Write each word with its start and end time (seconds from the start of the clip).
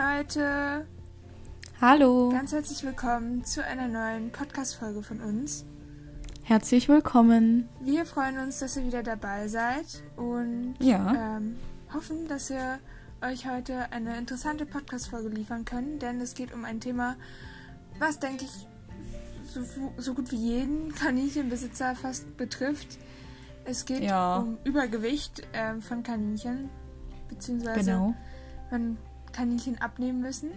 Leute! 0.00 0.86
Hallo! 1.80 2.28
Ganz 2.28 2.52
herzlich 2.52 2.84
willkommen 2.84 3.42
zu 3.46 3.64
einer 3.64 3.88
neuen 3.88 4.30
Podcast-Folge 4.30 5.02
von 5.02 5.22
uns. 5.22 5.64
Herzlich 6.42 6.90
willkommen! 6.90 7.66
Wir 7.80 8.04
freuen 8.04 8.36
uns, 8.36 8.58
dass 8.58 8.76
ihr 8.76 8.84
wieder 8.84 9.02
dabei 9.02 9.48
seid 9.48 10.02
und 10.16 10.74
ja. 10.80 11.38
ähm, 11.38 11.56
hoffen, 11.94 12.28
dass 12.28 12.50
wir 12.50 12.78
euch 13.22 13.48
heute 13.48 13.90
eine 13.90 14.18
interessante 14.18 14.66
Podcast-Folge 14.66 15.30
liefern 15.30 15.64
können, 15.64 15.98
denn 15.98 16.20
es 16.20 16.34
geht 16.34 16.52
um 16.52 16.66
ein 16.66 16.78
Thema, 16.78 17.16
was, 17.98 18.18
denke 18.20 18.44
ich, 18.44 18.66
so, 19.46 19.62
so 19.96 20.12
gut 20.12 20.30
wie 20.30 20.36
jeden 20.36 20.94
Kaninchenbesitzer 20.94 21.94
fast 21.94 22.36
betrifft. 22.36 22.98
Es 23.64 23.86
geht 23.86 24.02
Ja. 24.02 24.40
um 24.40 24.58
Übergewicht 24.62 25.42
ähm, 25.54 25.80
von 25.80 26.02
Kaninchen, 26.02 26.68
beziehungsweise 27.30 27.80
Genau. 27.92 28.14
wenn 28.68 28.98
Kaninchen 29.36 29.80
abnehmen 29.80 30.20
müssen. 30.20 30.50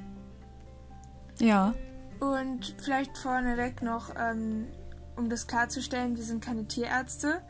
Ja. 1.39 1.73
Und 2.19 2.75
vielleicht 2.81 3.17
vorneweg 3.17 3.81
noch, 3.81 4.13
ähm, 4.17 4.67
um 5.15 5.29
das 5.29 5.47
klarzustellen, 5.47 6.15
wir 6.17 6.23
sind 6.23 6.43
keine 6.43 6.65
Tierärzte. 6.65 7.41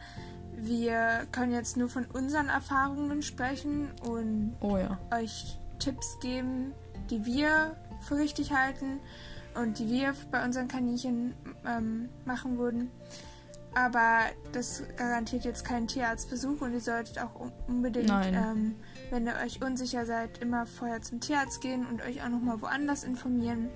Wir 0.55 1.25
können 1.31 1.51
jetzt 1.53 1.77
nur 1.77 1.89
von 1.89 2.05
unseren 2.05 2.49
Erfahrungen 2.49 3.21
sprechen 3.21 3.89
und 4.01 4.55
Oh 4.59 4.77
ja. 4.77 4.97
euch 5.15 5.57
Tipps 5.79 6.19
geben, 6.19 6.73
die 7.09 7.25
wir 7.25 7.75
für 8.01 8.17
richtig 8.17 8.51
halten 8.53 8.99
und 9.55 9.79
die 9.79 9.87
wir 9.87 10.13
bei 10.31 10.43
unseren 10.43 10.67
Kaninchen 10.67 11.33
ähm, 11.65 12.09
machen 12.25 12.57
würden. 12.57 12.91
Aber 13.75 14.19
das 14.51 14.83
garantiert 14.97 15.45
jetzt 15.45 15.63
keinen 15.63 15.87
Tierarztbesuch 15.87 16.61
und 16.61 16.73
ihr 16.73 16.81
solltet 16.81 17.19
auch 17.19 17.39
un- 17.39 17.51
unbedingt, 17.67 18.07
Nein. 18.07 18.33
ähm, 18.33 18.75
wenn 19.11 19.25
ihr 19.27 19.35
euch 19.43 19.61
unsicher 19.61 20.05
seid, 20.05 20.37
immer 20.39 20.65
vorher 20.65 21.01
zum 21.01 21.19
Tierarzt 21.19 21.61
gehen 21.61 21.85
und 21.85 22.01
euch 22.01 22.21
auch 22.23 22.29
nochmal 22.29 22.61
woanders 22.61 23.03
informieren. 23.03 23.69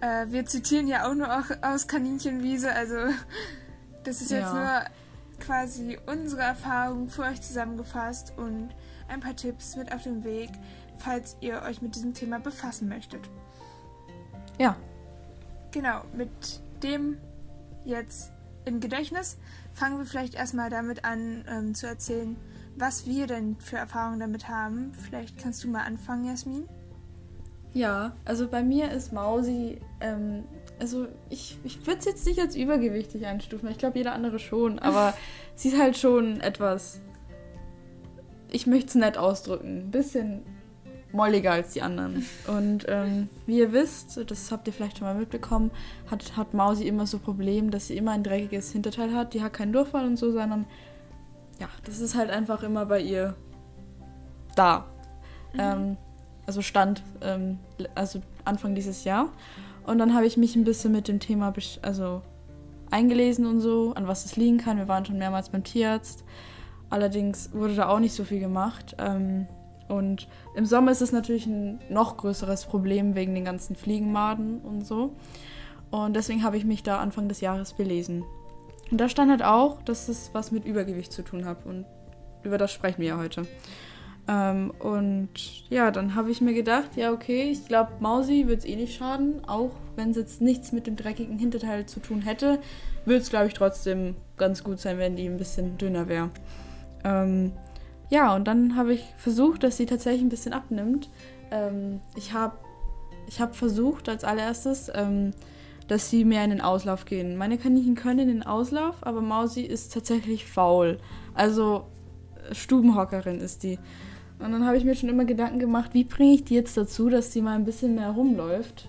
Äh, 0.00 0.26
wir 0.28 0.46
zitieren 0.46 0.86
ja 0.86 1.08
auch 1.08 1.14
nur 1.14 1.30
auch 1.36 1.44
aus 1.62 1.86
Kaninchenwiese, 1.88 2.72
also 2.72 2.96
das 4.04 4.20
ist 4.20 4.30
jetzt 4.30 4.52
Ja. 4.52 4.54
nur 4.54 5.40
quasi 5.40 5.98
unsere 6.06 6.42
Erfahrung 6.42 7.08
für 7.08 7.22
euch 7.22 7.40
zusammengefasst 7.42 8.32
und 8.36 8.70
ein 9.08 9.20
paar 9.20 9.36
Tipps 9.36 9.76
mit 9.76 9.92
auf 9.92 10.02
den 10.02 10.24
Weg, 10.24 10.50
falls 10.98 11.36
ihr 11.40 11.62
euch 11.62 11.82
mit 11.82 11.94
diesem 11.96 12.14
Thema 12.14 12.38
befassen 12.38 12.88
möchtet. 12.88 13.28
Ja. 14.58 14.76
Genau, 15.72 16.02
mit 16.16 16.30
dem 16.82 17.18
jetzt 17.84 18.30
im 18.64 18.80
Gedächtnis 18.80 19.36
fangen 19.72 19.98
wir 19.98 20.06
vielleicht 20.06 20.34
erstmal 20.34 20.70
damit 20.70 21.04
an 21.04 21.44
ähm, 21.48 21.74
zu 21.74 21.86
erzählen, 21.86 22.36
was 22.76 23.06
wir 23.06 23.26
denn 23.26 23.56
für 23.58 23.76
Erfahrungen 23.76 24.20
damit 24.20 24.48
haben. 24.48 24.92
Vielleicht 24.94 25.38
kannst 25.38 25.62
du 25.64 25.68
mal 25.68 25.82
anfangen, 25.82 26.24
Jasmin. 26.24 26.68
Ja, 27.72 28.12
also 28.24 28.48
bei 28.48 28.62
mir 28.62 28.92
ist 28.92 29.12
Mausi, 29.12 29.78
ähm, 30.00 30.44
also 30.78 31.08
ich, 31.28 31.58
ich 31.64 31.84
würde 31.86 31.98
es 31.98 32.04
jetzt 32.04 32.26
nicht 32.26 32.40
als 32.40 32.54
übergewichtig 32.54 33.26
einstufen. 33.26 33.68
Ich 33.68 33.78
glaube, 33.78 33.98
jeder 33.98 34.12
andere 34.12 34.38
schon, 34.38 34.78
aber 34.80 35.14
sie 35.56 35.68
ist 35.68 35.78
halt 35.80 35.96
schon 35.96 36.40
etwas, 36.40 37.00
ich 38.50 38.66
möchte 38.66 38.88
es 38.88 38.94
nett 38.94 39.18
ausdrücken, 39.18 39.86
ein 39.86 39.90
bisschen 39.90 40.42
molliger 41.10 41.52
als 41.52 41.72
die 41.72 41.82
anderen. 41.82 42.24
Und 42.46 42.86
ähm, 42.88 43.28
wie 43.46 43.58
ihr 43.58 43.72
wisst, 43.72 44.20
das 44.30 44.52
habt 44.52 44.68
ihr 44.68 44.72
vielleicht 44.72 44.98
schon 44.98 45.08
mal 45.08 45.14
mitbekommen, 45.16 45.72
hat, 46.10 46.36
hat 46.36 46.54
Mausi 46.54 46.86
immer 46.86 47.06
so 47.06 47.18
Probleme, 47.18 47.70
dass 47.70 47.88
sie 47.88 47.96
immer 47.96 48.12
ein 48.12 48.22
dreckiges 48.22 48.70
Hinterteil 48.70 49.14
hat. 49.14 49.34
Die 49.34 49.42
hat 49.42 49.52
keinen 49.52 49.72
Durchfall 49.72 50.06
und 50.06 50.16
so, 50.16 50.30
sondern 50.30 50.64
ja, 51.60 51.68
das 51.84 52.00
ist 52.00 52.14
halt 52.14 52.30
einfach 52.30 52.62
immer 52.62 52.86
bei 52.86 53.00
ihr 53.00 53.34
da. 54.56 54.86
Ähm, 55.56 55.96
also 56.46 56.62
stand, 56.62 57.02
ähm, 57.22 57.58
also 57.94 58.20
Anfang 58.44 58.74
dieses 58.74 59.04
Jahr. 59.04 59.28
Und 59.86 59.98
dann 59.98 60.14
habe 60.14 60.26
ich 60.26 60.36
mich 60.36 60.56
ein 60.56 60.64
bisschen 60.64 60.92
mit 60.92 61.08
dem 61.08 61.20
Thema 61.20 61.52
also 61.82 62.22
eingelesen 62.90 63.46
und 63.46 63.60
so, 63.60 63.92
an 63.94 64.06
was 64.06 64.24
es 64.24 64.36
liegen 64.36 64.58
kann. 64.58 64.78
Wir 64.78 64.88
waren 64.88 65.04
schon 65.04 65.18
mehrmals 65.18 65.48
beim 65.48 65.64
Tierarzt. 65.64 66.24
Allerdings 66.90 67.52
wurde 67.52 67.74
da 67.74 67.88
auch 67.88 67.98
nicht 67.98 68.14
so 68.14 68.24
viel 68.24 68.40
gemacht. 68.40 68.96
Ähm, 68.98 69.46
und 69.88 70.28
im 70.54 70.64
Sommer 70.64 70.92
ist 70.92 71.02
es 71.02 71.12
natürlich 71.12 71.46
ein 71.46 71.80
noch 71.90 72.16
größeres 72.16 72.66
Problem 72.66 73.14
wegen 73.14 73.34
den 73.34 73.44
ganzen 73.44 73.76
Fliegenmaden 73.76 74.60
und 74.60 74.86
so. 74.86 75.14
Und 75.90 76.14
deswegen 76.14 76.42
habe 76.42 76.56
ich 76.56 76.64
mich 76.64 76.82
da 76.82 76.98
Anfang 76.98 77.28
des 77.28 77.40
Jahres 77.40 77.74
belesen. 77.74 78.24
Und 78.94 78.98
da 78.98 79.08
stand 79.08 79.28
halt 79.28 79.42
auch, 79.42 79.82
dass 79.82 80.08
es 80.08 80.30
was 80.34 80.52
mit 80.52 80.64
Übergewicht 80.64 81.12
zu 81.12 81.22
tun 81.22 81.46
hat. 81.46 81.66
Und 81.66 81.84
über 82.44 82.58
das 82.58 82.70
sprechen 82.70 83.00
wir 83.00 83.08
ja 83.08 83.18
heute. 83.18 83.44
Ähm, 84.28 84.70
und 84.78 85.68
ja, 85.68 85.90
dann 85.90 86.14
habe 86.14 86.30
ich 86.30 86.40
mir 86.40 86.54
gedacht, 86.54 86.90
ja, 86.94 87.10
okay, 87.10 87.50
ich 87.50 87.66
glaube, 87.66 87.90
Mausi 87.98 88.44
wird 88.46 88.60
es 88.60 88.64
eh 88.64 88.76
nicht 88.76 88.96
schaden. 88.96 89.44
Auch 89.48 89.72
wenn 89.96 90.10
es 90.10 90.16
jetzt 90.16 90.40
nichts 90.40 90.70
mit 90.70 90.86
dem 90.86 90.94
dreckigen 90.94 91.40
Hinterteil 91.40 91.86
zu 91.86 91.98
tun 91.98 92.22
hätte, 92.22 92.60
würde 93.04 93.20
es, 93.20 93.30
glaube 93.30 93.48
ich, 93.48 93.54
trotzdem 93.54 94.14
ganz 94.36 94.62
gut 94.62 94.78
sein, 94.78 94.98
wenn 94.98 95.16
die 95.16 95.26
ein 95.26 95.38
bisschen 95.38 95.76
dünner 95.76 96.06
wäre. 96.06 96.30
Ähm, 97.02 97.50
ja, 98.10 98.32
und 98.32 98.46
dann 98.46 98.76
habe 98.76 98.94
ich 98.94 99.04
versucht, 99.16 99.64
dass 99.64 99.76
sie 99.76 99.86
tatsächlich 99.86 100.22
ein 100.22 100.28
bisschen 100.28 100.52
abnimmt. 100.52 101.10
Ähm, 101.50 102.00
ich 102.14 102.32
habe 102.32 102.56
ich 103.26 103.40
hab 103.40 103.56
versucht 103.56 104.08
als 104.08 104.22
allererstes, 104.22 104.88
ähm, 104.94 105.32
dass 105.88 106.10
sie 106.10 106.24
mehr 106.24 106.44
in 106.44 106.50
den 106.50 106.60
Auslauf 106.60 107.04
gehen. 107.04 107.36
Meine 107.36 107.58
Kaninchen 107.58 107.94
können 107.94 108.20
in 108.20 108.28
den 108.28 108.42
Auslauf, 108.42 108.96
aber 109.02 109.20
Mausi 109.20 109.62
ist 109.62 109.92
tatsächlich 109.92 110.46
faul. 110.46 110.98
Also 111.34 111.86
Stubenhockerin 112.52 113.40
ist 113.40 113.62
die. 113.62 113.78
Und 114.38 114.52
dann 114.52 114.66
habe 114.66 114.76
ich 114.76 114.84
mir 114.84 114.94
schon 114.94 115.08
immer 115.08 115.24
Gedanken 115.24 115.58
gemacht, 115.58 115.90
wie 115.92 116.04
bringe 116.04 116.34
ich 116.34 116.44
die 116.44 116.54
jetzt 116.54 116.76
dazu, 116.76 117.08
dass 117.08 117.32
sie 117.32 117.42
mal 117.42 117.54
ein 117.54 117.64
bisschen 117.64 117.94
mehr 117.94 118.10
rumläuft. 118.10 118.88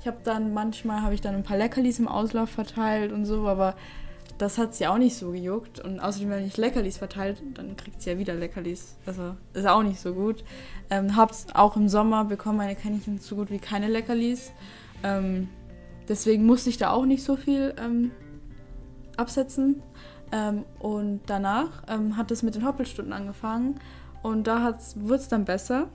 Ich 0.00 0.06
habe 0.06 0.18
dann 0.22 0.54
manchmal 0.54 1.02
habe 1.02 1.14
ich 1.14 1.20
dann 1.20 1.34
ein 1.34 1.42
paar 1.42 1.56
Leckerlis 1.56 1.98
im 1.98 2.08
Auslauf 2.08 2.48
verteilt 2.48 3.12
und 3.12 3.24
so, 3.24 3.46
aber 3.48 3.74
das 4.38 4.58
hat 4.58 4.74
sie 4.74 4.86
auch 4.86 4.98
nicht 4.98 5.16
so 5.16 5.32
gejuckt. 5.32 5.80
Und 5.80 6.00
außerdem, 6.00 6.30
wenn 6.30 6.46
ich 6.46 6.56
Leckerlis 6.56 6.98
verteilt, 6.98 7.42
dann 7.54 7.76
kriegt 7.76 8.02
sie 8.02 8.10
ja 8.10 8.18
wieder 8.18 8.34
Leckerlis. 8.34 8.96
Also 9.06 9.34
ist 9.54 9.66
auch 9.66 9.82
nicht 9.82 9.98
so 9.98 10.12
gut. 10.14 10.44
Ähm, 10.90 11.16
hab's 11.16 11.46
auch 11.54 11.76
im 11.76 11.88
Sommer 11.88 12.24
bekommen 12.24 12.58
meine 12.58 12.76
Kaninchen 12.76 13.18
so 13.18 13.36
gut 13.36 13.50
wie 13.50 13.58
keine 13.58 13.88
Leckerlis. 13.88 14.52
Ähm, 15.02 15.48
deswegen 16.08 16.46
musste 16.46 16.70
ich 16.70 16.78
da 16.78 16.90
auch 16.90 17.04
nicht 17.04 17.22
so 17.22 17.36
viel 17.36 17.74
ähm, 17.78 18.10
absetzen. 19.16 19.82
Ähm, 20.32 20.64
und 20.78 21.20
danach 21.26 21.82
ähm, 21.88 22.16
hat 22.16 22.30
es 22.30 22.42
mit 22.42 22.54
den 22.54 22.66
Hoppelstunden 22.66 23.12
angefangen. 23.12 23.78
Und 24.22 24.46
da 24.46 24.76
wurde 24.96 25.20
es 25.20 25.28
dann 25.28 25.44
besser. 25.44 25.88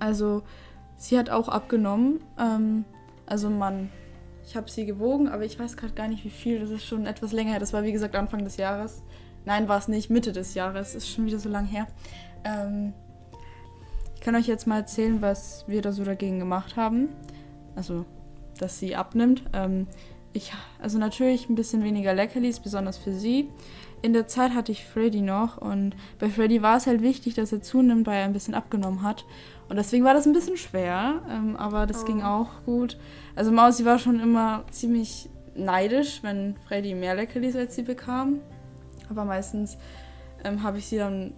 Also 0.00 0.42
sie 0.96 1.18
hat 1.18 1.30
auch 1.30 1.48
abgenommen. 1.48 2.20
Ähm, 2.38 2.84
also 3.26 3.48
man, 3.50 3.90
ich 4.46 4.56
habe 4.56 4.70
sie 4.70 4.86
gewogen, 4.86 5.28
aber 5.28 5.44
ich 5.44 5.58
weiß 5.58 5.76
gerade 5.76 5.94
gar 5.94 6.08
nicht 6.08 6.24
wie 6.24 6.30
viel. 6.30 6.60
Das 6.60 6.70
ist 6.70 6.84
schon 6.84 7.06
etwas 7.06 7.32
länger 7.32 7.52
her. 7.52 7.60
Das 7.60 7.72
war 7.72 7.84
wie 7.84 7.92
gesagt 7.92 8.16
Anfang 8.16 8.44
des 8.44 8.56
Jahres. 8.56 9.02
Nein, 9.44 9.68
war 9.68 9.78
es 9.78 9.88
nicht, 9.88 10.10
Mitte 10.10 10.32
des 10.32 10.54
Jahres. 10.54 10.94
Ist 10.94 11.08
schon 11.08 11.26
wieder 11.26 11.38
so 11.38 11.48
lang 11.48 11.64
her. 11.64 11.86
Ähm, 12.44 12.92
ich 14.14 14.20
kann 14.20 14.34
euch 14.34 14.46
jetzt 14.46 14.66
mal 14.66 14.78
erzählen, 14.78 15.22
was 15.22 15.64
wir 15.68 15.80
da 15.80 15.92
so 15.92 16.04
dagegen 16.04 16.38
gemacht 16.38 16.76
haben. 16.76 17.08
Also, 17.76 18.04
dass 18.58 18.78
sie 18.78 18.96
abnimmt. 18.96 19.42
Ähm, 19.52 19.86
ich, 20.32 20.52
also 20.80 20.98
natürlich 20.98 21.48
ein 21.48 21.54
bisschen 21.54 21.82
weniger 21.82 22.12
Leckerlis, 22.14 22.60
besonders 22.60 22.98
für 22.98 23.12
sie. 23.12 23.48
In 24.02 24.12
der 24.12 24.28
Zeit 24.28 24.54
hatte 24.54 24.70
ich 24.70 24.84
Freddy 24.84 25.22
noch 25.22 25.56
und 25.58 25.96
bei 26.20 26.28
Freddy 26.28 26.62
war 26.62 26.76
es 26.76 26.86
halt 26.86 27.02
wichtig, 27.02 27.34
dass 27.34 27.50
er 27.50 27.62
zunimmt, 27.62 28.06
weil 28.06 28.18
er 28.18 28.24
ein 28.24 28.32
bisschen 28.32 28.54
abgenommen 28.54 29.02
hat. 29.02 29.24
Und 29.68 29.76
deswegen 29.76 30.04
war 30.04 30.14
das 30.14 30.26
ein 30.26 30.32
bisschen 30.32 30.56
schwer, 30.56 31.22
ähm, 31.28 31.56
aber 31.56 31.86
das 31.86 32.02
Oh. 32.02 32.06
ging 32.06 32.22
auch 32.22 32.48
gut. 32.64 32.96
Also 33.34 33.50
Mausi 33.50 33.84
war 33.84 33.98
schon 33.98 34.20
immer 34.20 34.64
ziemlich 34.70 35.28
neidisch, 35.56 36.22
wenn 36.22 36.54
Freddy 36.68 36.94
mehr 36.94 37.16
Leckerlis 37.16 37.56
als 37.56 37.74
sie 37.74 37.82
bekam. 37.82 38.38
Aber 39.10 39.24
meistens 39.24 39.78
ähm, 40.44 40.62
habe 40.62 40.78
ich 40.78 40.86
sie 40.86 40.98
dann, 40.98 41.32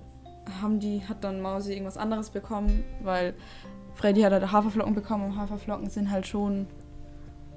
haben 0.60 0.80
die, 0.80 1.02
hat 1.08 1.24
dann 1.24 1.40
Mausi 1.40 1.72
irgendwas 1.72 1.96
anderes 1.96 2.28
bekommen, 2.28 2.84
weil 3.02 3.32
Freddy 3.94 4.20
hat 4.20 4.32
halt 4.32 4.52
Haferflocken 4.52 4.94
bekommen 4.94 5.24
und 5.24 5.36
Haferflocken 5.38 5.88
sind 5.88 6.10
halt 6.10 6.26
schon, 6.26 6.66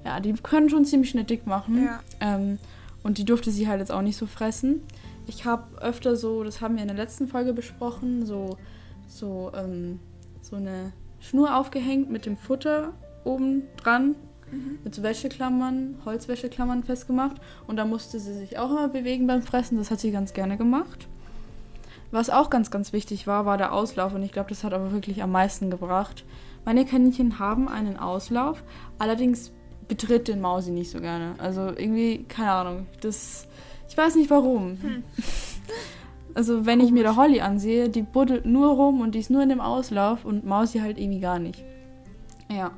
ja, 0.04 0.20
die 0.20 0.32
können 0.34 0.68
schon 0.70 0.84
ziemlich 0.84 1.10
schnell 1.10 1.24
dick 1.24 1.46
machen. 1.46 1.84
Ja. 1.84 2.00
Ähm, 2.20 2.58
und 3.02 3.18
die 3.18 3.24
durfte 3.24 3.50
sie 3.50 3.68
halt 3.68 3.80
jetzt 3.80 3.92
auch 3.92 4.02
nicht 4.02 4.16
so 4.16 4.26
fressen. 4.26 4.82
Ich 5.26 5.44
habe 5.44 5.78
öfter 5.80 6.16
so, 6.16 6.44
das 6.44 6.60
haben 6.60 6.74
wir 6.76 6.82
in 6.82 6.88
der 6.88 6.96
letzten 6.96 7.28
Folge 7.28 7.52
besprochen, 7.52 8.26
so, 8.26 8.56
so, 9.08 9.52
ähm, 9.54 9.98
so 10.42 10.56
eine 10.56 10.92
Schnur 11.20 11.56
aufgehängt 11.56 12.10
mit 12.10 12.26
dem 12.26 12.36
Futter 12.36 12.92
oben 13.24 13.62
dran, 13.76 14.14
Mhm. 14.50 14.78
mit 14.84 14.94
so 14.94 15.02
Wäscheklammern, 15.02 15.96
Holzwäscheklammern 16.04 16.84
festgemacht. 16.84 17.36
Und 17.66 17.76
da 17.76 17.84
musste 17.84 18.18
sie 18.20 18.34
sich 18.34 18.58
auch 18.58 18.70
immer 18.70 18.88
bewegen 18.88 19.26
beim 19.26 19.42
Fressen. 19.42 19.78
Das 19.78 19.90
hat 19.90 20.00
sie 20.00 20.10
ganz 20.10 20.34
gerne 20.34 20.56
gemacht. 20.56 21.08
Was 22.10 22.30
auch 22.30 22.50
ganz, 22.50 22.70
ganz 22.70 22.92
wichtig 22.92 23.26
war, 23.26 23.46
war 23.46 23.56
der 23.58 23.72
Auslauf. 23.72 24.14
Und 24.14 24.22
ich 24.22 24.32
glaube, 24.32 24.50
das 24.50 24.62
hat 24.62 24.72
aber 24.72 24.92
wirklich 24.92 25.22
am 25.22 25.32
meisten 25.32 25.70
gebracht. 25.70 26.24
Meine 26.64 26.84
Kaninchen 26.84 27.38
haben 27.38 27.68
einen 27.68 27.98
Auslauf. 27.98 28.62
Allerdings 28.98 29.52
betritt 29.88 30.28
den 30.28 30.40
Mausi 30.40 30.70
nicht 30.70 30.90
so 30.90 31.00
gerne. 31.00 31.34
Also 31.38 31.68
irgendwie, 31.68 32.24
keine 32.24 32.52
Ahnung. 32.52 32.86
Das, 33.00 33.46
ich 33.88 33.96
weiß 33.96 34.16
nicht 34.16 34.30
warum. 34.30 34.78
Hm. 34.80 35.04
Also 36.34 36.66
wenn 36.66 36.80
ich 36.80 36.90
mir 36.90 37.04
da 37.04 37.14
Holly 37.14 37.40
ansehe, 37.40 37.88
die 37.88 38.02
buddelt 38.02 38.44
nur 38.44 38.74
rum 38.74 39.00
und 39.00 39.14
die 39.14 39.20
ist 39.20 39.30
nur 39.30 39.42
in 39.42 39.48
dem 39.48 39.60
Auslauf 39.60 40.24
und 40.24 40.44
Mausi 40.44 40.80
halt 40.80 40.98
irgendwie 40.98 41.20
gar 41.20 41.38
nicht. 41.38 41.62
Ja. 42.50 42.72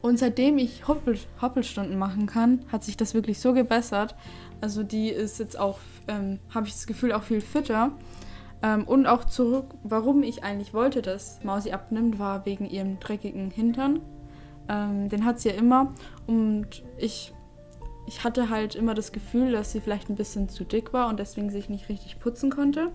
Und 0.00 0.18
seitdem 0.18 0.58
ich 0.58 0.86
Hoppel, 0.88 1.18
Hoppelstunden 1.40 1.96
machen 1.98 2.26
kann, 2.26 2.64
hat 2.70 2.84
sich 2.84 2.96
das 2.96 3.14
wirklich 3.14 3.38
so 3.38 3.52
gebessert. 3.52 4.16
Also 4.60 4.82
die 4.82 5.08
ist 5.08 5.38
jetzt 5.38 5.58
auch, 5.58 5.78
ähm, 6.08 6.40
habe 6.52 6.66
ich 6.66 6.72
das 6.72 6.86
Gefühl, 6.86 7.12
auch 7.12 7.22
viel 7.22 7.40
fitter. 7.40 7.92
Ähm, 8.62 8.84
und 8.84 9.06
auch 9.06 9.24
zurück, 9.24 9.74
warum 9.84 10.22
ich 10.22 10.42
eigentlich 10.42 10.74
wollte, 10.74 11.02
dass 11.02 11.42
Mausi 11.44 11.70
abnimmt, 11.70 12.18
war 12.18 12.46
wegen 12.46 12.68
ihrem 12.68 12.98
dreckigen 12.98 13.50
Hintern. 13.50 14.00
Ähm, 14.68 15.08
den 15.08 15.24
hat 15.24 15.40
sie 15.40 15.50
ja 15.50 15.54
immer. 15.54 15.94
Und 16.26 16.84
ich, 16.96 17.34
ich 18.06 18.24
hatte 18.24 18.50
halt 18.50 18.74
immer 18.74 18.94
das 18.94 19.12
Gefühl, 19.12 19.52
dass 19.52 19.72
sie 19.72 19.80
vielleicht 19.80 20.10
ein 20.10 20.16
bisschen 20.16 20.48
zu 20.48 20.64
dick 20.64 20.92
war 20.92 21.08
und 21.08 21.18
deswegen 21.18 21.50
sich 21.50 21.68
nicht 21.68 21.88
richtig 21.88 22.20
putzen 22.20 22.50
konnte. 22.50 22.90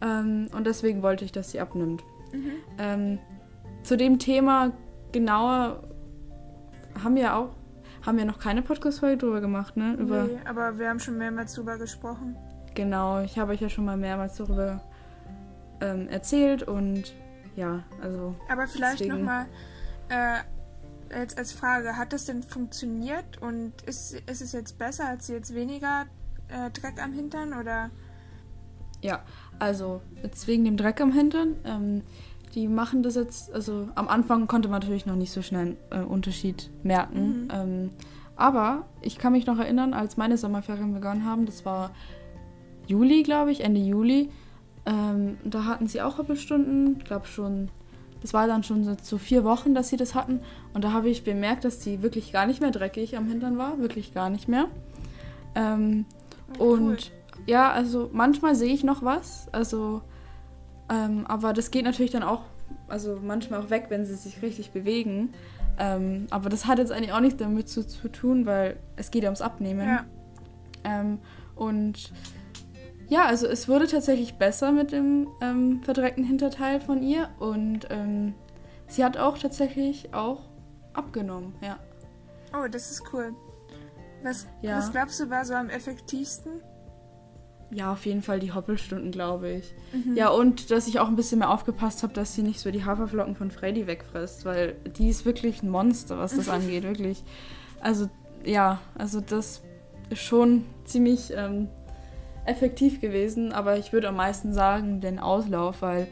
Ähm, 0.00 0.48
und 0.54 0.66
deswegen 0.66 1.02
wollte 1.02 1.24
ich, 1.24 1.32
dass 1.32 1.50
sie 1.50 1.60
abnimmt. 1.60 2.02
Mhm. 2.32 2.52
Ähm, 2.78 3.18
zu 3.82 3.96
dem 3.96 4.18
Thema 4.18 4.72
genauer 5.12 5.82
haben 7.02 7.14
wir 7.14 7.36
auch, 7.36 7.50
haben 8.04 8.18
wir 8.18 8.24
noch 8.24 8.38
keine 8.38 8.62
Podcast-Folge 8.62 9.18
drüber 9.18 9.40
gemacht, 9.40 9.76
ne? 9.76 9.94
Über, 9.94 10.24
Nee, 10.24 10.38
aber 10.44 10.78
wir 10.78 10.88
haben 10.88 11.00
schon 11.00 11.16
mehrmals 11.16 11.54
drüber 11.54 11.78
gesprochen. 11.78 12.36
Genau, 12.74 13.20
ich 13.20 13.38
habe 13.38 13.52
euch 13.52 13.60
ja 13.60 13.68
schon 13.68 13.84
mal 13.84 13.96
mehrmals 13.96 14.36
darüber 14.36 14.82
ähm, 15.80 16.08
erzählt 16.08 16.64
und 16.64 17.14
ja, 17.56 17.84
also 18.02 18.34
Aber 18.48 18.66
vielleicht 18.66 19.06
nochmal 19.06 19.46
äh, 20.08 20.38
jetzt 21.10 21.38
als 21.38 21.52
Frage, 21.52 21.96
hat 21.96 22.12
das 22.12 22.24
denn 22.26 22.42
funktioniert 22.42 23.40
und 23.40 23.72
ist, 23.82 24.14
ist 24.14 24.42
es 24.42 24.52
jetzt 24.52 24.78
besser, 24.78 25.08
hat 25.08 25.22
sie 25.22 25.32
jetzt 25.32 25.54
weniger 25.54 26.06
äh, 26.48 26.70
Dreck 26.70 27.02
am 27.02 27.12
Hintern 27.12 27.54
oder? 27.54 27.90
Ja, 29.02 29.22
also 29.58 30.00
jetzt 30.22 30.46
wegen 30.46 30.64
dem 30.64 30.76
Dreck 30.76 31.00
am 31.00 31.12
Hintern. 31.12 31.56
Ähm, 31.64 32.02
die 32.54 32.68
machen 32.68 33.02
das 33.02 33.16
jetzt, 33.16 33.52
also 33.52 33.88
am 33.96 34.08
Anfang 34.08 34.46
konnte 34.46 34.68
man 34.68 34.80
natürlich 34.80 35.06
noch 35.06 35.16
nicht 35.16 35.32
so 35.32 35.42
schnell 35.42 35.76
einen 35.90 36.04
äh, 36.04 36.06
Unterschied 36.06 36.70
merken. 36.82 37.44
Mhm. 37.44 37.48
Ähm, 37.52 37.90
aber 38.36 38.86
ich 39.00 39.18
kann 39.18 39.32
mich 39.32 39.46
noch 39.46 39.58
erinnern, 39.58 39.94
als 39.94 40.16
meine 40.16 40.38
Sommerferien 40.38 40.94
begonnen 40.94 41.24
haben, 41.24 41.46
das 41.46 41.64
war 41.64 41.90
Juli, 42.86 43.22
glaube 43.22 43.52
ich, 43.52 43.62
Ende 43.62 43.80
Juli. 43.80 44.30
Ähm, 44.86 45.38
da 45.44 45.64
hatten 45.64 45.86
sie 45.86 46.02
auch 46.02 46.18
Hoppelstunden, 46.18 46.96
ich 46.98 47.04
glaube 47.04 47.26
schon, 47.26 47.70
das 48.24 48.32
war 48.32 48.46
dann 48.46 48.62
schon 48.62 48.84
so, 48.84 48.96
so 49.02 49.18
vier 49.18 49.44
Wochen, 49.44 49.74
dass 49.74 49.90
sie 49.90 49.98
das 49.98 50.14
hatten. 50.14 50.40
Und 50.72 50.82
da 50.82 50.92
habe 50.92 51.10
ich 51.10 51.24
bemerkt, 51.24 51.64
dass 51.66 51.78
die 51.78 52.02
wirklich 52.02 52.32
gar 52.32 52.46
nicht 52.46 52.62
mehr 52.62 52.70
dreckig 52.70 53.18
am 53.18 53.26
Hintern 53.26 53.58
war, 53.58 53.78
wirklich 53.80 54.14
gar 54.14 54.30
nicht 54.30 54.48
mehr. 54.48 54.68
Ähm, 55.54 56.06
Oh, 56.58 56.64
cool. 56.70 56.78
und 56.80 57.12
ja, 57.46 57.70
also 57.72 58.08
manchmal 58.12 58.54
sehe 58.54 58.72
ich 58.72 58.82
noch 58.84 59.02
was, 59.02 59.48
also 59.52 60.00
ähm, 60.90 61.26
aber 61.26 61.52
das 61.52 61.70
geht 61.70 61.84
natürlich 61.84 62.12
dann 62.12 62.22
auch, 62.22 62.42
also 62.88 63.18
manchmal 63.22 63.60
auch 63.60 63.70
weg, 63.70 63.86
wenn 63.88 64.04
sie 64.06 64.14
sich 64.14 64.40
richtig 64.42 64.70
bewegen. 64.70 65.34
Ähm, 65.78 66.26
aber 66.30 66.48
das 66.48 66.66
hat 66.66 66.78
jetzt 66.78 66.92
eigentlich 66.92 67.12
auch 67.12 67.20
nichts 67.20 67.38
damit 67.38 67.68
zu, 67.68 67.86
zu 67.86 68.08
tun, 68.08 68.46
weil 68.46 68.76
es 68.96 69.10
geht 69.10 69.22
ja 69.22 69.28
ums 69.30 69.40
Abnehmen. 69.42 69.86
Ja, 69.86 70.04
Ähm, 70.84 71.18
und 71.56 72.12
ja, 73.08 73.26
also 73.26 73.46
es 73.46 73.68
wurde 73.68 73.86
tatsächlich 73.86 74.34
besser 74.34 74.72
mit 74.72 74.92
dem 74.92 75.28
ähm, 75.40 75.82
verdreckten 75.82 76.24
Hinterteil 76.24 76.80
von 76.80 77.02
ihr 77.02 77.28
und 77.38 77.86
ähm, 77.90 78.34
sie 78.86 79.04
hat 79.04 79.16
auch 79.16 79.38
tatsächlich 79.38 80.14
auch 80.14 80.42
abgenommen, 80.92 81.54
ja. 81.62 81.78
oh, 82.56 82.68
das 82.68 82.90
ist 82.90 83.02
cool. 83.12 83.34
Was, 84.22 84.46
Ja. 84.62 84.78
was 84.78 84.90
glaubst 84.92 85.20
du 85.20 85.28
war 85.28 85.44
so 85.44 85.54
am 85.54 85.68
effektivsten? 85.68 86.62
Ja, 87.70 87.92
auf 87.92 88.06
jeden 88.06 88.22
Fall 88.22 88.38
die 88.38 88.52
Hoppelstunden, 88.52 89.10
glaube 89.10 89.50
ich. 89.50 89.74
Mhm. 89.92 90.16
Ja, 90.16 90.28
und 90.28 90.70
dass 90.70 90.86
ich 90.86 91.00
auch 91.00 91.08
ein 91.08 91.16
bisschen 91.16 91.40
mehr 91.40 91.50
aufgepasst 91.50 92.02
habe, 92.04 92.12
dass 92.12 92.34
sie 92.34 92.42
nicht 92.42 92.60
so 92.60 92.70
die 92.70 92.84
Haferflocken 92.84 93.34
von 93.34 93.50
Freddy 93.50 93.86
wegfrisst, 93.86 94.44
weil 94.44 94.76
die 94.96 95.08
ist 95.08 95.24
wirklich 95.26 95.62
ein 95.62 95.70
Monster, 95.70 96.18
was 96.18 96.36
das 96.36 96.48
angeht, 96.50 96.84
wirklich. 96.84 97.24
Also, 97.80 98.08
ja, 98.44 98.80
also 98.96 99.20
das 99.20 99.62
ist 100.10 100.20
schon 100.22 100.64
ziemlich 100.84 101.32
ähm, 101.34 101.68
effektiv 102.46 103.00
gewesen, 103.00 103.52
aber 103.52 103.78
ich 103.78 103.92
würde 103.92 104.08
am 104.08 104.16
meisten 104.16 104.52
sagen, 104.52 105.00
den 105.00 105.18
Auslauf, 105.18 105.82
weil 105.82 106.06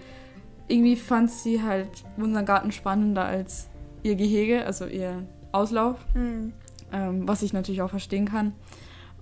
irgendwie 0.69 0.97
fand 0.97 1.31
sie 1.31 1.63
halt 1.63 1.89
unseren 2.17 2.47
Garten 2.47 2.73
spannender 2.73 3.25
als 3.25 3.69
ihr 4.03 4.15
Gehege, 4.17 4.65
also 4.65 4.87
ihr 4.87 5.25
Auslauf 5.53 5.97
Hm. 6.15 6.53
ähm, 6.93 7.29
was 7.29 7.43
ich 7.43 7.53
natürlich 7.53 7.83
auch 7.83 7.91
verstehen 7.91 8.27
kann. 8.27 8.53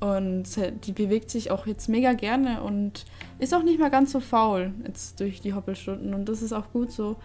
Und 0.00 0.44
die 0.86 0.92
bewegt 0.92 1.30
sich 1.30 1.50
auch 1.50 1.66
jetzt 1.66 1.88
mega 1.88 2.14
gerne 2.14 2.62
und 2.62 3.04
ist 3.38 3.52
auch 3.54 3.62
nicht 3.62 3.78
mehr 3.78 3.90
ganz 3.90 4.12
so 4.12 4.20
faul 4.20 4.72
jetzt 4.86 5.20
durch 5.20 5.42
die 5.42 5.52
Hoppelstunden 5.52 6.14
und 6.14 6.26
das 6.26 6.40
ist 6.40 6.54
auch 6.54 6.72
gut 6.72 6.90
so. 6.90 7.16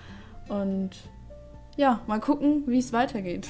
Und 0.49 0.89
ja, 1.77 2.01
mal 2.07 2.19
gucken, 2.19 2.63
wie 2.67 2.79
es 2.79 2.91
weitergeht. 2.91 3.47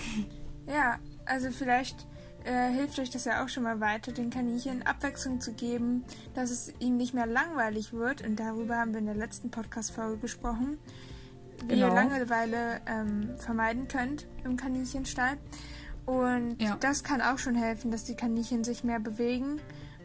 Ja, 0.67 0.97
also 1.25 1.49
vielleicht 1.49 2.05
äh, 2.45 2.71
hilft 2.71 2.99
euch 2.99 3.09
das 3.09 3.25
ja 3.25 3.43
auch 3.43 3.49
schon 3.49 3.63
mal 3.63 3.79
weiter, 3.79 4.11
den 4.11 4.29
Kaninchen 4.29 4.85
Abwechslung 4.85 5.41
zu 5.41 5.53
geben, 5.53 6.03
dass 6.33 6.51
es 6.51 6.71
ihnen 6.79 6.97
nicht 6.97 7.13
mehr 7.13 7.25
langweilig 7.25 7.93
wird. 7.93 8.25
Und 8.25 8.39
darüber 8.39 8.77
haben 8.77 8.91
wir 8.93 8.99
in 8.99 9.05
der 9.07 9.15
letzten 9.15 9.49
Podcast-Folge 9.51 10.17
gesprochen, 10.17 10.77
wie 11.67 11.75
ihr 11.75 11.87
Genau. 11.87 11.93
Langeweile 11.95 12.81
ähm, 12.87 13.31
vermeiden 13.37 13.87
könnt 13.87 14.27
im 14.43 14.57
Kaninchenstall. 14.57 15.37
Und 16.05 16.61
Ja. 16.61 16.77
das 16.79 17.03
kann 17.03 17.21
auch 17.21 17.39
schon 17.39 17.55
helfen, 17.55 17.89
dass 17.91 18.03
die 18.03 18.15
Kaninchen 18.15 18.63
sich 18.63 18.83
mehr 18.83 18.99
bewegen 18.99 19.59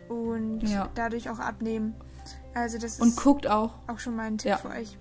und 0.09 0.63
Ja. 0.63 0.89
dadurch 0.95 1.29
auch 1.31 1.39
abnehmen. 1.39 1.95
Also 2.55 2.79
das 2.79 3.01
Und 3.01 3.09
ist 3.09 3.17
guckt 3.23 3.47
auch. 3.47 3.75
auch 3.87 3.99
schon 3.99 4.17
mal 4.17 4.25
ein 4.27 4.39
Tipp 4.39 4.51
Ja. 4.51 4.57
für 4.57 4.69
euch. 4.71 4.97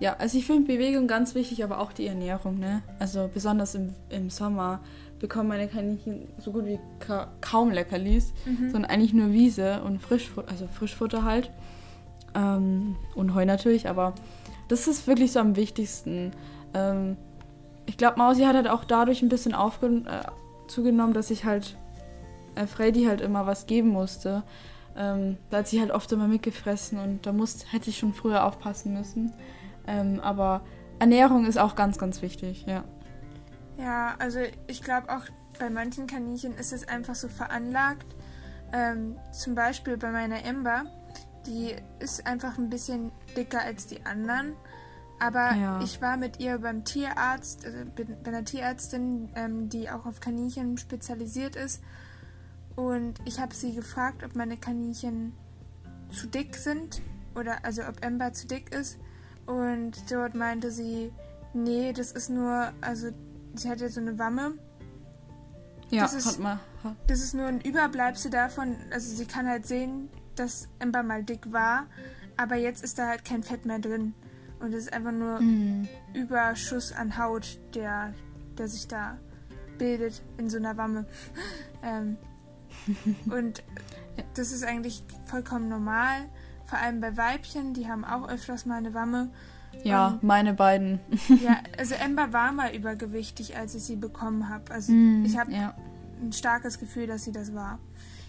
Ja, 0.00 0.16
also 0.16 0.38
ich 0.38 0.46
finde 0.46 0.66
Bewegung 0.72 1.06
ganz 1.06 1.34
wichtig, 1.34 1.62
aber 1.62 1.78
auch 1.78 1.92
die 1.92 2.06
Ernährung, 2.06 2.58
ne? 2.58 2.82
Also 2.98 3.28
besonders 3.32 3.74
im, 3.74 3.94
im 4.08 4.30
Sommer 4.30 4.80
bekommen 5.20 5.48
meine 5.48 5.68
Kaninchen 5.68 6.26
so 6.38 6.50
gut 6.50 6.66
wie 6.66 6.78
ka 6.98 7.28
kaum 7.40 7.70
Leckerlis, 7.70 8.32
Mhm. 8.46 8.70
sondern 8.70 8.90
eigentlich 8.90 9.12
nur 9.12 9.30
Wiese 9.32 9.82
und 9.82 10.00
Frischfutter, 10.02 10.50
also 10.50 10.66
Frischfutter 10.66 11.24
halt. 11.24 11.50
Ähm, 12.34 12.96
und 13.14 13.34
Heu 13.34 13.44
natürlich, 13.44 13.88
aber 13.88 14.14
das 14.68 14.86
ist 14.88 15.06
wirklich 15.06 15.32
so 15.32 15.40
am 15.40 15.56
wichtigsten. 15.56 16.32
Ähm, 16.74 17.16
ich 17.86 17.96
glaube, 17.96 18.18
Mausi 18.18 18.42
hat 18.44 18.54
halt 18.56 18.68
auch 18.68 18.84
dadurch 18.84 19.22
ein 19.22 19.28
bisschen 19.28 19.54
aufge 19.54 19.86
äh, 19.86 20.68
zugenommen, 20.68 21.12
dass 21.12 21.30
ich 21.30 21.44
halt 21.44 21.76
äh, 22.54 22.66
Freddy 22.66 23.04
halt 23.04 23.20
immer 23.20 23.46
was 23.46 23.66
geben 23.66 23.88
musste. 23.88 24.42
Ähm, 24.96 25.36
da 25.50 25.58
hat 25.58 25.68
sie 25.68 25.80
halt 25.80 25.90
oft 25.90 26.10
immer 26.12 26.28
mitgefressen 26.28 26.98
und 26.98 27.26
da 27.26 27.32
muss, 27.32 27.72
hätte 27.72 27.90
ich 27.90 27.98
schon 27.98 28.12
früher 28.12 28.44
aufpassen 28.44 28.92
müssen. 28.94 29.32
Ähm, 29.86 30.20
aber 30.20 30.62
Ernährung 30.98 31.46
ist 31.46 31.58
auch 31.58 31.74
ganz, 31.74 31.98
ganz 31.98 32.22
wichtig, 32.22 32.64
ja. 32.66 32.84
Ja, 33.80 34.14
also 34.18 34.40
ich 34.66 34.82
glaube 34.82 35.08
auch 35.08 35.22
bei 35.58 35.70
manchen 35.70 36.06
Kaninchen 36.06 36.54
ist 36.56 36.72
es 36.72 36.86
einfach 36.86 37.14
so 37.14 37.28
veranlagt. 37.28 38.06
Ähm, 38.72 39.16
zum 39.32 39.54
Beispiel 39.54 39.96
bei 39.96 40.10
meiner 40.10 40.44
Ember, 40.44 40.84
die 41.46 41.74
ist 41.98 42.26
einfach 42.26 42.58
ein 42.58 42.70
bisschen 42.70 43.10
dicker 43.36 43.62
als 43.62 43.86
die 43.86 44.04
anderen. 44.04 44.54
Aber 45.18 45.54
Ja. 45.54 45.80
ich 45.82 46.00
war 46.00 46.16
mit 46.16 46.40
ihr 46.40 46.58
beim 46.58 46.84
Tierarzt, 46.84 47.64
also 47.64 47.78
bei 47.96 48.28
einer 48.28 48.44
Tierärztin, 48.44 49.30
ähm, 49.34 49.68
die 49.68 49.90
auch 49.90 50.06
auf 50.06 50.20
Kaninchen 50.20 50.78
spezialisiert 50.78 51.56
ist. 51.56 51.82
Und 52.76 53.14
ich 53.26 53.40
habe 53.40 53.54
sie 53.54 53.74
gefragt, 53.74 54.22
ob 54.24 54.34
meine 54.34 54.56
Kaninchen 54.56 55.34
zu 56.12 56.26
dick 56.26 56.56
sind 56.56 57.02
oder 57.34 57.64
also 57.64 57.82
ob 57.82 58.04
Ember 58.04 58.32
zu 58.32 58.46
dick 58.46 58.74
ist. 58.74 58.98
Und 59.46 60.10
dort 60.10 60.34
meinte 60.34 60.70
sie, 60.70 61.12
nee, 61.52 61.92
das 61.92 62.12
ist 62.12 62.30
nur, 62.30 62.72
also 62.80 63.08
sie 63.54 63.68
hat 63.68 63.80
ja 63.80 63.88
so 63.88 64.00
eine 64.00 64.18
Wamme. 64.18 64.52
Ja, 65.90 66.02
Das 66.02 66.14
ist- 66.14 66.26
hat 66.26 66.38
mal. 66.38 66.60
Das 67.06 67.20
ist 67.20 67.34
nur 67.34 67.46
ein 67.46 67.60
Überbleibsel 67.60 68.30
davon. 68.30 68.76
Also 68.92 69.14
sie 69.14 69.26
kann 69.26 69.46
halt 69.48 69.66
sehen, 69.66 70.08
dass 70.36 70.68
Ember 70.78 71.02
mal 71.02 71.22
dick 71.24 71.52
war, 71.52 71.86
aber 72.36 72.56
jetzt 72.56 72.82
ist 72.82 72.98
da 72.98 73.08
halt 73.08 73.24
kein 73.24 73.42
Fett 73.42 73.66
mehr 73.66 73.78
drin. 73.80 74.14
Und 74.60 74.72
es 74.72 74.84
ist 74.84 74.92
einfach 74.92 75.12
nur 75.12 75.40
Mm, 75.40 75.88
Überschuss 76.14 76.92
an 76.92 77.18
Haut, 77.18 77.58
der, 77.74 78.14
der 78.58 78.68
sich 78.68 78.86
da 78.88 79.18
bildet 79.78 80.22
in 80.38 80.48
so 80.48 80.56
einer 80.58 80.76
Wamme. 80.76 81.06
ähm, 81.82 82.16
und 83.30 83.62
das 84.34 84.52
ist 84.52 84.64
eigentlich 84.64 85.02
vollkommen 85.26 85.68
normal. 85.68 86.28
Vor 86.64 86.78
allem 86.78 87.00
bei 87.00 87.16
Weibchen, 87.16 87.74
die 87.74 87.88
haben 87.88 88.04
auch 88.04 88.28
öfters 88.28 88.64
mal 88.64 88.76
eine 88.76 88.94
Wamme. 88.94 89.30
Ja, 89.84 90.08
Und- 90.08 90.22
meine 90.22 90.54
beiden. 90.54 91.00
Ja, 91.28 91.58
also 91.78 91.94
Ember 91.94 92.32
war 92.32 92.52
mal 92.52 92.74
übergewichtig, 92.74 93.56
als 93.56 93.74
ich 93.74 93.84
sie 93.84 93.96
bekommen 93.96 94.48
habe. 94.48 94.70
Also 94.72 94.92
Mm, 94.92 95.24
ich 95.24 95.38
habe 95.38 95.52
ja. 95.52 95.74
ein 96.22 96.32
starkes 96.32 96.78
Gefühl, 96.78 97.06
dass 97.06 97.24
sie 97.24 97.32
das 97.32 97.54
war. 97.54 97.78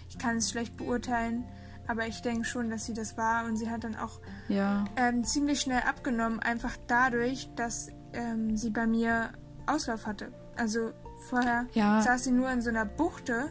Ich 0.08 0.18
kann 0.18 0.36
es 0.36 0.50
schlecht 0.50 0.76
beurteilen, 0.76 1.44
aber 1.86 2.06
ich 2.06 2.20
denke 2.22 2.44
schon, 2.44 2.70
dass 2.70 2.84
sie 2.86 2.94
das 2.94 3.16
war. 3.16 3.44
Und 3.46 3.56
sie 3.56 3.70
hat 3.70 3.84
dann 3.84 3.96
auch 3.96 4.20
Ja. 4.48 4.84
ähm, 4.96 5.24
ziemlich 5.24 5.60
schnell 5.60 5.82
abgenommen, 5.88 6.38
einfach 6.40 6.76
dadurch, 6.86 7.48
dass 7.56 7.88
ähm, 8.12 8.56
sie 8.56 8.70
bei 8.70 8.86
mir 8.86 9.30
Auslauf 9.66 10.06
hatte. 10.06 10.32
Also 10.56 10.90
vorher 11.30 11.66
Ja. 11.72 12.02
saß 12.02 12.24
sie 12.24 12.30
nur 12.32 12.50
in 12.50 12.60
so 12.60 12.68
einer 12.68 12.84
Buchte 12.84 13.50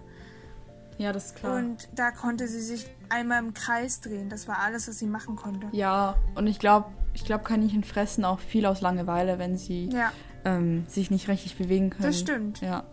Ja, 0.97 1.11
das 1.13 1.27
ist 1.27 1.35
klar. 1.37 1.55
und 1.57 1.89
da 1.95 2.11
konnte 2.11 2.47
sie 2.47 2.61
sich 2.61 2.87
einmal 3.11 3.39
im 3.39 3.53
Kreis 3.53 4.01
drehen. 4.01 4.29
Das 4.29 4.47
war 4.47 4.59
alles, 4.59 4.87
was 4.87 4.97
sie 4.99 5.05
machen 5.07 5.35
konnte. 5.35 5.67
ja, 5.71 6.15
und 6.35 6.47
ich 6.47 6.57
glaube, 6.59 6.89
ich 7.13 7.25
glaube, 7.25 7.43
Kaninchen 7.43 7.83
fressen 7.83 8.23
auch 8.25 8.39
viel 8.39 8.65
aus 8.65 8.81
Langeweile, 8.81 9.37
wenn 9.37 9.57
sie 9.57 9.85
Ja, 9.91 10.11
ähm, 10.45 10.85
sich 10.87 11.11
nicht 11.11 11.27
richtig 11.27 11.57
bewegen 11.57 11.89
können. 11.91 12.03
Das 12.03 12.19
stimmt. 12.19 12.61
Ja. 12.61 12.83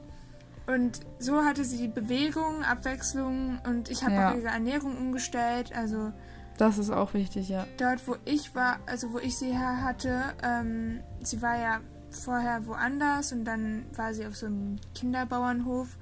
Und 0.67 1.01
so 1.19 1.45
hatte 1.45 1.65
sie 1.65 1.79
die 1.79 1.89
Bewegung, 1.89 2.63
Abwechslung 2.63 3.59
und 3.67 3.89
ich 3.91 4.03
habe 4.05 4.15
Ja. 4.15 4.31
auch 4.33 4.35
ihre 4.37 4.49
Ernährung 4.49 4.99
umgestellt. 4.99 5.73
Also 5.75 6.13
Das 6.59 6.77
ist 6.77 6.91
auch 6.91 7.15
wichtig, 7.15 7.49
ja. 7.49 7.65
dort, 7.79 8.07
wo 8.07 8.17
ich 8.27 8.55
war, 8.55 8.79
also 8.87 9.13
wo 9.13 9.19
ich 9.19 9.39
sie 9.39 9.53
her 9.57 9.83
hatte, 9.83 10.21
ähm, 10.43 11.01
sie 11.23 11.41
war 11.41 11.57
ja 11.57 11.81
vorher 12.11 12.67
woanders 12.67 13.33
und 13.33 13.45
dann 13.45 13.87
war 13.97 14.13
sie 14.13 14.27
auf 14.27 14.37
so 14.37 14.47
einem 14.47 14.77
Kinderbauernhof, 14.95 15.97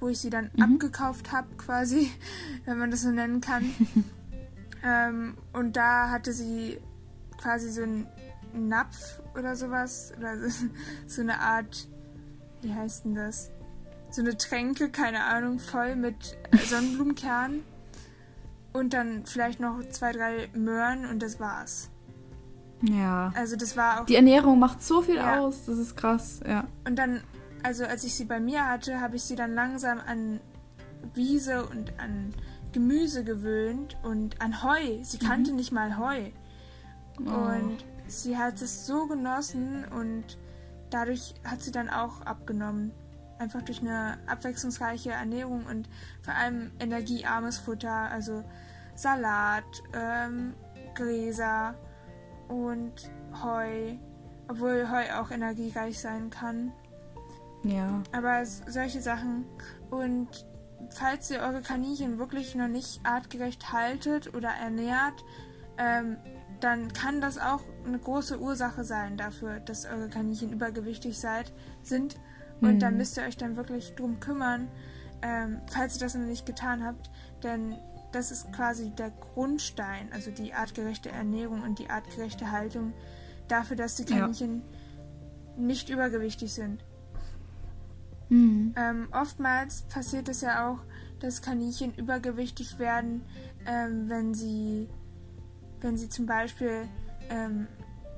wo 0.00 0.08
ich 0.08 0.18
sie 0.18 0.30
dann 0.30 0.50
Mhm. 0.56 0.62
abgekauft 0.74 1.30
habe, 1.32 1.46
quasi, 1.56 2.10
wenn 2.64 2.78
man 2.78 2.90
das 2.90 3.02
so 3.02 3.10
nennen 3.10 3.40
kann. 3.40 3.64
ähm, 4.84 5.36
und 5.52 5.76
da 5.76 6.10
hatte 6.10 6.32
sie 6.32 6.78
quasi 7.38 7.70
so 7.70 7.82
einen 7.82 8.06
Napf 8.54 9.20
oder 9.36 9.54
sowas, 9.56 10.12
oder 10.18 10.36
so, 10.50 10.66
so 11.06 11.20
eine 11.22 11.38
Art, 11.40 11.86
wie 12.62 12.74
heißt 12.74 13.04
denn 13.04 13.14
das? 13.14 13.50
So 14.10 14.22
eine 14.22 14.36
Tränke, 14.36 14.88
keine 14.90 15.22
Ahnung, 15.24 15.58
voll 15.60 15.94
mit 15.94 16.36
Sonnenblumenkernen. 16.68 17.62
Und 18.72 18.92
dann 18.92 19.24
vielleicht 19.26 19.60
noch 19.60 19.80
zwei, 19.90 20.12
drei 20.12 20.48
Möhren 20.54 21.04
und 21.06 21.22
das 21.22 21.38
war's. 21.40 21.90
Ja. 22.82 23.32
Also 23.36 23.56
das 23.56 23.76
war 23.76 24.00
auch. 24.00 24.06
Die 24.06 24.14
Ernährung 24.16 24.58
macht 24.58 24.82
so 24.82 25.02
viel 25.02 25.16
Ja. 25.16 25.40
aus, 25.40 25.64
das 25.66 25.76
ist 25.78 25.96
krass, 25.96 26.40
ja. 26.46 26.66
Und 26.86 26.96
dann, 26.96 27.20
also 27.62 27.84
als 27.84 28.04
ich 28.04 28.14
sie 28.14 28.24
bei 28.24 28.40
mir 28.40 28.66
hatte, 28.68 29.00
habe 29.00 29.16
ich 29.16 29.22
sie 29.22 29.36
dann 29.36 29.54
langsam 29.54 30.00
an 30.00 30.40
Wiese 31.14 31.66
und 31.66 31.98
an 31.98 32.34
Gemüse 32.72 33.24
gewöhnt 33.24 33.96
und 34.02 34.40
an 34.40 34.62
Heu. 34.62 35.02
Sie 35.02 35.18
kannte 35.18 35.52
nicht 35.52 35.72
mal 35.72 35.98
Heu. 35.98 36.30
Oh. 37.18 37.30
Und 37.30 37.84
sie 38.06 38.36
hat 38.36 38.60
es 38.62 38.86
so 38.86 39.06
genossen 39.06 39.84
und 39.84 40.38
dadurch 40.90 41.34
hat 41.44 41.62
sie 41.62 41.72
dann 41.72 41.88
auch 41.88 42.22
abgenommen. 42.22 42.92
Einfach 43.38 43.62
durch 43.62 43.80
eine 43.80 44.18
abwechslungsreiche 44.26 45.10
Ernährung 45.10 45.64
und 45.66 45.88
vor 46.22 46.34
allem 46.34 46.72
energiearmes 46.78 47.58
Futter, 47.58 48.10
also 48.10 48.44
Salat, 48.94 49.64
ähm, 49.94 50.54
Gräser 50.94 51.74
und 52.48 53.10
Heu, 53.42 53.96
obwohl 54.48 54.90
Heu 54.90 55.20
auch 55.20 55.30
energiereich 55.30 55.98
sein 55.98 56.28
kann. 56.28 56.72
Ja. 57.64 58.02
Aber 58.12 58.44
solche 58.44 59.00
Sachen. 59.00 59.44
Und 59.90 60.28
falls 60.90 61.30
ihr 61.30 61.40
eure 61.40 61.62
Kaninchen 61.62 62.18
wirklich 62.18 62.54
noch 62.54 62.68
nicht 62.68 63.00
artgerecht 63.04 63.72
haltet 63.72 64.34
oder 64.34 64.48
ernährt, 64.48 65.24
ähm, 65.78 66.16
dann 66.60 66.92
kann 66.92 67.20
das 67.20 67.38
auch 67.38 67.62
eine 67.86 67.98
große 67.98 68.38
Ursache 68.40 68.84
sein 68.84 69.16
dafür, 69.16 69.60
dass 69.60 69.86
eure 69.86 70.08
Kaninchen 70.08 70.52
übergewichtig 70.52 71.18
seid, 71.18 71.52
sind. 71.82 72.16
Und 72.60 72.74
Mhm. 72.74 72.78
da 72.80 72.90
müsst 72.90 73.16
ihr 73.16 73.22
euch 73.24 73.38
dann 73.38 73.56
wirklich 73.56 73.94
drum 73.94 74.20
kümmern, 74.20 74.68
ähm, 75.22 75.60
falls 75.70 75.94
ihr 75.94 76.00
das 76.00 76.14
noch 76.14 76.26
nicht 76.26 76.44
getan 76.44 76.84
habt. 76.84 77.10
Denn 77.42 77.76
das 78.12 78.30
ist 78.30 78.52
quasi 78.52 78.90
der 78.90 79.10
Grundstein, 79.10 80.12
also 80.12 80.30
die 80.30 80.52
artgerechte 80.52 81.10
Ernährung 81.10 81.62
und 81.62 81.78
die 81.78 81.88
artgerechte 81.88 82.50
Haltung 82.50 82.92
dafür, 83.48 83.76
dass 83.76 83.94
die 83.96 84.04
Ja. 84.12 84.18
Kaninchen 84.20 84.62
nicht 85.56 85.88
übergewichtig 85.88 86.52
sind. 86.52 86.84
Mhm. 88.30 88.74
Ähm, 88.76 89.08
oftmals 89.12 89.82
passiert 89.82 90.28
es 90.28 90.40
ja 90.40 90.68
auch, 90.68 90.78
dass 91.20 91.42
Kaninchen 91.42 91.94
übergewichtig 91.94 92.78
werden, 92.78 93.22
ähm, 93.66 94.08
wenn 94.08 94.32
sie, 94.32 94.88
wenn 95.80 95.96
sie 95.96 96.08
zum 96.08 96.26
Beispiel 96.26 96.88
ähm, 97.28 97.66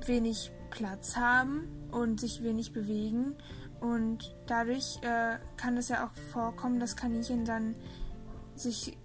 wenig 0.05 0.51
Platz 0.69 1.17
haben 1.17 1.67
und 1.91 2.19
sich 2.19 2.43
wenig 2.43 2.71
bewegen. 2.73 3.35
Und 3.81 4.33
dadurch 4.47 4.99
äh, 5.01 5.37
kann 5.57 5.75
es 5.75 5.89
ja 5.89 6.05
auch 6.05 6.13
vorkommen, 6.31 6.79
dass 6.79 6.95
Kaninchen 6.95 7.43
dann 7.43 7.75
sich 8.55 8.97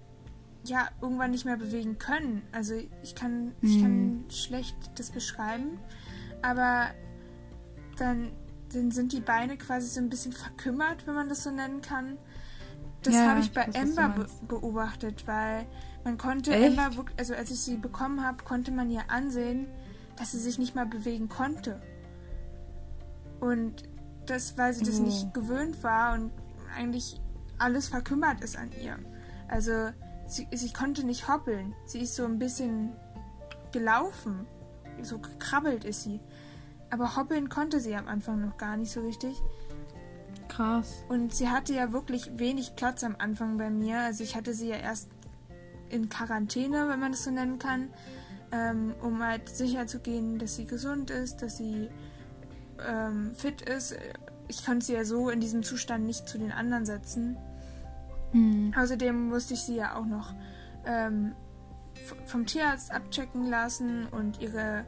ja 0.65 0.89
irgendwann 1.01 1.31
nicht 1.31 1.45
mehr 1.45 1.57
bewegen 1.57 1.99
können. 1.99 2.43
Also 2.53 2.75
ich 3.03 3.15
kann, 3.15 3.55
ich 3.61 3.81
kann 3.81 4.25
schlecht 4.29 4.77
das 4.97 5.11
beschreiben, 5.11 5.79
aber 6.43 6.89
dann, 7.99 8.31
dann 8.73 8.91
sind 8.91 9.13
die 9.13 9.21
Beine 9.21 9.57
quasi 9.57 9.87
so 9.89 10.01
ein 10.01 10.09
bisschen 10.09 10.33
verkümmert, 10.33 11.07
wenn 11.07 11.15
man 11.15 11.29
das 11.29 11.43
so 11.45 11.51
nennen 11.51 11.81
kann. 11.81 12.19
Das 13.03 13.15
Ja, 13.15 13.31
habe 13.31 13.41
ich 13.41 13.47
ich 13.47 13.53
bei 13.53 13.67
weiß, 13.69 13.75
Ember 13.75 14.09
be 14.11 14.27
beobachtet, 14.47 15.27
weil 15.27 15.67
man 16.05 16.19
konnte 16.19 16.53
Echt? 16.55 16.77
Ember, 16.79 16.91
also 17.17 17.35
als 17.35 17.51
ich 17.51 17.61
sie 17.61 17.77
bekommen 17.77 18.25
habe, 18.25 18.45
konnte 18.45 18.71
man 18.73 18.91
ihr 18.91 19.09
ansehen, 19.11 19.67
dass 20.17 20.33
sie 20.33 20.39
sich 20.39 20.59
nicht 20.59 20.75
mal 20.75 20.87
bewegen 20.87 21.29
konnte. 21.29 21.81
Und 23.41 23.85
das, 24.27 24.59
weil 24.59 24.75
sie 24.75 24.85
das 24.85 24.99
Oh. 24.99 25.03
nicht 25.05 25.33
gewöhnt 25.33 25.83
war 25.83 26.15
und 26.15 26.33
eigentlich 26.77 27.21
alles 27.59 27.89
verkümmert 27.89 28.41
ist 28.43 28.57
an 28.57 28.71
ihr. 28.83 28.99
Also 29.49 29.91
sie, 30.27 30.47
sie 30.53 30.73
konnte 30.73 31.05
nicht 31.07 31.29
hoppeln. 31.29 31.75
Sie 31.87 32.01
ist 32.01 32.15
so 32.17 32.25
ein 32.25 32.39
bisschen 32.39 32.93
gelaufen. 33.73 34.47
So 35.03 35.19
gekrabbelt 35.19 35.85
ist 35.85 36.03
sie. 36.03 36.21
Aber 36.91 37.17
hoppeln 37.17 37.49
konnte 37.49 37.81
sie 37.81 37.95
am 37.95 38.09
Anfang 38.09 38.41
noch 38.41 38.57
gar 38.57 38.77
nicht 38.77 38.91
so 38.91 39.01
richtig. 39.01 39.37
Krass. 40.49 41.05
Und 41.09 41.35
sie 41.35 41.49
hatte 41.49 41.75
ja 41.75 41.93
wirklich 41.93 42.39
wenig 42.39 42.75
Platz 42.77 43.05
am 43.05 43.17
Anfang 43.19 43.59
bei 43.59 43.71
mir. 43.71 44.01
Also 44.01 44.25
ich 44.25 44.35
hatte 44.35 44.55
sie 44.55 44.69
ja 44.69 44.77
erst 44.77 45.09
in 45.91 46.09
Quarantäne, 46.09 46.89
wenn 46.89 47.01
man 47.01 47.13
das 47.13 47.25
so 47.25 47.31
nennen 47.31 47.59
kann, 47.59 47.91
ähm, 48.53 48.95
um 49.03 49.23
halt 49.23 49.49
sicher 49.49 49.87
zu 49.87 50.01
gehen, 50.01 50.39
dass 50.39 50.57
sie 50.57 50.65
gesund 50.65 51.11
ist, 51.11 51.43
dass 51.43 51.59
sie 51.59 51.89
ähm, 52.87 53.33
fit 53.35 53.63
ist. 53.63 53.97
Ich 54.49 54.65
konnte 54.65 54.87
sie 54.87 54.95
ja 54.95 55.05
so 55.05 55.31
in 55.31 55.41
diesem 55.41 55.63
Zustand 55.63 56.07
nicht 56.07 56.29
zu 56.29 56.39
den 56.39 56.53
anderen 56.53 56.87
setzen. 56.87 57.37
Mhm. 58.33 58.75
Außerdem 58.77 59.29
musste 59.29 59.55
ich 59.55 59.61
sie 59.61 59.77
ja 59.77 59.97
auch 59.97 60.07
noch 60.07 60.35
ähm, 60.87 61.35
vom 62.27 62.47
Tierarzt 62.47 62.93
abchecken 62.93 63.49
lassen 63.49 64.07
und 64.07 64.41
ihre, 64.41 64.85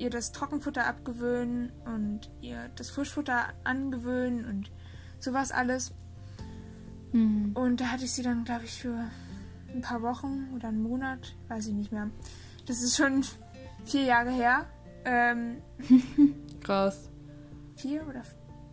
ihr 0.00 0.10
das 0.10 0.32
Trockenfutter 0.32 0.86
abgewöhnen 0.86 1.72
und 1.84 2.30
ihr 2.40 2.70
das 2.76 2.90
Frischfutter 2.90 3.48
angewöhnen 3.64 4.46
und 4.46 4.70
sowas 5.18 5.52
alles. 5.52 5.92
Mhm. 7.12 7.52
Und 7.54 7.80
da 7.80 7.86
hatte 7.86 8.04
ich 8.04 8.12
sie 8.12 8.22
dann, 8.22 8.44
glaube 8.44 8.64
ich, 8.64 8.80
für 8.80 9.10
ein 9.74 9.82
paar 9.82 10.02
Wochen 10.02 10.48
oder 10.54 10.68
einen 10.68 10.82
Monat, 10.82 11.36
weiß 11.48 11.68
ich 11.68 11.74
nicht 11.74 11.92
mehr. 11.92 12.10
Das 12.66 12.82
ist 12.82 12.96
schon 12.96 13.24
vier 13.84 14.02
Jahre 14.02 14.30
her. 14.30 14.66
Ähm, 15.04 15.62
Krass. 16.60 17.10
vier 17.76 18.06
oder 18.06 18.22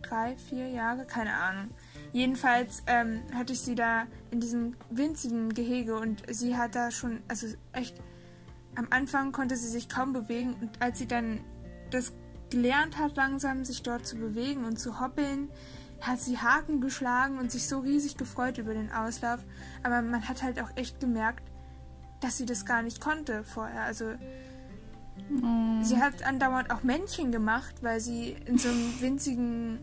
drei, 0.02 0.36
vier 0.36 0.68
Jahre, 0.68 1.04
keine 1.04 1.34
Ahnung. 1.34 1.70
Jedenfalls 2.12 2.82
ähm, 2.86 3.20
hatte 3.34 3.52
ich 3.52 3.60
sie 3.60 3.74
da 3.74 4.06
in 4.30 4.40
diesem 4.40 4.76
winzigen 4.90 5.52
Gehege 5.52 5.96
und 5.96 6.22
sie 6.30 6.56
hat 6.56 6.74
da 6.74 6.90
schon, 6.90 7.20
also 7.28 7.46
echt, 7.72 8.00
am 8.78 8.86
Anfang 8.90 9.32
konnte 9.32 9.56
sie 9.56 9.68
sich 9.68 9.88
kaum 9.88 10.12
bewegen 10.12 10.54
und 10.60 10.80
als 10.80 10.98
sie 10.98 11.06
dann 11.06 11.40
das 11.90 12.12
gelernt 12.50 12.98
hat, 12.98 13.16
langsam 13.16 13.64
sich 13.64 13.82
dort 13.82 14.06
zu 14.06 14.16
bewegen 14.16 14.64
und 14.64 14.78
zu 14.78 15.00
hoppeln, 15.00 15.50
hat 16.00 16.20
sie 16.20 16.38
Haken 16.38 16.80
geschlagen 16.80 17.38
und 17.38 17.50
sich 17.50 17.66
so 17.66 17.80
riesig 17.80 18.16
gefreut 18.16 18.58
über 18.58 18.72
den 18.72 18.92
Auslauf. 18.92 19.40
Aber 19.82 20.00
man 20.00 20.28
hat 20.28 20.42
halt 20.42 20.60
auch 20.62 20.70
echt 20.76 21.00
gemerkt, 21.00 21.42
dass 22.20 22.36
sie 22.36 22.46
das 22.46 22.64
gar 22.64 22.82
nicht 22.82 23.00
konnte 23.00 23.44
vorher. 23.44 23.82
Also 23.82 24.14
Oh. 25.42 25.82
Sie 25.82 26.00
hat 26.00 26.22
andauernd 26.22 26.70
auch 26.70 26.82
Männchen 26.82 27.32
gemacht, 27.32 27.82
weil 27.82 28.00
sie 28.00 28.36
in 28.46 28.58
so 28.58 28.68
einem 28.68 28.94
winzigen 29.00 29.80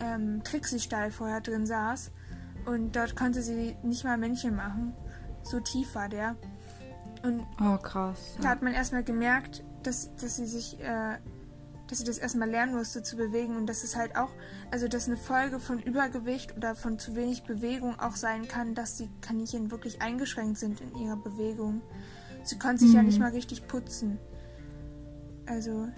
ähm, 0.00 0.42
Trixie-Stall 0.44 1.10
vorher 1.10 1.40
drin 1.40 1.66
saß. 1.66 2.10
Und 2.66 2.96
dort 2.96 3.16
konnte 3.16 3.42
sie 3.42 3.76
nicht 3.82 4.04
mal 4.04 4.18
Männchen 4.18 4.54
machen. 4.54 4.94
So 5.42 5.60
tief 5.60 5.94
war 5.94 6.08
der. 6.08 6.36
Und 7.22 7.44
Oh, 7.60 7.76
krass. 7.78 8.36
da 8.40 8.48
hat 8.50 8.62
man 8.62 8.72
erstmal 8.74 9.02
gemerkt, 9.04 9.64
dass, 9.82 10.14
dass 10.16 10.36
sie 10.36 10.46
sich, 10.46 10.78
äh, 10.80 11.18
dass 11.88 11.98
sie 11.98 12.04
das 12.04 12.18
erstmal 12.18 12.48
lernen 12.50 12.74
musste 12.76 13.02
zu 13.02 13.16
bewegen. 13.16 13.56
Und 13.56 13.66
dass 13.66 13.82
es 13.84 13.96
halt 13.96 14.16
auch, 14.16 14.30
also 14.70 14.88
dass 14.88 15.06
eine 15.08 15.16
Folge 15.16 15.58
von 15.60 15.78
Übergewicht 15.80 16.56
oder 16.56 16.74
von 16.74 16.98
zu 16.98 17.16
wenig 17.16 17.44
Bewegung 17.44 17.98
auch 17.98 18.16
sein 18.16 18.46
kann, 18.48 18.74
dass 18.74 18.96
die 18.96 19.08
Kaninchen 19.20 19.70
wirklich 19.70 20.00
eingeschränkt 20.02 20.58
sind 20.58 20.80
in 20.80 20.94
ihrer 20.96 21.16
Bewegung. 21.16 21.80
Sie 22.44 22.58
konnte 22.58 22.84
sich 22.84 22.92
ja 22.94 23.00
Mhm. 23.00 23.06
nicht 23.08 23.18
mal 23.20 23.30
richtig 23.30 23.66
putzen. 23.66 24.18
Also 25.46 25.88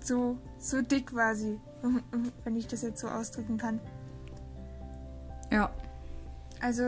so, 0.00 0.38
so 0.58 0.80
dick 0.80 1.14
war 1.14 1.34
sie, 1.34 1.60
wenn 2.44 2.56
ich 2.56 2.66
das 2.66 2.82
jetzt 2.82 3.00
so 3.00 3.08
ausdrücken 3.08 3.58
kann. 3.58 3.80
Ja. 5.50 5.70
Also 6.60 6.82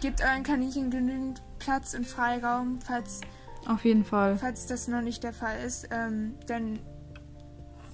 gebt 0.00 0.20
euren 0.20 0.42
Kaninchen 0.42 0.90
genügend 0.90 1.42
Platz 1.62 1.94
und 1.94 2.06
Freiraum, 2.06 2.78
falls, 2.84 3.20
Auf 3.66 3.84
jeden 3.84 4.04
Fall. 4.04 4.36
falls 4.36 4.66
das 4.66 4.88
noch 4.88 5.00
nicht 5.02 5.22
der 5.22 5.32
Fall 5.32 5.60
ist. 5.64 5.88
Ähm, 5.90 6.34
denn 6.48 6.78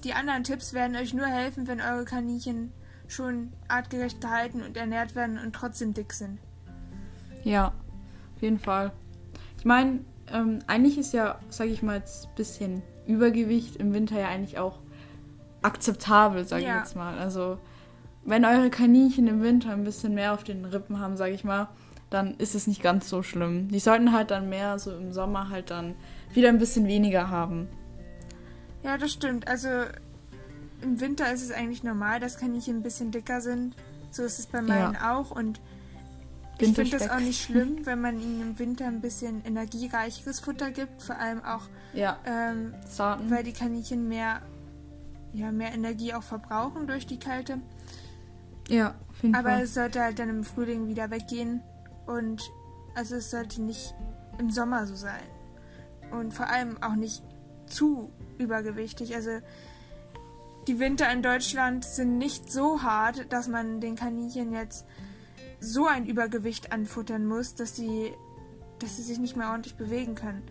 die 0.03 0.13
anderen 0.13 0.43
Tipps 0.43 0.73
werden 0.73 0.95
euch 0.95 1.13
nur 1.13 1.27
helfen, 1.27 1.67
wenn 1.67 1.81
eure 1.81 2.05
Kaninchen 2.05 2.71
schon 3.07 3.51
artgerecht 3.67 4.21
gehalten 4.21 4.61
und 4.63 4.77
ernährt 4.77 5.15
werden 5.15 5.37
und 5.37 5.53
trotzdem 5.53 5.93
dick 5.93 6.13
sind. 6.13 6.39
Ja, 7.43 7.67
auf 8.35 8.41
jeden 8.41 8.59
Fall. 8.59 8.91
Ich 9.57 9.65
meine, 9.65 9.99
ähm, 10.31 10.59
eigentlich 10.67 10.97
ist 10.97 11.13
ja, 11.13 11.39
sage 11.49 11.71
ich 11.71 11.81
mal, 11.83 11.97
jetzt 11.97 12.27
ein 12.27 12.35
bisschen 12.35 12.81
Übergewicht 13.07 13.75
im 13.77 13.93
Winter 13.93 14.19
ja 14.19 14.27
eigentlich 14.29 14.57
auch 14.59 14.79
akzeptabel, 15.61 16.45
sage 16.45 16.63
Ja. 16.63 16.75
ich 16.77 16.79
jetzt 16.85 16.95
mal. 16.95 17.17
Also, 17.17 17.57
wenn 18.25 18.45
eure 18.45 18.69
Kaninchen 18.69 19.27
im 19.27 19.41
Winter 19.41 19.71
ein 19.71 19.83
bisschen 19.83 20.13
mehr 20.13 20.33
auf 20.33 20.43
den 20.43 20.65
Rippen 20.65 20.99
haben, 20.99 21.17
sage 21.17 21.33
ich 21.33 21.43
mal, 21.43 21.67
dann 22.09 22.35
ist 22.37 22.55
es 22.55 22.67
nicht 22.67 22.81
ganz 22.81 23.09
so 23.09 23.21
schlimm. 23.23 23.67
Die 23.69 23.79
sollten 23.79 24.11
halt 24.11 24.31
dann 24.31 24.49
mehr 24.49 24.79
so 24.79 24.95
im 24.95 25.13
Sommer 25.13 25.49
halt 25.49 25.69
dann 25.71 25.95
wieder 26.33 26.49
ein 26.49 26.57
bisschen 26.57 26.87
weniger 26.87 27.29
haben. 27.29 27.67
Ja, 28.83 28.97
das 28.97 29.11
stimmt. 29.11 29.47
Also 29.47 29.67
im 30.81 30.99
Winter 30.99 31.31
ist 31.31 31.43
es 31.43 31.51
eigentlich 31.51 31.83
normal, 31.83 32.19
dass 32.19 32.37
Kaninchen 32.37 32.77
ein 32.77 32.83
bisschen 32.83 33.11
dicker 33.11 33.41
sind. 33.41 33.75
So 34.11 34.23
ist 34.23 34.39
es 34.39 34.47
bei 34.47 34.61
meinen 34.61 34.95
auch. 34.95 35.31
Und 35.31 35.59
ich 36.57 36.73
finde 36.73 36.91
das 36.97 37.09
auch 37.09 37.19
nicht 37.19 37.41
schlimm, 37.41 37.79
wenn 37.85 38.01
man 38.01 38.19
ihnen 38.19 38.41
im 38.41 38.59
Winter 38.59 38.85
ein 38.87 39.01
bisschen 39.01 39.43
energiereicheres 39.45 40.39
Futter 40.39 40.71
gibt. 40.71 41.01
Vor 41.01 41.17
allem 41.17 41.43
auch, 41.43 41.67
Ja, 41.93 42.17
ähm, 42.25 42.73
weil 43.29 43.43
die 43.43 43.53
Kaninchen 43.53 44.07
mehr, 44.07 44.41
ja, 45.33 45.51
mehr 45.51 45.73
Energie 45.73 46.13
auch 46.13 46.23
verbrauchen 46.23 46.87
durch 46.87 47.05
die 47.05 47.19
Kälte. 47.19 47.59
Ja, 48.67 48.95
auf 49.09 49.23
jeden 49.23 49.35
Aber 49.35 49.49
Fall. 49.49 49.61
es 49.63 49.73
sollte 49.73 50.01
halt 50.01 50.19
dann 50.19 50.29
im 50.29 50.43
Frühling 50.43 50.87
wieder 50.87 51.09
weggehen. 51.11 51.61
Und 52.09 52.51
also 52.95 53.15
es 53.15 53.29
sollte 53.29 53.61
nicht 53.61 53.93
im 54.39 54.49
Sommer 54.49 54.87
so 54.87 54.95
sein. 54.95 55.21
Und 56.11 56.33
vor 56.33 56.47
allem 56.47 56.81
auch 56.81 56.95
nicht 56.95 57.23
zu 57.67 58.11
übergewichtig. 58.39 59.13
Also 59.13 59.29
die 60.67 60.79
Winter 60.79 61.11
in 61.11 61.21
Deutschland 61.21 61.85
sind 61.85 62.17
nicht 62.17 62.51
so 62.51 62.81
hart, 62.81 63.31
dass 63.31 63.47
man 63.47 63.79
den 63.79 63.95
Kaninchen 63.95 64.53
jetzt 64.53 64.85
so 65.59 65.85
ein 65.85 66.07
Übergewicht 66.07 66.71
anfuttern 66.71 67.25
muss, 67.27 67.53
dass 67.53 67.75
sie, 67.75 68.11
dass 68.79 68.95
sie 68.95 69.03
sich 69.03 69.19
nicht 69.19 69.35
mehr 69.35 69.51
ordentlich 69.51 69.75
bewegen 69.75 70.15
können. 70.15 70.41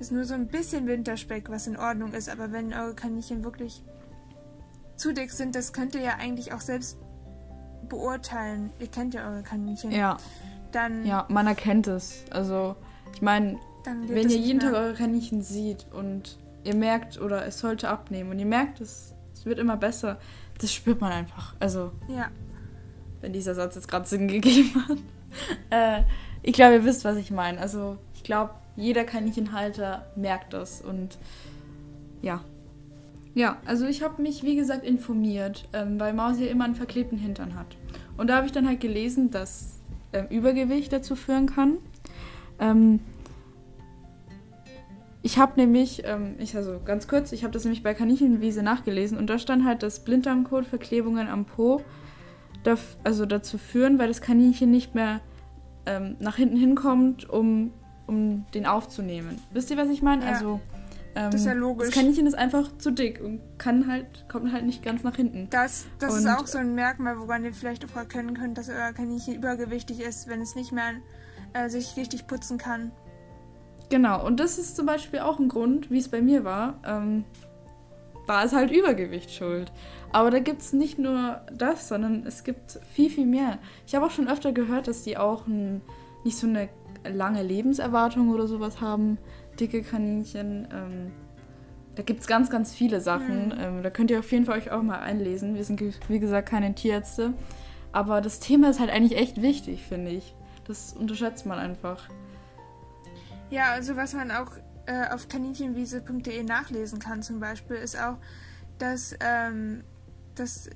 Ist 0.00 0.10
nur 0.10 0.24
so 0.24 0.34
ein 0.34 0.48
bisschen 0.48 0.88
Winterspeck, 0.88 1.50
was 1.50 1.68
in 1.68 1.76
Ordnung 1.76 2.14
ist. 2.14 2.28
Aber 2.28 2.50
wenn 2.50 2.74
eure 2.74 2.94
Kaninchen 2.94 3.44
wirklich 3.44 3.84
zu 4.96 5.12
dick 5.12 5.30
sind, 5.30 5.54
das 5.54 5.72
könnt 5.72 5.94
ihr 5.94 6.02
ja 6.02 6.16
eigentlich 6.16 6.52
auch 6.52 6.60
selbst 6.60 6.98
beurteilen. 7.88 8.70
Ihr 8.80 8.88
kennt 8.88 9.14
ja 9.14 9.30
eure 9.30 9.42
Kaninchen. 9.42 9.92
Ja, 9.92 10.16
Dann, 10.76 11.06
ja, 11.06 11.24
man 11.30 11.46
erkennt 11.46 11.86
es. 11.86 12.24
Also, 12.30 12.76
ich 13.14 13.22
meine, 13.22 13.58
wenn 13.84 14.28
ihr 14.28 14.36
jeden 14.36 14.58
mehr- 14.58 14.72
Tag 14.72 14.78
eure 14.80 14.92
Kaninchen 14.94 15.40
sieht 15.42 15.86
und 15.92 16.36
ihr 16.64 16.74
merkt, 16.74 17.18
oder 17.20 17.46
es 17.46 17.58
sollte 17.60 17.88
abnehmen 17.88 18.30
und 18.30 18.38
ihr 18.38 18.46
merkt, 18.46 18.80
es, 18.80 19.14
es 19.32 19.46
wird 19.46 19.58
immer 19.58 19.76
besser, 19.78 20.18
das 20.58 20.72
spürt 20.72 21.00
man 21.00 21.12
einfach. 21.12 21.54
Also, 21.60 21.92
Ja, 22.08 22.28
wenn 23.22 23.32
dieser 23.32 23.54
Satz 23.54 23.74
jetzt 23.74 23.88
gerade 23.88 24.06
Sinn 24.06 24.28
gegeben 24.28 24.86
hat. 24.86 24.98
äh, 25.70 26.02
ich 26.42 26.52
glaube, 26.52 26.74
ihr 26.74 26.84
wisst, 26.84 27.04
was 27.04 27.16
ich 27.16 27.30
meine. 27.30 27.58
Also, 27.58 27.96
ich 28.14 28.22
glaube, 28.22 28.50
jeder 28.76 29.04
Kaninchenhalter 29.04 30.06
merkt 30.16 30.52
das 30.52 30.82
und 30.82 31.16
ja. 32.20 32.42
Ja, 33.34 33.56
also 33.66 33.86
ich 33.86 34.02
habe 34.02 34.20
mich, 34.20 34.42
wie 34.42 34.56
gesagt, 34.56 34.84
informiert, 34.84 35.68
ähm, 35.72 35.98
weil 36.00 36.12
Maus 36.12 36.38
ja 36.38 36.46
immer 36.46 36.64
einen 36.64 36.74
verklebten 36.74 37.18
Hintern 37.18 37.54
hat. 37.54 37.66
Und 38.16 38.28
da 38.28 38.36
habe 38.36 38.46
ich 38.46 38.52
dann 38.52 38.66
halt 38.66 38.80
gelesen, 38.80 39.30
dass 39.30 39.75
ähm, 40.12 40.26
Übergewicht 40.28 40.92
dazu 40.92 41.16
führen 41.16 41.46
kann. 41.46 41.78
Ähm, 42.58 43.00
ich 45.22 45.38
habe 45.38 45.54
nämlich, 45.56 46.02
ähm, 46.04 46.36
ich 46.38 46.56
also 46.56 46.80
ganz 46.84 47.08
kurz, 47.08 47.32
ich 47.32 47.42
habe 47.42 47.52
das 47.52 47.64
nämlich 47.64 47.82
bei 47.82 47.94
Kaninchenwiese 47.94 48.62
nachgelesen 48.62 49.18
und 49.18 49.28
da 49.28 49.38
stand 49.38 49.64
halt, 49.64 49.82
dass 49.82 50.04
Blinddarmkotverklebungen 50.04 51.28
am 51.28 51.44
Po 51.44 51.82
daf 52.62 52.96
also 53.04 53.26
dazu 53.26 53.58
führen, 53.58 53.98
weil 53.98 54.08
das 54.08 54.20
Kaninchen 54.20 54.70
nicht 54.70 54.94
mehr 54.94 55.20
ähm, 55.84 56.16
nach 56.20 56.36
hinten 56.36 56.56
hinkommt, 56.56 57.28
um, 57.28 57.72
um 58.06 58.44
den 58.54 58.66
aufzunehmen. 58.66 59.40
Wisst 59.52 59.70
ihr, 59.70 59.76
was 59.76 59.88
ich 59.88 60.02
meine? 60.02 60.24
Ja. 60.24 60.32
Also 60.32 60.60
ähm, 61.16 61.30
Das 61.32 61.40
ist 61.40 61.46
ja 61.46 61.52
logisch. 61.54 61.86
Das 61.88 61.94
Kaninchen 61.96 62.26
ist 62.26 62.34
einfach 62.34 62.70
zu 62.78 62.90
dick 62.92 63.20
und 63.20 63.40
kann 63.58 63.88
halt, 63.90 64.28
kommt 64.28 64.52
halt 64.52 64.64
nicht 64.66 64.82
ganz 64.84 65.02
nach 65.02 65.16
hinten. 65.16 65.48
das, 65.50 65.86
das 65.98 66.14
ist 66.14 66.24
Und- 66.26 66.30
auch 66.30 66.46
so 66.46 66.58
ein 66.58 66.74
Merkmal, 66.74 67.18
woran 67.18 67.44
ihr 67.44 67.52
vielleicht 67.52 67.84
auch 67.84 67.96
erkennen 67.96 68.34
könnt, 68.34 68.58
dass 68.58 68.68
euer 68.68 68.92
Kaninchen 68.92 69.34
übergewichtig 69.34 70.00
ist, 70.00 70.28
wenn 70.28 70.40
es 70.40 70.54
nicht 70.54 70.70
mehr 70.72 70.92
äh, 71.54 71.68
sich 71.68 71.96
richtig 71.96 72.26
putzen 72.26 72.58
kann. 72.58 72.92
Genau, 73.88 74.24
und 74.26 74.40
das 74.40 74.58
ist 74.58 74.76
zum 74.76 74.86
Beispiel 74.86 75.20
auch 75.20 75.38
ein 75.38 75.48
Grund, 75.48 75.90
wie 75.90 75.98
es 75.98 76.08
bei 76.08 76.20
mir 76.20 76.44
war. 76.44 76.80
Ähm, 76.84 77.24
da 78.26 78.42
ist 78.42 78.52
halt 78.54 78.72
Übergewicht 78.72 79.30
schuld. 79.30 79.72
Aber 80.12 80.30
da 80.30 80.40
gibt 80.40 80.60
es 80.62 80.72
nicht 80.72 80.98
nur 80.98 81.40
das, 81.52 81.88
sondern 81.88 82.26
es 82.26 82.42
gibt 82.42 82.80
viel, 82.92 83.10
viel 83.10 83.26
mehr. 83.26 83.58
Ich 83.86 83.94
habe 83.94 84.04
auch 84.06 84.10
schon 84.10 84.28
öfter 84.28 84.52
gehört, 84.52 84.88
dass 84.88 85.02
die 85.02 85.16
auch 85.16 85.46
ein, 85.46 85.82
nicht 86.24 86.36
so 86.36 86.46
eine 86.48 86.68
lange 87.08 87.42
Lebenserwartung 87.44 88.30
oder 88.30 88.48
sowas 88.48 88.80
haben, 88.80 89.18
dicke 89.56 89.82
Kaninchen. 89.82 90.68
Ähm, 90.72 91.12
da 91.94 92.02
gibt 92.02 92.20
es 92.20 92.26
ganz, 92.26 92.50
ganz 92.50 92.74
viele 92.74 93.00
Sachen. 93.00 93.46
Mhm. 93.48 93.54
Ähm, 93.58 93.82
da 93.82 93.90
könnt 93.90 94.10
ihr 94.10 94.18
auf 94.18 94.30
jeden 94.30 94.44
Fall 94.44 94.58
euch 94.58 94.70
auch 94.70 94.82
mal 94.82 95.00
einlesen. 95.00 95.54
Wir 95.54 95.64
sind, 95.64 95.80
wie 96.08 96.18
gesagt, 96.18 96.48
keine 96.48 96.74
Tierärzte. 96.74 97.32
Aber 97.92 98.20
das 98.20 98.40
Thema 98.40 98.70
ist 98.70 98.80
halt 98.80 98.90
eigentlich 98.90 99.18
echt 99.18 99.40
wichtig, 99.40 99.82
finde 99.88 100.10
ich. 100.10 100.34
Das 100.66 100.92
unterschätzt 100.92 101.46
man 101.46 101.58
einfach. 101.58 102.08
Ja, 103.50 103.70
also 103.70 103.96
was 103.96 104.12
man 104.12 104.30
auch 104.30 104.52
äh, 104.86 105.08
auf 105.14 105.28
kaninchenwiese.de 105.28 106.42
nachlesen 106.42 106.98
kann 106.98 107.22
zum 107.22 107.40
Beispiel, 107.40 107.76
ist 107.76 107.98
auch, 107.98 108.16
dass 108.78 109.16
ähm, 109.20 109.82
das 110.34 110.68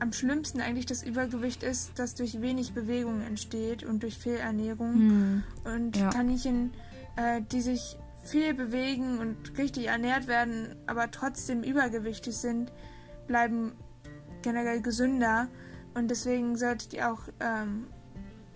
am 0.00 0.12
schlimmsten 0.12 0.60
eigentlich 0.60 0.86
das 0.86 1.02
Übergewicht 1.02 1.62
ist, 1.62 1.98
das 1.98 2.14
durch 2.14 2.40
wenig 2.40 2.72
Bewegung 2.72 3.22
entsteht 3.22 3.84
und 3.84 4.02
durch 4.02 4.18
Fehlernährung. 4.18 5.42
Und 5.64 5.96
Ja. 5.96 6.10
Kaninchen, 6.10 6.72
äh, 7.16 7.40
die 7.50 7.60
sich 7.60 7.96
viel 8.30 8.54
bewegen 8.54 9.18
und 9.18 9.56
richtig 9.58 9.86
ernährt 9.88 10.26
werden, 10.26 10.76
aber 10.86 11.10
trotzdem 11.10 11.62
übergewichtig 11.62 12.36
sind, 12.36 12.72
bleiben 13.26 13.72
generell 14.42 14.80
gesünder. 14.80 15.48
Und 15.94 16.08
deswegen 16.10 16.56
solltet 16.56 16.92
ihr 16.94 17.10
auch 17.10 17.22
ähm, 17.40 17.86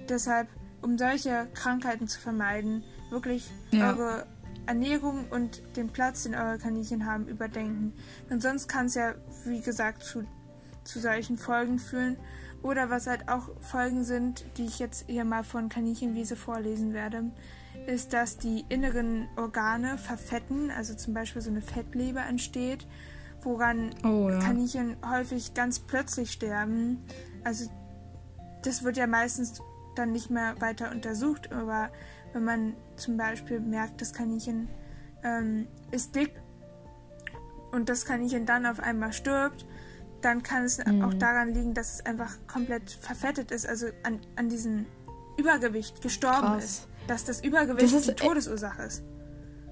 deshalb, 0.09 0.49
um 0.83 0.99
solche 0.99 1.49
Krankheiten 1.55 2.09
zu 2.09 2.21
vermeiden, 2.21 2.85
wirklich 3.11 3.51
Ja. 3.71 3.91
eure 3.91 4.27
Ernährung 4.67 5.27
und 5.31 5.61
den 5.77 5.89
Platz, 5.89 6.23
den 6.23 6.35
eure 6.35 6.59
Kaninchen 6.59 7.05
haben, 7.07 7.27
überdenken. 7.27 7.93
Denn 8.31 8.41
sonst 8.41 8.69
kann 8.69 8.87
es 8.87 8.95
ja, 8.95 9.15
wie 9.45 9.61
gesagt, 9.61 10.05
zu, 10.05 10.25
zu 10.85 11.01
solchen 11.01 11.37
Folgen 11.37 11.79
führen. 11.79 12.17
Oder 12.63 12.91
was 12.91 13.09
halt 13.09 13.29
auch 13.29 13.51
Folgen 13.61 14.05
sind, 14.05 14.45
die 14.57 14.67
ich 14.67 14.79
jetzt 14.79 15.07
hier 15.09 15.25
mal 15.25 15.43
von 15.43 15.69
Kaninchenwiese 15.69 16.37
vorlesen 16.37 16.93
werde, 16.93 17.25
ist, 17.87 18.13
dass 18.13 18.37
die 18.39 18.65
inneren 18.69 19.29
Organe 19.37 19.99
verfetten, 19.99 20.71
also 20.71 20.95
zum 20.95 21.15
Beispiel 21.15 21.43
so 21.43 21.51
eine 21.51 21.63
Fettleber 21.63 22.25
entsteht, 22.27 22.87
woran 23.43 23.91
Oh 24.05 24.31
ja. 24.31 24.39
Kaninchen 24.39 24.97
häufig 25.09 25.55
ganz 25.55 25.81
plötzlich 25.81 26.31
sterben. 26.33 27.03
Also 27.45 27.71
das 28.63 28.83
wird 28.85 28.97
ja 28.97 29.07
meistens 29.07 29.61
dann 29.97 30.13
nicht 30.13 30.31
mehr 30.31 30.61
weiter 30.61 30.91
untersucht, 30.91 31.53
aber 31.53 31.91
wenn 32.33 32.45
man 32.45 32.77
zum 32.97 33.17
Beispiel 33.17 33.61
merkt, 33.61 34.01
das 34.01 34.13
Kaninchen 34.13 34.69
ähm, 35.23 35.67
ist 35.91 36.15
dick 36.15 36.33
und 37.73 37.89
das 37.89 38.05
Kaninchen 38.05 38.47
dann 38.47 38.65
auf 38.65 38.81
einmal 38.81 39.13
stirbt, 39.13 39.67
dann 40.23 40.43
kann 40.43 40.65
es 40.65 40.79
Mhm. 40.79 41.03
auch 41.03 41.15
daran 41.15 41.49
liegen, 41.53 41.75
dass 41.75 41.95
es 41.95 42.07
einfach 42.07 42.33
komplett 42.47 42.91
verfettet 42.91 43.51
ist, 43.51 43.67
also 43.69 43.87
an, 44.05 44.21
an 44.37 44.49
diesem 44.49 44.87
Übergewicht 45.37 46.01
gestorben 46.01 46.39
Krass. 46.41 46.65
ist. 46.65 46.89
Dass 47.07 47.25
das 47.25 47.43
Übergewicht 47.43 47.95
Das 47.95 48.03
die 48.05 48.11
e- 48.11 48.15
Todesursache 48.15 48.83
ist. 48.83 49.03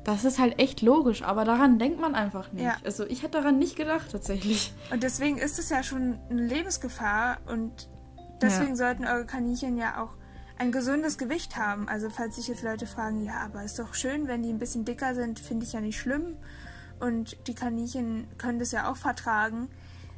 Das 0.04 0.24
ist 0.24 0.38
halt 0.38 0.58
echt 0.58 0.80
logisch, 0.80 1.22
aber 1.22 1.44
daran 1.44 1.78
denkt 1.78 2.00
man 2.00 2.14
einfach 2.14 2.50
nicht. 2.52 2.64
Ja. 2.64 2.76
Also 2.84 3.04
ich 3.06 3.22
hätte 3.22 3.38
daran 3.38 3.58
nicht 3.58 3.76
gedacht 3.76 4.10
tatsächlich. 4.10 4.72
Und 4.90 5.02
deswegen 5.02 5.36
ist 5.36 5.58
es 5.58 5.68
ja 5.68 5.82
schon 5.82 6.18
eine 6.30 6.42
Lebensgefahr 6.46 7.38
und 7.46 7.88
deswegen 8.40 8.76
sollten 8.76 9.04
eure 9.06 9.26
Kaninchen 9.26 9.76
ja 9.76 10.02
auch 10.02 10.16
ein 10.58 10.72
gesundes 10.72 11.18
Gewicht 11.18 11.56
haben. 11.56 11.86
Also 11.88 12.08
falls 12.08 12.36
sich 12.36 12.48
jetzt 12.48 12.62
Leute 12.62 12.86
fragen, 12.86 13.24
ja, 13.24 13.40
aber 13.44 13.62
ist 13.62 13.78
doch 13.78 13.94
schön, 13.94 14.26
wenn 14.26 14.42
die 14.42 14.50
ein 14.50 14.58
bisschen 14.58 14.84
dicker 14.86 15.14
sind, 15.14 15.38
finde 15.38 15.66
ich 15.66 15.72
ja 15.74 15.80
nicht 15.80 15.98
schlimm. 16.00 16.36
Und 16.98 17.46
die 17.46 17.54
Kaninchen 17.54 18.26
können 18.38 18.58
das 18.58 18.72
ja 18.72 18.90
auch 18.90 18.96
vertragen. 18.96 19.68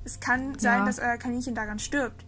Es 0.05 0.21
kann 0.21 0.59
sein, 0.59 0.81
Ja. 0.81 0.87
dass 0.87 0.99
euer 1.01 1.17
Kaninchen 1.17 1.55
daran 1.57 1.79
stirbt. 1.81 2.25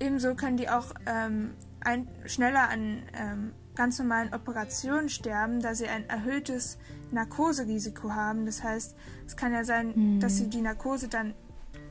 Ebenso 0.00 0.34
können 0.36 0.56
die 0.56 0.68
auch 0.68 0.86
ähm, 1.06 1.50
ein, 1.80 2.08
schneller 2.26 2.68
an 2.68 3.02
ähm, 3.16 3.52
ganz 3.74 3.98
normalen 3.98 4.32
Operationen 4.32 5.08
sterben, 5.08 5.60
da 5.60 5.74
sie 5.74 5.88
ein 5.88 6.08
erhöhtes 6.08 6.78
Narkoserisiko 7.10 8.12
haben. 8.12 8.46
Das 8.46 8.62
heißt, 8.62 8.96
es 9.26 9.36
kann 9.36 9.52
ja 9.52 9.64
sein, 9.64 10.20
dass 10.20 10.36
sie 10.36 10.48
die 10.48 10.60
Narkose 10.60 11.08
dann 11.08 11.34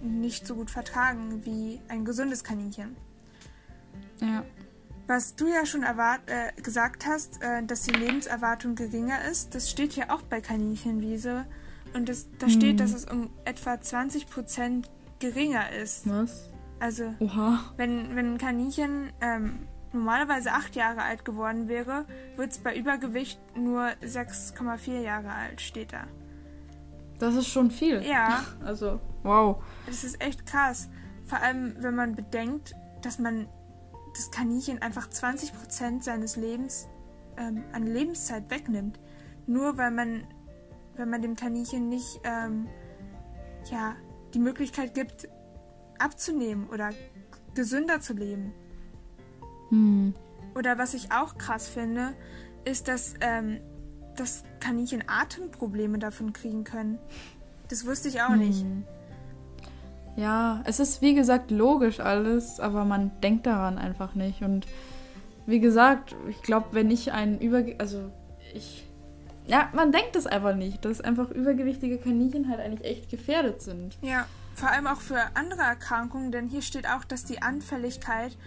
nicht 0.02 0.46
so 0.46 0.56
gut 0.56 0.70
vertragen 0.70 1.46
wie 1.46 1.80
ein 1.88 2.06
gesundes 2.06 2.44
Kaninchen. 2.44 2.96
Ja. 4.20 4.44
Was 5.08 5.36
du 5.36 5.48
ja 5.48 5.66
schon 5.66 5.84
äh, 5.84 6.62
gesagt 6.62 7.06
hast, 7.06 7.42
äh, 7.42 7.64
dass 7.64 7.84
die 7.84 7.92
Lebenserwartung 7.92 8.76
geringer 8.76 9.26
ist, 9.30 9.54
das 9.54 9.70
steht 9.70 9.94
ja 9.96 10.10
auch 10.10 10.22
bei 10.22 10.40
Kaninchenwiese. 10.40 11.46
Und 11.94 12.10
das, 12.10 12.28
da 12.40 12.50
steht, 12.50 12.80
dass 12.80 12.94
es 12.94 13.06
um 13.06 13.30
etwa 13.46 13.74
20% 13.74 14.86
geringer 15.20 15.72
ist. 15.72 16.10
Was? 16.10 16.50
Also 16.80 17.14
Oha. 17.20 17.60
wenn, 17.78 18.16
wenn 18.16 18.34
ein 18.34 18.38
Kaninchen 18.38 19.12
ähm, 19.22 19.68
normalerweise 19.94 20.52
acht 20.52 20.76
Jahre 20.76 21.04
alt 21.04 21.24
geworden 21.26 21.68
wäre, 21.68 22.06
wird 22.36 22.52
es 22.52 22.60
bei 22.60 22.76
Übergewicht 22.76 23.40
nur 23.56 23.84
6,4 24.02 25.00
Jahre 25.02 25.32
alt, 25.32 25.62
steht 25.62 25.94
da. 25.94 26.08
Das 27.20 27.36
ist 27.36 27.48
schon 27.48 27.72
viel. 27.72 28.02
Ja. 28.04 28.44
Also, 28.66 29.00
wow. 29.24 29.64
Das 29.86 30.04
ist 30.04 30.22
echt 30.22 30.46
krass. 30.46 30.90
Vor 31.26 31.40
allem, 31.40 31.76
wenn 31.80 31.96
man 31.96 32.16
bedenkt, 32.16 32.74
dass 33.02 33.20
man 33.20 33.48
das 34.14 34.32
Kaninchen 34.32 34.82
einfach 34.82 35.08
20% 35.10 36.04
seines 36.04 36.36
Lebens 36.36 36.88
ähm, 37.38 37.64
an 37.72 37.88
Lebenszeit 37.88 38.50
wegnimmt. 38.50 39.00
Nur 39.48 39.78
weil 39.78 39.92
man, 39.92 40.26
wenn 40.96 41.10
man 41.10 41.22
dem 41.22 41.36
Kaninchen 41.36 41.90
nicht 41.90 42.20
ähm, 42.24 42.68
ja, 43.72 43.96
die 44.34 44.40
Möglichkeit 44.40 44.94
gibt, 44.94 45.28
abzunehmen 46.00 46.70
oder 46.70 46.90
gesünder 47.54 48.02
zu 48.02 48.14
leben. 48.14 48.54
Hm. 49.74 50.14
Oder 50.56 50.78
was 50.78 50.94
ich 50.94 51.12
auch 51.12 51.38
krass 51.40 51.68
finde, 51.68 52.14
ist, 52.64 52.88
dass, 52.88 53.16
ähm, 53.22 53.60
dass 54.16 54.44
Kaninchen 54.60 55.04
Atemprobleme 55.08 55.98
davon 55.98 56.32
kriegen 56.32 56.64
können. 56.64 57.00
Das 57.70 57.86
wusste 57.86 58.08
ich 58.08 58.22
auch 58.22 58.30
Hm. 58.30 58.40
nicht. 58.40 58.66
Ja, 60.16 60.62
es 60.66 60.80
ist 60.80 61.02
wie 61.02 61.16
gesagt 61.16 61.50
logisch 61.50 62.00
alles, 62.00 62.60
aber 62.60 62.86
man 62.86 63.12
denkt 63.22 63.48
daran 63.48 63.80
einfach 63.80 64.14
nicht. 64.14 64.44
Und 64.44 64.68
wie 65.48 65.60
gesagt, 65.60 66.16
ich 66.30 66.44
glaube, 66.44 66.68
wenn 66.72 66.92
ich 66.92 67.12
ein 67.12 67.40
Überge... 67.40 67.76
Also, 67.80 68.12
ich... 68.54 68.88
Ja, 69.48 69.70
man 69.74 69.92
denkt 69.92 70.16
es 70.16 70.28
einfach 70.28 70.56
nicht, 70.56 70.86
dass 70.86 71.02
einfach 71.02 71.32
übergewichtige 71.32 71.98
Kaninchen 71.98 72.48
halt 72.48 72.60
eigentlich 72.60 72.90
echt 72.90 73.10
gefährdet 73.10 73.64
sind. 73.64 73.98
Ja, 74.02 74.28
vor 74.54 74.70
allem 74.70 74.86
auch 74.86 75.02
für 75.02 75.20
andere 75.34 75.64
Erkrankungen, 75.64 76.32
denn 76.32 76.48
hier 76.48 76.62
steht 76.62 76.88
auch, 76.88 77.04
dass 77.04 77.26
die 77.26 77.42
Anfälligkeit 77.42 78.38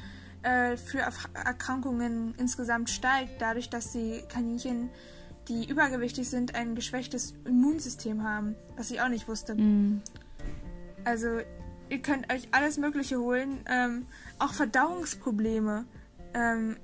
äh, 0.47 0.77
für 0.77 1.01
Erkrankungen 1.35 2.35
insgesamt 2.39 2.89
steigt, 2.89 3.41
dadurch, 3.43 3.69
dass 3.69 3.91
die 3.91 4.23
Kaninchen, 4.29 4.91
die 5.49 5.69
übergewichtig 5.69 6.31
sind, 6.31 6.55
ein 6.55 6.75
geschwächtes 6.77 7.35
Immunsystem 7.45 8.23
haben, 8.23 8.55
was 8.77 8.91
ich 8.93 9.01
auch 9.01 9.09
nicht 9.09 9.27
wusste. 9.27 9.57
Mhm. 9.57 10.03
Also 11.05 11.41
ihr 11.89 11.99
könnt 12.01 12.33
euch 12.33 12.49
alles 12.53 12.79
Mögliche 12.79 13.19
holen, 13.19 13.59
ähm, 13.69 14.07
auch 14.39 14.53
Verdauungsprobleme. 14.53 15.85
Ähm, 16.35 16.77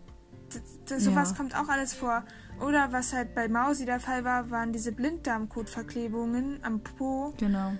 sowas 0.86 1.30
Ja. 1.30 1.36
kommt 1.36 1.56
auch 1.56 1.68
alles 1.68 1.94
vor. 1.94 2.24
Oder 2.60 2.92
was 2.92 3.12
halt 3.12 3.34
bei 3.34 3.48
Mausi 3.48 3.84
der 3.84 4.00
Fall 4.00 4.24
war, 4.24 4.50
waren 4.50 4.72
diese 4.72 4.92
Blinddarmkotverklebungen 4.92 6.60
am 6.62 6.80
Po, 6.80 7.32
Genau. 7.38 7.72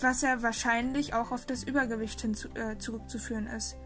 was 0.00 0.22
ja 0.22 0.42
wahrscheinlich 0.42 1.14
auch 1.14 1.32
auf 1.32 1.46
das 1.46 1.64
Übergewicht 1.64 2.20
hinzu, 2.20 2.48
äh, 2.54 2.78
zurückzuführen 2.78 3.46
ist. 3.46 3.76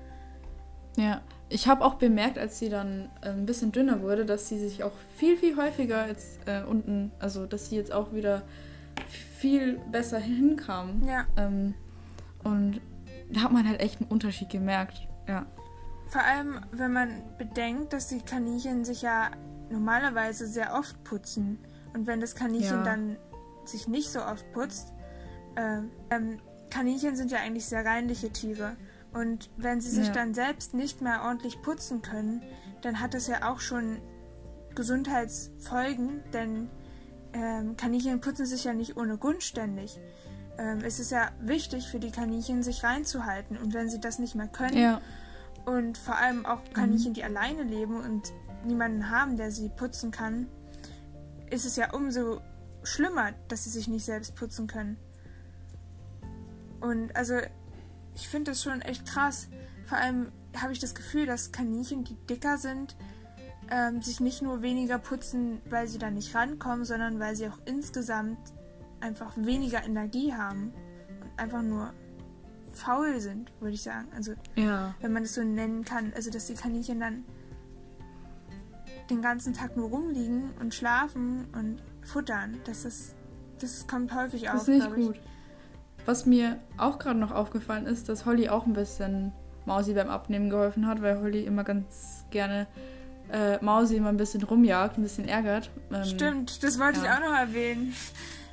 Ja, 0.97 1.21
ich 1.49 1.67
habe 1.69 1.85
auch 1.85 1.95
bemerkt, 1.95 2.39
als 2.39 2.59
sie 2.59 2.69
dann 2.69 3.11
äh, 3.23 3.31
ein 3.31 3.47
bisschen 3.47 3.73
dünner 3.73 4.01
wurde, 4.03 4.25
dass 4.25 4.49
sie 4.49 4.59
sich 4.59 4.83
auch 4.85 4.93
viel, 5.17 5.37
viel 5.37 5.57
häufiger 5.57 6.07
jetzt 6.09 6.39
äh, 6.47 6.63
unten, 6.63 7.11
also 7.19 7.47
dass 7.47 7.69
sie 7.69 7.77
jetzt 7.77 7.93
auch 7.93 8.13
wieder 8.13 8.43
viel 9.39 9.79
besser 9.91 10.19
hinkam. 10.19 11.03
Ja, 11.07 11.27
Ähm, 11.37 11.75
und 12.45 12.81
da 13.31 13.41
hat 13.43 13.53
man 13.53 13.69
halt 13.69 13.81
echt 13.81 14.01
einen 14.01 14.11
Unterschied 14.11 14.51
gemerkt. 14.51 15.09
Ja. 15.27 15.47
vor 16.09 16.23
allem 16.23 16.61
wenn 16.73 16.93
man 16.93 17.23
bedenkt, 17.39 17.93
dass 17.95 18.09
die 18.09 18.21
Kaninchen 18.21 18.85
sich 18.85 19.01
ja 19.03 19.31
normalerweise 19.71 20.47
sehr 20.47 20.75
oft 20.75 21.03
putzen. 21.03 21.59
Und 21.95 22.07
wenn 22.07 22.21
das 22.21 22.35
Kaninchen 22.35 22.79
Ja. 22.79 22.83
dann 22.85 23.17
sich 23.65 23.89
nicht 23.89 24.11
so 24.11 24.21
oft 24.23 24.45
putzt, 24.53 24.93
äh, 25.57 25.79
ähm, 26.15 26.39
Kaninchen 26.71 27.17
sind 27.17 27.31
ja 27.31 27.39
eigentlich 27.39 27.65
sehr 27.67 27.85
reinliche 27.85 28.31
Tiere. 28.31 28.77
Und 29.15 29.49
wenn 29.57 29.81
sie 29.81 29.91
sich 29.91 30.09
Ja. 30.09 30.13
dann 30.13 30.35
selbst 30.35 30.75
nicht 30.75 31.01
mehr 31.01 31.23
ordentlich 31.25 31.63
putzen 31.63 32.03
können, 32.03 32.43
dann 32.83 33.01
hat 33.01 33.15
das 33.15 33.27
ja 33.29 33.51
auch 33.51 33.61
schon 33.61 33.99
Gesundheitsfolgen, 34.75 36.23
denn 36.33 36.69
ähm, 37.33 37.77
Kaninchen 37.77 38.21
putzen 38.21 38.47
sich 38.47 38.65
ja 38.65 38.75
nicht 38.75 38.97
ohne 38.97 39.17
Grund 39.19 39.43
ständig. 39.43 39.99
Ähm, 40.59 40.79
es 40.85 41.01
ist 41.01 41.11
ja 41.11 41.31
wichtig 41.41 41.89
für 41.89 41.99
die 41.99 42.11
Kaninchen, 42.11 42.63
sich 42.63 42.85
reinzuhalten. 42.85 43.57
Und 43.57 43.73
wenn 43.75 43.89
sie 43.89 44.01
das 44.01 44.19
nicht 44.19 44.35
mehr 44.35 44.47
können, 44.49 44.77
Ja. 44.77 45.01
und 45.65 45.97
vor 45.99 46.17
allem 46.17 46.45
auch 46.47 46.61
Kaninchen, 46.73 47.15
die 47.15 47.25
alleine 47.25 47.63
leben 47.63 48.01
und 48.01 48.33
niemanden 48.65 49.11
haben, 49.11 49.37
der 49.37 49.51
sie 49.51 49.69
putzen 49.69 50.11
kann, 50.11 50.47
ist 51.51 51.65
es 51.65 51.77
ja 51.77 51.93
umso 51.93 52.41
schlimmer, 52.83 53.33
dass 53.49 53.65
sie 53.65 53.71
sich 53.71 53.89
nicht 53.89 54.05
selbst 54.05 54.35
putzen 54.37 54.67
können. 54.67 54.97
Und 56.81 57.15
also, 57.17 57.35
ich 58.15 58.29
finde 58.29 58.51
das 58.53 58.63
schon 58.63 58.81
echt 58.81 59.07
krass. 59.07 59.49
Vor 59.85 59.99
allem 59.99 60.33
habe 60.57 60.73
ich 60.73 60.79
das 60.79 60.95
Gefühl, 60.95 61.27
dass 61.27 61.53
Kaninchen, 61.53 62.05
die 62.05 62.15
dicker 62.29 62.59
sind, 62.59 62.97
ähm, 63.71 64.03
sich 64.03 64.21
nicht 64.21 64.43
nur 64.43 64.63
weniger 64.63 64.99
putzen, 64.99 65.61
weil 65.69 65.89
sie 65.89 65.99
da 65.99 66.11
nicht 66.11 66.35
rankommen, 66.35 66.85
sondern 66.85 67.19
weil 67.19 67.35
sie 67.35 67.49
auch 67.49 67.59
insgesamt 67.65 68.39
einfach 69.01 69.33
weniger 69.37 69.85
Energie 69.85 70.33
haben 70.33 70.73
und 71.21 71.39
einfach 71.39 71.63
nur 71.63 71.93
faul 72.73 73.21
sind, 73.21 73.53
würde 73.61 73.75
ich 73.75 73.83
sagen. 73.83 74.09
Also 74.15 74.35
Ja. 74.57 74.95
wenn 75.01 75.13
man 75.13 75.23
es 75.25 75.35
so 75.35 75.43
nennen 75.43 75.85
kann. 75.85 76.13
Also, 76.15 76.31
dass 76.31 76.47
die 76.47 76.55
Kaninchen 76.55 77.01
dann 77.01 77.25
den 79.11 79.23
ganzen 79.23 79.53
Tag 79.53 79.77
nur 79.77 79.89
rumliegen 79.91 80.51
und 80.61 80.75
schlafen 80.75 81.47
und 81.53 81.83
futtern. 82.03 82.59
Das 82.65 82.85
ist, 82.85 83.15
das 83.61 83.87
kommt 83.87 84.15
häufig 84.15 84.43
Das 84.43 84.55
auf, 84.55 84.61
ist 84.63 84.69
nicht 84.69 84.87
glaube 84.87 85.01
ich. 85.15 85.21
Was 86.07 86.27
mir 86.27 86.59
auch 86.77 86.99
gerade 86.99 87.19
noch 87.19 87.31
aufgefallen 87.33 87.87
ist, 87.87 88.09
dass 88.09 88.27
Holly 88.27 88.49
auch 88.49 88.67
ein 88.67 88.73
bisschen 88.75 89.33
Mausi 89.67 89.95
beim 89.95 90.11
Abnehmen 90.11 90.51
geholfen 90.51 90.87
hat, 90.87 91.01
weil 91.03 91.21
Holly 91.21 91.45
immer 91.45 91.65
ganz 91.65 92.25
gerne 92.31 92.67
äh, 93.33 93.57
Mausi 93.65 93.97
immer 93.97 94.11
ein 94.11 94.19
bisschen 94.19 94.43
rumjagt, 94.43 94.99
ein 94.99 95.03
bisschen 95.03 95.27
ärgert. 95.27 95.71
Ähm, 95.93 96.05
Stimmt, 96.05 96.63
das 96.63 96.79
wollte 96.79 96.99
ich 96.99 97.05
ja. 97.07 97.17
auch 97.17 97.21
noch 97.21 97.35
erwähnen. 97.37 97.95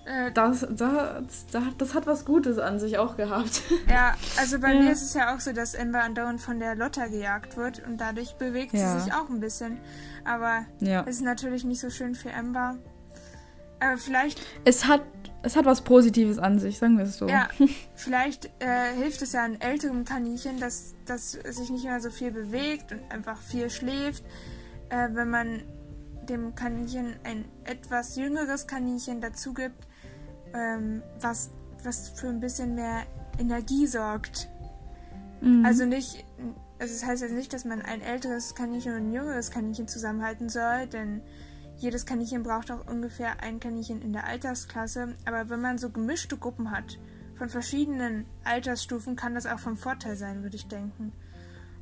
Äh, 0.06 0.32
Das, 0.32 0.66
das, 0.72 1.46
das, 1.52 1.64
das 1.78 1.94
hat 1.94 2.08
was 2.08 2.24
Gutes 2.26 2.58
an 2.58 2.80
sich 2.80 2.98
auch 2.98 3.18
gehabt. 3.18 3.62
ja, 3.90 4.14
also 4.40 4.58
bei 4.60 4.74
Ja. 4.74 4.82
mir 4.82 4.92
ist 4.92 5.02
es 5.04 5.14
ja 5.14 5.36
auch 5.36 5.40
so, 5.42 5.52
dass 5.52 5.74
Ember 5.74 6.02
andauernd 6.02 6.40
von 6.40 6.58
der 6.60 6.76
Lotta 6.76 7.08
gejagt 7.08 7.58
wird 7.58 7.86
und 7.86 8.00
dadurch 8.00 8.34
bewegt 8.36 8.74
Ja. 8.74 8.94
sie 8.98 9.02
sich 9.04 9.14
auch 9.14 9.30
ein 9.30 9.42
bisschen. 9.42 9.78
Aber 10.24 10.66
es 11.06 11.18
ist 11.18 11.22
natürlich 11.22 11.66
nicht 11.66 11.82
so 11.82 11.90
schön 11.90 12.16
für 12.16 12.30
Ember. 12.30 12.78
Aber 13.82 13.98
vielleicht 13.98 14.42
Es 14.64 14.88
hat, 14.88 15.02
es 15.44 15.56
hat 15.56 15.66
was 15.66 15.82
Positives 15.82 16.38
an 16.38 16.60
sich, 16.60 16.78
sagen 16.78 16.98
wir 16.98 17.06
es 17.06 17.18
so. 17.18 17.28
Ja, 17.28 17.50
vielleicht 17.96 18.46
äh, 18.60 18.94
hilft 18.96 19.22
es 19.22 19.34
ja 19.34 19.44
einem 19.44 19.60
älteren 19.60 20.06
Kaninchen, 20.06 20.60
dass 20.60 20.94
das 21.06 21.32
sich 21.32 21.70
nicht 21.70 21.86
mehr 21.86 22.00
so 22.00 22.10
viel 22.10 22.32
bewegt 22.32 22.92
und 22.92 23.00
einfach 23.10 23.42
viel 23.42 23.70
schläft. 23.70 24.24
Äh, 24.90 25.10
wenn 25.14 25.30
man 25.30 25.64
dem 26.30 26.54
Kaninchen 26.56 27.16
ein 27.24 27.46
etwas 27.64 28.16
jüngeres 28.16 28.68
Kaninchen 28.68 29.22
dazu 29.22 29.54
gibt, 29.54 29.88
ähm, 30.54 31.02
was, 31.20 31.50
was 31.84 32.10
für 32.10 32.28
ein 32.28 32.40
bisschen 32.40 32.76
mehr 32.76 33.04
Energie 33.40 33.88
sorgt. 33.88 34.48
Mhm. 35.42 35.66
Also 35.66 35.86
nicht, 35.86 36.24
also 36.80 36.94
das 36.94 37.06
heißt 37.06 37.22
jetzt 37.24 37.34
nicht, 37.34 37.52
dass 37.54 37.66
man 37.66 37.82
ein 37.82 38.02
älteres 38.02 38.54
Kaninchen 38.54 38.94
und 38.94 39.10
ein 39.10 39.14
jüngeres 39.14 39.50
Kaninchen 39.50 39.88
zusammenhalten 39.88 40.50
soll, 40.50 40.88
denn 40.88 41.22
jedes 41.82 42.06
Kaninchen 42.06 42.44
braucht 42.44 42.72
auch 42.72 42.88
ungefähr 42.88 43.42
ein 43.42 43.60
Kaninchen 43.60 44.02
in 44.02 44.14
der 44.14 44.26
Altersklasse. 44.26 45.16
Aber 45.26 45.50
wenn 45.50 45.62
man 45.62 45.78
so 45.78 45.90
gemischte 45.90 46.38
Gruppen 46.38 46.72
hat, 46.72 47.00
von 47.36 47.50
verschiedenen 47.50 48.28
Altersstufen, 48.44 49.16
kann 49.16 49.34
das 49.34 49.48
auch 49.48 49.58
vom 49.58 49.76
Vorteil 49.76 50.16
sein, 50.16 50.44
würde 50.44 50.56
ich 50.56 50.68
denken. 50.68 51.12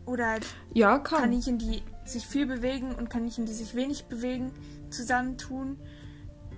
Oder 0.05 0.27
halt 0.27 0.47
ja. 0.73 0.99
Kaninchen, 0.99 1.57
die 1.57 1.83
sich 2.05 2.25
viel 2.25 2.45
bewegen 2.45 2.95
und 2.95 3.09
Kaninchen, 3.09 3.45
die 3.45 3.51
sich 3.51 3.75
wenig 3.75 4.05
bewegen, 4.05 4.53
zusammentun. 4.89 5.77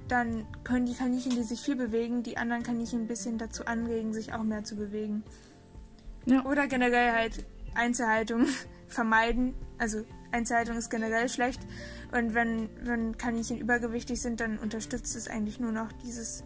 Dann 0.08 0.46
können 0.64 0.86
die 0.86 0.94
Kaninchen, 0.94 1.32
die 1.32 1.42
sich 1.42 1.62
viel 1.62 1.76
bewegen, 1.76 2.22
die 2.22 2.38
anderen 2.38 2.62
Kaninchen 2.62 3.02
ein 3.02 3.08
bisschen 3.08 3.40
dazu 3.40 3.66
anregen, 3.66 4.14
sich 4.14 4.34
auch 4.34 4.44
mehr 4.44 4.64
zu 4.64 4.76
bewegen. 4.76 5.24
Ja. 6.26 6.46
Oder 6.46 6.68
generell 6.68 7.12
halt 7.12 7.44
Einzelhaltung 7.74 8.46
vermeiden. 8.88 9.56
Also 9.80 10.06
Einzelhaltung 10.32 10.78
ist 10.78 10.90
generell 10.90 11.30
schlecht. 11.30 11.62
Und 12.12 12.34
wenn, 12.34 12.70
wenn 12.84 13.18
Kaninchen 13.18 13.58
übergewichtig 13.58 14.22
sind, 14.22 14.40
dann 14.40 14.58
unterstützt 14.58 15.16
es 15.16 15.28
eigentlich 15.28 15.60
nur 15.60 15.72
noch 15.72 15.92
dieses 16.04 16.44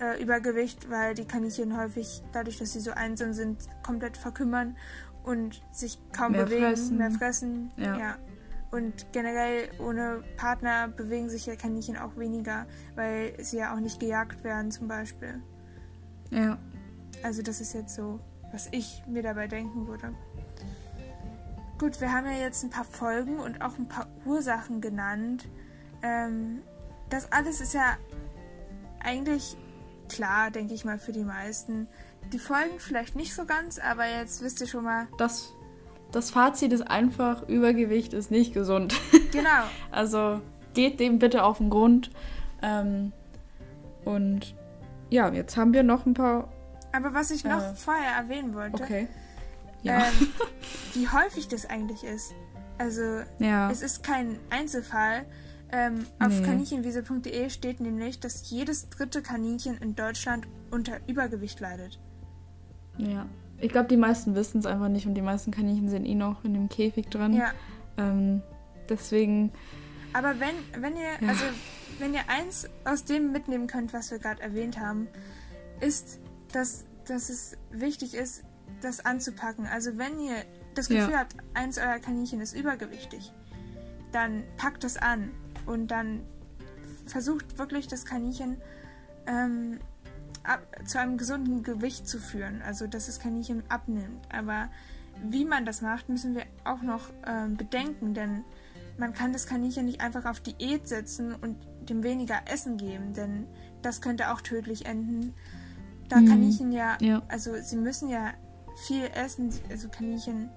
äh, 0.00 0.22
Übergewicht, 0.22 0.90
weil 0.90 1.14
die 1.14 1.24
Kaninchen 1.24 1.76
häufig, 1.76 2.22
dadurch, 2.32 2.58
dass 2.58 2.72
sie 2.72 2.80
so 2.80 2.90
einsam 2.92 3.32
sind, 3.32 3.58
komplett 3.82 4.16
verkümmern 4.16 4.76
und 5.22 5.62
sich 5.72 5.98
kaum 6.12 6.32
Mehr 6.32 6.44
bewegen, 6.44 6.66
fressen. 6.66 6.98
mehr 6.98 7.10
fressen. 7.10 7.70
Ja. 7.76 8.16
Und 8.70 9.12
generell 9.12 9.70
ohne 9.78 10.24
Partner 10.36 10.88
bewegen 10.88 11.28
sich 11.28 11.46
ja 11.46 11.54
Kaninchen 11.54 11.96
auch 11.96 12.16
weniger, 12.16 12.66
weil 12.96 13.32
sie 13.38 13.58
ja 13.58 13.72
auch 13.72 13.78
nicht 13.78 14.00
gejagt 14.00 14.42
werden 14.42 14.72
zum 14.72 14.88
Beispiel. 14.88 15.40
Ja. 16.30 16.58
Also 17.22 17.42
das 17.42 17.60
ist 17.60 17.72
jetzt 17.72 17.94
so, 17.94 18.18
was 18.50 18.68
ich 18.72 19.04
mir 19.06 19.22
dabei 19.22 19.46
denken 19.46 19.86
würde. 19.86 20.12
Gut, 21.78 22.00
wir 22.00 22.12
haben 22.12 22.26
ja 22.26 22.38
jetzt 22.38 22.62
ein 22.62 22.70
paar 22.70 22.84
Folgen 22.84 23.38
und 23.38 23.60
auch 23.60 23.76
ein 23.78 23.88
paar 23.88 24.06
Ursachen 24.24 24.80
genannt. 24.80 25.46
Ähm, 26.02 26.60
das 27.10 27.30
alles 27.32 27.60
ist 27.60 27.74
ja 27.74 27.96
eigentlich 29.02 29.56
klar, 30.08 30.50
denke 30.50 30.74
ich 30.74 30.84
mal, 30.84 30.98
für 30.98 31.12
die 31.12 31.24
meisten. 31.24 31.88
Die 32.32 32.38
Folgen 32.38 32.78
vielleicht 32.78 33.16
nicht 33.16 33.34
so 33.34 33.44
ganz, 33.44 33.78
aber 33.78 34.06
jetzt 34.06 34.42
wisst 34.42 34.60
ihr 34.60 34.66
schon 34.66 34.84
mal, 34.84 35.08
Das, 35.18 35.52
das 36.12 36.30
Fazit 36.30 36.72
ist 36.72 36.82
einfach, 36.82 37.46
Übergewicht 37.48 38.12
ist 38.14 38.30
nicht 38.30 38.54
gesund. 38.54 38.94
genau, 39.32 39.64
Also 39.90 40.40
geht 40.74 41.00
dem 41.00 41.18
bitte 41.18 41.42
auf 41.44 41.58
den 41.58 41.70
Grund. 41.70 42.10
Ähm, 42.62 43.12
und 44.04 44.54
ja, 45.10 45.30
jetzt 45.32 45.56
haben 45.56 45.72
wir 45.72 45.82
noch 45.82 46.06
ein 46.06 46.14
paar. 46.14 46.48
Aber 46.92 47.12
was 47.14 47.30
ich 47.30 47.44
noch 47.44 47.62
Äh, 47.62 47.74
vorher 47.74 48.12
erwähnen 48.16 48.54
wollte, 48.54 48.82
Okay. 48.82 49.08
Ja. 49.84 49.98
ähm, 49.98 50.28
wie 50.94 51.08
häufig 51.08 51.46
das 51.48 51.66
eigentlich 51.66 52.02
ist. 52.04 52.34
Also 52.78 53.20
ja. 53.38 53.70
es 53.70 53.82
ist 53.82 54.02
kein 54.02 54.38
Einzelfall. 54.50 55.24
Ähm, 55.72 56.06
auf 56.20 56.28
Nee. 56.40 56.46
kaninchenwiese.de 56.46 57.50
steht 57.50 57.80
nämlich, 57.80 58.20
dass 58.20 58.50
jedes 58.50 58.88
dritte 58.90 59.22
Kaninchen 59.22 59.78
in 59.78 59.94
Deutschland 59.94 60.46
unter 60.70 60.98
Übergewicht 61.08 61.60
leidet. 61.60 62.00
ja. 62.98 63.26
Ich 63.60 63.70
glaube, 63.70 63.86
die 63.88 63.96
meisten 63.96 64.34
wissen 64.34 64.58
es 64.58 64.66
einfach 64.66 64.88
nicht 64.88 65.06
und 65.06 65.14
die 65.14 65.22
meisten 65.22 65.52
Kaninchen 65.52 65.88
sind 65.88 66.04
eh 66.04 66.16
noch 66.16 66.44
in 66.44 66.54
dem 66.54 66.68
Käfig 66.68 67.06
drin. 67.08 67.32
Ja, 67.34 67.52
Ähm, 67.96 68.42
deswegen, 68.88 69.52
aber 70.12 70.34
wenn, 70.40 70.82
wenn 70.82 70.96
ihr, 70.96 71.12
Ja. 71.20 71.28
also 71.28 71.44
wenn 72.00 72.12
ihr 72.14 72.22
eins 72.28 72.68
aus 72.84 73.04
dem 73.04 73.30
mitnehmen 73.30 73.68
könnt, 73.68 73.92
was 73.92 74.10
wir 74.10 74.18
gerade 74.18 74.42
erwähnt 74.42 74.78
haben, 74.80 75.06
ist, 75.80 76.18
dass, 76.52 76.84
dass 77.06 77.30
es 77.30 77.56
wichtig 77.70 78.14
ist, 78.14 78.42
das 78.80 79.04
anzupacken. 79.04 79.66
Also 79.66 79.96
wenn 79.98 80.18
ihr 80.20 80.36
das 80.74 80.88
Ja. 80.88 81.00
Gefühl 81.00 81.18
habt, 81.18 81.36
eins 81.54 81.78
eurer 81.78 81.98
Kaninchen 81.98 82.40
ist 82.40 82.54
übergewichtig, 82.54 83.32
dann 84.12 84.44
packt 84.56 84.84
es 84.84 84.96
an 84.96 85.30
und 85.66 85.88
dann 85.88 86.22
versucht 87.06 87.58
wirklich 87.58 87.86
das 87.88 88.04
Kaninchen 88.04 88.58
ähm, 89.26 89.78
ab, 90.42 90.60
zu 90.86 90.98
einem 90.98 91.16
gesunden 91.16 91.62
Gewicht 91.62 92.08
zu 92.08 92.18
führen. 92.18 92.62
Also 92.62 92.86
dass 92.86 93.06
das 93.06 93.18
Kaninchen 93.18 93.62
abnimmt. 93.70 94.26
Aber 94.32 94.68
wie 95.24 95.44
man 95.44 95.64
das 95.64 95.80
macht, 95.80 96.08
müssen 96.08 96.34
wir 96.34 96.44
auch 96.64 96.82
noch 96.82 97.10
ähm, 97.26 97.56
bedenken, 97.56 98.14
denn 98.14 98.44
man 98.98 99.12
kann 99.12 99.32
das 99.32 99.46
Kaninchen 99.46 99.86
nicht 99.86 100.00
einfach 100.00 100.24
auf 100.24 100.40
Diät 100.40 100.86
setzen 100.88 101.34
und 101.34 101.56
dem 101.88 102.02
weniger 102.02 102.42
Essen 102.50 102.76
geben, 102.76 103.12
denn 103.14 103.46
das 103.82 104.00
könnte 104.00 104.32
auch 104.32 104.40
tödlich 104.40 104.86
enden. 104.86 105.34
Da 106.08 106.20
Mhm. 106.20 106.28
Kaninchen 106.28 106.72
ja, 106.72 106.96
ja. 107.00 107.22
also 107.28 107.54
sie 107.60 107.76
müssen 107.76 108.08
ja 108.08 108.32
viel 108.76 109.04
essen, 109.14 109.52
also 109.70 109.88
Kaninchen 109.88 110.50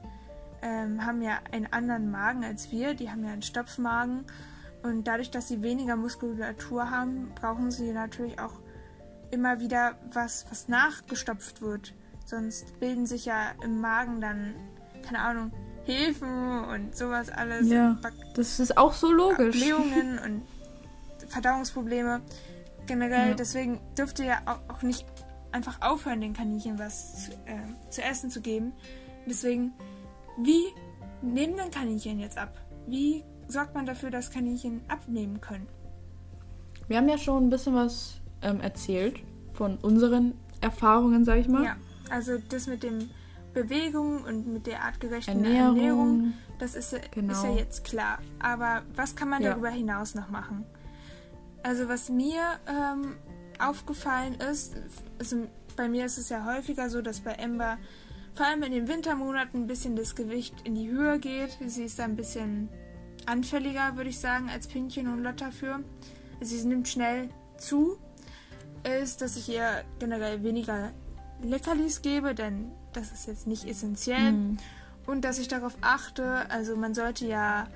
ähm, 0.62 1.06
haben 1.06 1.22
ja 1.22 1.40
einen 1.52 1.72
anderen 1.72 2.10
Magen 2.12 2.44
als 2.44 2.72
wir, 2.72 2.94
die 2.94 3.10
haben 3.12 3.24
ja 3.24 3.32
einen 3.32 3.42
Stopfmagen 3.44 4.26
und 4.84 5.06
dadurch, 5.08 5.32
dass 5.32 5.48
sie 5.48 5.62
weniger 5.62 5.96
Muskulatur 5.96 6.90
haben, 6.90 7.32
brauchen 7.36 7.72
sie 7.72 7.92
natürlich 7.92 8.40
auch 8.40 8.54
immer 9.32 9.60
wieder 9.60 9.96
was, 10.14 10.46
was 10.50 10.68
nachgestopft 10.68 11.62
wird. 11.62 11.94
Sonst 12.26 12.80
bilden 12.80 13.06
sich 13.06 13.26
ja 13.26 13.52
im 13.64 13.82
Magen 13.82 14.22
dann, 14.22 14.56
keine 15.04 15.20
Ahnung, 15.20 15.52
Hefen 15.86 16.66
und 16.66 16.96
sowas 16.96 17.30
alles. 17.30 17.70
Ja. 17.70 17.98
Das 18.36 18.60
ist 18.60 18.78
auch 18.78 18.94
so 18.94 19.12
logisch. 19.12 19.56
Blähungen 19.58 20.20
und 20.24 20.42
Verdauungsprobleme. 21.30 22.22
Generell, 22.86 23.30
Ja. 23.30 23.34
deswegen 23.36 23.80
dürft 23.98 24.20
ihr 24.20 24.26
ja 24.26 24.42
auch 24.70 24.82
nicht 24.82 25.06
einfach 25.52 25.82
aufhören, 25.82 26.22
den 26.22 26.34
Kaninchen 26.34 26.78
was 26.80 27.26
zu, 27.26 27.32
äh, 27.46 27.90
zu 27.90 28.02
essen 28.04 28.30
zu 28.30 28.42
geben. 28.42 28.74
Deswegen, 29.26 29.72
wie 30.42 30.64
nehmen 31.22 31.56
denn 31.58 31.72
Kaninchen 31.72 32.20
jetzt 32.20 32.38
ab? 32.38 32.54
Wie 32.88 33.24
sorgt 33.48 33.74
man 33.76 33.86
dafür, 33.86 34.12
dass 34.12 34.32
Kaninchen 34.32 34.82
abnehmen 34.88 35.42
können? 35.42 35.68
Wir 36.88 36.98
haben 36.98 37.10
ja 37.10 37.18
schon 37.18 37.48
ein 37.48 37.50
bisschen 37.50 37.76
was 37.76 38.22
ähm, 38.42 38.62
erzählt 38.62 39.20
von 39.54 39.78
unseren 39.78 40.34
Erfahrungen, 40.62 41.26
sag 41.26 41.40
ich 41.40 41.48
mal. 41.48 41.64
Ja, 41.64 41.76
also 42.10 42.38
das 42.50 42.68
mit 42.68 42.84
dem 42.84 43.10
Bewegung 43.54 44.24
und 44.24 44.48
mit 44.48 44.68
der 44.68 44.84
artgerechten 44.84 45.44
Ernährung. 45.44 45.78
Ernährung, 45.78 46.34
das 46.60 46.76
ist, 46.76 46.94
ja- 46.94 47.00
Genau. 47.12 47.34
ist 47.34 47.44
ja 47.44 47.52
jetzt 47.56 47.84
klar. 47.84 48.20
Aber 48.40 48.84
was 48.96 49.16
kann 49.16 49.30
man 49.30 49.42
Ja. 49.42 49.52
darüber 49.52 49.70
hinaus 49.70 50.14
noch 50.16 50.30
machen? 50.30 50.64
Also 51.64 51.90
was 51.90 52.10
mir 52.10 52.42
ähm, 52.68 53.16
aufgefallen 53.60 54.36
ist, 54.36 54.76
also 55.20 55.48
bei 55.76 55.88
mir 55.88 56.06
ist 56.06 56.18
es 56.18 56.30
ja 56.30 56.46
häufiger 56.46 56.90
so, 56.90 57.02
dass 57.02 57.20
bei 57.20 57.34
Ember 57.34 57.78
vor 58.34 58.46
allem 58.46 58.64
in 58.64 58.72
den 58.72 58.88
Wintermonaten 58.88 59.64
ein 59.64 59.68
bisschen 59.68 59.96
das 59.96 60.16
Gewicht 60.16 60.54
in 60.64 60.76
die 60.76 60.90
Höhe 60.90 61.20
geht. 61.20 61.58
Sie 61.66 61.84
ist 61.84 61.98
da 61.98 62.04
ein 62.04 62.16
bisschen 62.16 62.70
anfälliger, 63.26 63.96
würde 63.96 64.10
ich 64.10 64.20
sagen, 64.20 64.50
als 64.50 64.68
Pinchen 64.68 65.08
und 65.08 65.24
Lotta 65.24 65.52
für. 65.52 65.80
Sie 66.40 66.64
nimmt 66.66 66.88
schnell 66.88 67.30
zu, 67.58 67.98
ist, 68.84 69.22
dass 69.22 69.38
ich 69.38 69.50
ihr 69.50 69.84
generell 70.00 70.44
weniger 70.44 70.92
Leckerlis 71.42 72.02
gebe, 72.02 72.36
denn 72.36 72.72
das 72.94 73.12
ist 73.12 73.28
jetzt 73.28 73.48
nicht 73.48 73.66
essentiell. 73.66 74.32
Mhm. 74.32 74.58
Und 75.06 75.22
dass 75.22 75.40
ich 75.40 75.48
darauf 75.48 75.76
achte, 75.82 76.50
also 76.50 76.76
man 76.76 76.94
sollte 76.94 77.26
ja, 77.26 77.68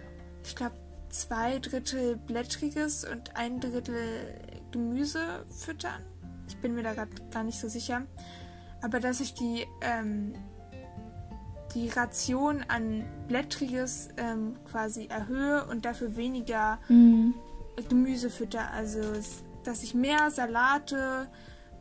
ich 0.44 0.56
glaube, 0.56 0.76
zwei 1.10 1.60
Drittel 1.60 2.18
Blättriges 2.18 3.06
und 3.06 3.36
ein 3.36 3.60
Drittel 3.60 4.40
Gemüse 4.72 5.46
füttern. 5.50 6.02
Ich 6.48 6.58
bin 6.58 6.76
mir 6.76 6.84
da 6.84 6.94
gerade 6.94 7.12
gar 7.32 7.44
nicht 7.44 7.60
so 7.60 7.68
sicher. 7.68 8.04
Aber 8.82 9.00
dass 9.00 9.20
ich 9.20 9.34
die, 9.34 9.66
ähm, 9.82 10.34
die 11.76 11.90
Ration 11.90 12.64
an 12.68 13.06
Blättriges 13.28 14.10
ähm, 14.18 14.56
quasi 14.70 15.06
erhöhe 15.08 15.66
und 15.66 15.86
dafür 15.86 16.16
weniger 16.16 16.80
Mhm. 16.90 17.34
Gemüse 17.90 18.30
fütter. 18.30 18.72
Also, 18.72 19.00
dass 19.64 19.84
ich 19.84 19.94
mehr 19.94 20.30
Salate 20.32 21.28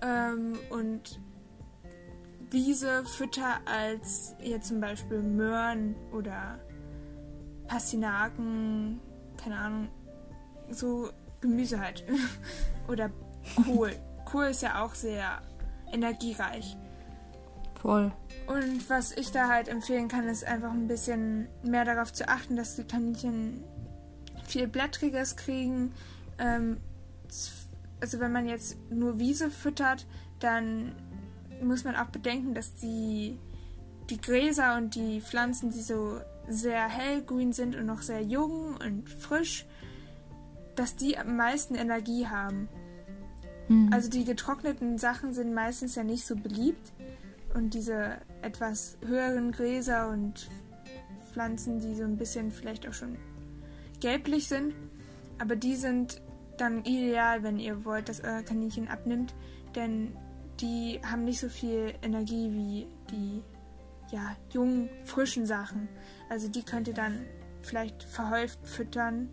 ähm, 0.02 0.58
und 0.70 1.20
Wiese 2.50 3.04
fütter 3.04 3.60
als 3.64 4.34
hier 4.40 4.60
zum 4.60 4.80
Beispiel 4.80 5.22
Möhren 5.22 5.94
oder 6.12 6.58
Pastinaken, 7.68 9.00
keine 9.36 9.56
Ahnung, 9.56 9.88
so 10.70 11.10
Gemüse 11.40 11.80
halt. 11.80 12.04
oder 12.88 13.10
Kohl. 13.64 13.92
Kohl 14.24 14.46
ist 14.46 14.62
ja 14.62 14.82
auch 14.82 14.94
sehr 14.94 15.42
energiereich. 15.92 16.76
Voll. 17.80 18.12
Und 18.46 18.90
was 18.90 19.12
ich 19.12 19.32
da 19.32 19.48
halt 19.48 19.68
empfehlen 19.68 20.08
kann, 20.08 20.28
ist 20.28 20.44
einfach 20.44 20.70
ein 20.70 20.86
bisschen 20.86 21.48
mehr 21.62 21.84
darauf 21.84 22.12
zu 22.12 22.28
achten, 22.28 22.56
dass 22.56 22.76
die 22.76 22.84
Kaninchen 22.84 23.64
viel 24.46 24.68
Blättriges 24.68 25.36
kriegen. 25.36 25.92
Ähm, 26.38 26.76
also 28.00 28.20
wenn 28.20 28.32
man 28.32 28.46
jetzt 28.46 28.76
nur 28.90 29.18
Wiese 29.18 29.50
füttert, 29.50 30.06
dann 30.40 30.94
muss 31.62 31.84
man 31.84 31.96
auch 31.96 32.06
bedenken, 32.06 32.54
dass 32.54 32.74
die, 32.74 33.38
die 34.08 34.20
Gräser 34.20 34.76
und 34.76 34.94
die 34.94 35.20
Pflanzen, 35.20 35.72
die 35.72 35.82
so 35.82 36.20
sehr 36.48 36.88
hellgrün 36.88 37.52
sind 37.52 37.76
und 37.76 37.86
noch 37.86 38.02
sehr 38.02 38.22
jung 38.22 38.76
und 38.76 39.08
frisch, 39.08 39.66
dass 40.80 40.96
die 40.96 41.18
am 41.18 41.36
meisten 41.36 41.74
Energie 41.74 42.26
haben. 42.26 42.66
Mhm. 43.68 43.92
Also 43.92 44.08
die 44.08 44.24
getrockneten 44.24 44.96
Sachen 44.96 45.34
sind 45.34 45.52
meistens 45.52 45.94
ja 45.94 46.04
nicht 46.04 46.24
so 46.24 46.34
beliebt. 46.34 46.92
Und 47.52 47.74
diese 47.74 48.16
etwas 48.40 48.96
höheren 49.04 49.52
Gräser 49.52 50.08
und 50.08 50.48
Pflanzen, 51.32 51.80
die 51.80 51.94
so 51.94 52.04
ein 52.04 52.16
bisschen 52.16 52.50
vielleicht 52.50 52.88
auch 52.88 52.94
schon 52.94 53.18
gelblich 54.00 54.48
sind, 54.48 54.72
aber 55.38 55.54
die 55.54 55.76
sind 55.76 56.22
dann 56.56 56.82
ideal, 56.84 57.42
wenn 57.42 57.58
ihr 57.58 57.84
wollt, 57.84 58.08
dass 58.08 58.22
euer 58.22 58.42
Kaninchen 58.42 58.88
abnimmt, 58.88 59.34
denn 59.74 60.16
die 60.60 61.00
haben 61.04 61.24
nicht 61.24 61.40
so 61.40 61.48
viel 61.50 61.92
Energie 62.00 62.50
wie 62.52 62.86
die 63.10 63.42
ja, 64.14 64.34
jungen, 64.50 64.88
frischen 65.04 65.44
Sachen. 65.44 65.88
Also 66.30 66.48
die 66.48 66.62
könnt 66.62 66.88
ihr 66.88 66.94
dann 66.94 67.26
vielleicht 67.60 68.02
verhäuft 68.04 68.60
füttern, 68.66 69.28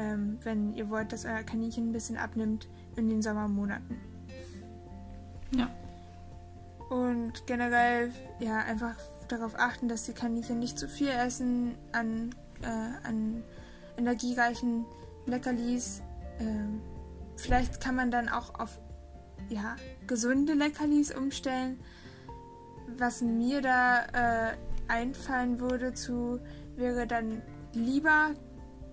ähm, 0.00 0.38
wenn 0.42 0.74
ihr 0.74 0.88
wollt, 0.88 1.12
dass 1.12 1.24
euer 1.24 1.42
Kaninchen 1.42 1.90
ein 1.90 1.92
bisschen 1.92 2.16
abnimmt 2.16 2.68
in 2.96 3.08
den 3.08 3.20
Sommermonaten. 3.20 4.00
Ja. 5.54 5.68
Und 6.88 7.46
generell, 7.46 8.10
ja, 8.40 8.58
einfach 8.58 8.96
darauf 9.28 9.54
achten, 9.58 9.88
dass 9.88 10.06
die 10.06 10.12
Kaninchen 10.12 10.58
nicht 10.58 10.78
zu 10.78 10.88
viel 10.88 11.08
essen 11.08 11.74
an, 11.92 12.34
äh, 12.62 13.06
an 13.06 13.42
energiereichen 13.96 14.86
Leckerlis. 15.26 16.02
Ähm, 16.40 16.80
vielleicht 17.36 17.80
kann 17.80 17.94
man 17.94 18.10
dann 18.10 18.28
auch 18.28 18.58
auf 18.58 18.80
ja, 19.50 19.76
gesunde 20.06 20.54
Leckerlis 20.54 21.14
umstellen. 21.14 21.78
Was 22.96 23.20
mir 23.20 23.60
da 23.60 24.50
äh, 24.52 24.56
einfallen 24.88 25.60
würde 25.60 25.94
zu, 25.94 26.40
wäre 26.76 27.06
dann 27.06 27.42
lieber 27.72 28.34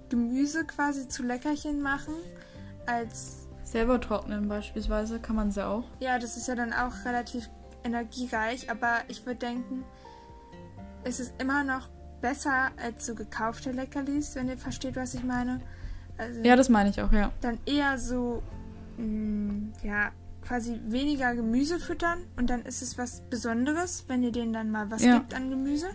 Gemüse 0.09 0.65
quasi 0.65 1.07
zu 1.07 1.23
Leckerchen 1.23 1.81
machen, 1.81 2.13
als 2.85 3.47
Selber 3.63 3.99
trocknen 3.99 4.47
beispielsweise 4.47 5.19
kann 5.19 5.35
man 5.35 5.51
sie 5.51 5.65
auch. 5.65 5.83
ja, 5.99 6.17
das 6.19 6.37
ist 6.37 6.47
ja 6.47 6.55
dann 6.55 6.71
auch 6.73 6.93
relativ 7.05 7.49
energiereich, 7.83 8.71
aber 8.71 8.99
ich 9.09 9.25
würde 9.25 9.39
denken, 9.39 9.83
es 11.03 11.19
ist 11.19 11.33
immer 11.41 11.63
noch 11.65 11.89
besser 12.21 12.71
als 12.81 13.05
so 13.05 13.13
gekaufte 13.13 13.71
Leckerlis, 13.71 14.35
wenn 14.35 14.47
ihr 14.49 14.57
versteht, 14.57 14.95
was 14.95 15.13
ich 15.13 15.23
meine. 15.23 15.59
Also 16.17 16.41
Ja, 16.41 16.55
das 16.55 16.69
meine 16.69 16.89
ich 16.89 17.01
auch, 17.01 17.11
ja. 17.11 17.31
dann 17.41 17.59
eher 17.65 17.97
so, 17.97 18.41
mh, 18.97 19.73
ja, 19.83 20.11
quasi 20.45 20.79
weniger 20.87 21.35
Gemüse 21.35 21.77
füttern 21.79 22.19
und 22.37 22.49
dann 22.49 22.61
ist 22.63 22.81
es 22.81 22.97
was 22.97 23.19
Besonderes, 23.29 24.05
wenn 24.07 24.23
ihr 24.23 24.31
denen 24.31 24.53
dann 24.53 24.71
mal 24.71 24.89
was 24.89 25.03
Ja. 25.03 25.17
gibt 25.19 25.33
an 25.33 25.49
Gemüse. 25.49 25.87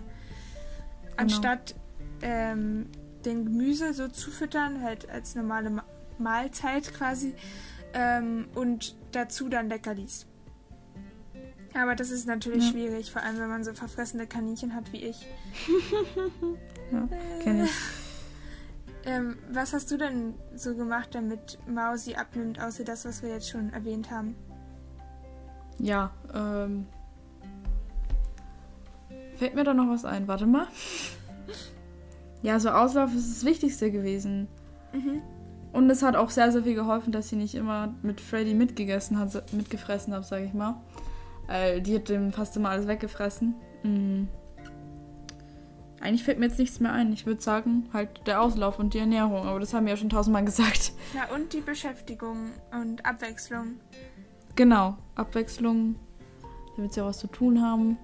Anstatt 1.17 1.75
ähm, 2.23 2.87
den 3.27 3.45
Gemüse 3.47 3.93
so 3.95 4.09
zu 4.09 4.31
füttern, 4.31 4.83
halt 4.83 5.09
als 5.11 5.35
normale 5.35 5.71
Ma 5.71 5.85
Mahlzeit 6.19 6.93
quasi, 6.95 7.35
Ähm, 7.95 8.47
und 8.55 8.97
dazu 9.13 9.49
dann 9.51 9.69
Leckerlis. 9.69 10.27
Aber 11.75 11.95
das 11.95 12.11
ist 12.11 12.27
natürlich 12.27 12.65
Ja. 12.65 12.71
schwierig, 12.71 13.11
vor 13.13 13.23
allem 13.23 13.39
wenn 13.39 13.49
man 13.51 13.65
so 13.65 13.73
verfressene 13.75 14.27
Kaninchen 14.27 14.75
hat 14.75 14.93
wie 14.93 15.05
ich. 15.05 15.27
Ja, 16.93 17.09
kenn 17.43 17.65
ich. 17.65 17.71
Ähm, 19.05 19.39
was 19.51 19.73
hast 19.73 19.91
du 19.91 19.97
denn 19.97 20.35
so 20.55 20.75
gemacht, 20.77 21.15
damit 21.15 21.59
Mausi 21.67 22.15
abnimmt, 22.15 22.61
außer 22.61 22.85
das, 22.85 23.05
was 23.05 23.23
wir 23.23 23.31
jetzt 23.31 23.49
schon 23.51 23.73
erwähnt 23.73 24.11
haben? 24.11 24.35
Ja, 25.79 26.13
ähm. 26.35 26.87
Fällt 29.37 29.55
mir 29.55 29.65
da 29.65 29.75
noch 29.75 29.89
was 29.89 30.05
ein? 30.05 30.29
Warte 30.29 30.47
mal. 30.47 30.67
Ja, 32.43 32.59
so 32.59 32.71
Auslauf 32.71 33.15
ist 33.15 33.31
das 33.31 33.45
Wichtigste 33.45 33.91
gewesen. 33.91 34.49
Mhm. 34.93 35.23
Und 35.73 35.89
es 35.89 36.03
hat 36.03 36.17
auch 36.17 36.31
sehr, 36.31 36.53
sehr 36.53 36.63
viel 36.63 36.75
geholfen, 36.75 37.13
dass 37.13 37.29
sie 37.29 37.37
nicht 37.37 37.55
immer 37.55 37.95
mit 38.03 38.21
Freddy 38.21 38.53
mitgegessen 38.53 39.19
hat, 39.19 39.53
mitgefressen 39.53 40.13
hat, 40.13 40.27
sage 40.27 40.45
ich 40.45 40.53
mal. 40.53 40.83
Weil 41.47 41.81
die 41.81 41.95
hat 41.95 42.09
dem 42.09 42.33
fast 42.33 42.57
immer 42.57 42.71
alles 42.71 42.87
weggefressen. 42.87 43.55
Mm. 43.83 44.25
Eigentlich 46.01 46.25
fällt 46.25 46.39
mir 46.39 46.47
jetzt 46.47 46.59
nichts 46.59 46.81
mehr 46.81 46.93
ein. 46.93 47.13
Ich 47.13 47.27
würde 47.27 47.41
sagen, 47.41 47.89
halt 47.93 48.27
der 48.27 48.43
Auslauf 48.43 48.79
und 48.79 48.93
die 48.93 48.99
Ernährung. 48.99 49.47
Aber 49.47 49.61
das 49.61 49.73
haben 49.73 49.87
wir 49.87 49.93
ja 49.93 49.97
schon 49.97 50.11
tausendmal 50.11 50.45
gesagt. 50.47 50.93
Na, 51.15 51.35
und 51.35 51.53
die 51.53 51.61
Beschäftigung 51.61 52.51
und 52.73 53.05
Abwechslung. 53.07 53.81
Genau, 54.57 54.97
Abwechslung, 55.15 55.97
damit 56.77 56.93
sie 56.93 57.01
auch 57.01 57.07
was 57.07 57.19
zu 57.19 57.29
tun 57.29 57.63
haben. 57.63 57.97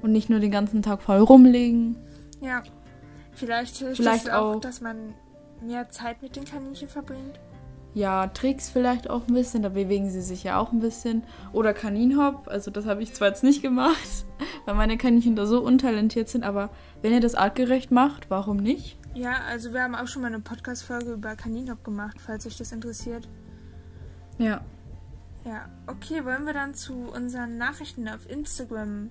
Und 0.00 0.12
nicht 0.12 0.30
nur 0.30 0.40
den 0.40 0.50
ganzen 0.50 0.82
Tag 0.82 1.02
voll 1.02 1.18
rumlegen. 1.18 1.96
Ja. 2.40 2.62
Vielleicht 3.34 3.76
hilft 3.76 3.96
Vielleicht 3.96 4.26
es 4.26 4.30
auch, 4.32 4.56
auch- 4.56 4.60
dass 4.60 4.80
man 4.80 5.14
mehr 5.60 5.88
Zeit 5.88 6.22
mit 6.22 6.36
den 6.36 6.44
Kaninchen 6.44 6.88
verbringt. 6.88 7.38
Ja, 7.94 8.26
Tricks 8.28 8.70
vielleicht 8.70 9.10
auch 9.10 9.28
ein 9.28 9.34
bisschen, 9.34 9.62
da 9.62 9.68
bewegen 9.68 10.08
sie 10.10 10.22
sich 10.22 10.44
ja 10.44 10.58
auch 10.58 10.72
ein 10.72 10.80
bisschen. 10.80 11.24
Oder 11.52 11.74
Kaninhop, 11.74 12.48
also 12.48 12.70
das 12.70 12.86
habe 12.86 13.02
ich 13.02 13.12
zwar 13.12 13.28
jetzt 13.28 13.44
nicht 13.44 13.60
gemacht, 13.60 14.24
weil 14.64 14.74
meine 14.74 14.96
Kaninchen 14.96 15.36
da 15.36 15.44
so 15.44 15.60
untalentiert 15.60 16.30
sind, 16.30 16.42
aber 16.42 16.70
wenn 17.02 17.12
ihr 17.12 17.20
das 17.20 17.34
artgerecht 17.34 17.90
macht, 17.90 18.30
warum 18.30 18.56
nicht? 18.56 18.98
Ja, 19.14 19.42
also 19.46 19.74
wir 19.74 19.82
haben 19.82 19.94
auch 19.94 20.06
schon 20.08 20.22
mal 20.22 20.28
eine 20.28 20.40
Podcast-Folge 20.40 21.12
über 21.12 21.36
Kaninhop 21.36 21.84
gemacht, 21.84 22.16
falls 22.18 22.46
euch 22.46 22.56
das 22.56 22.72
interessiert. 22.72 23.28
Ja. 24.38 24.62
Ja, 25.44 25.68
okay, 25.86 26.24
wollen 26.24 26.46
wir 26.46 26.54
dann 26.54 26.72
zu 26.74 26.94
unseren 26.94 27.58
Nachrichten 27.58 28.08
auf 28.08 28.26
Instagram 28.30 29.10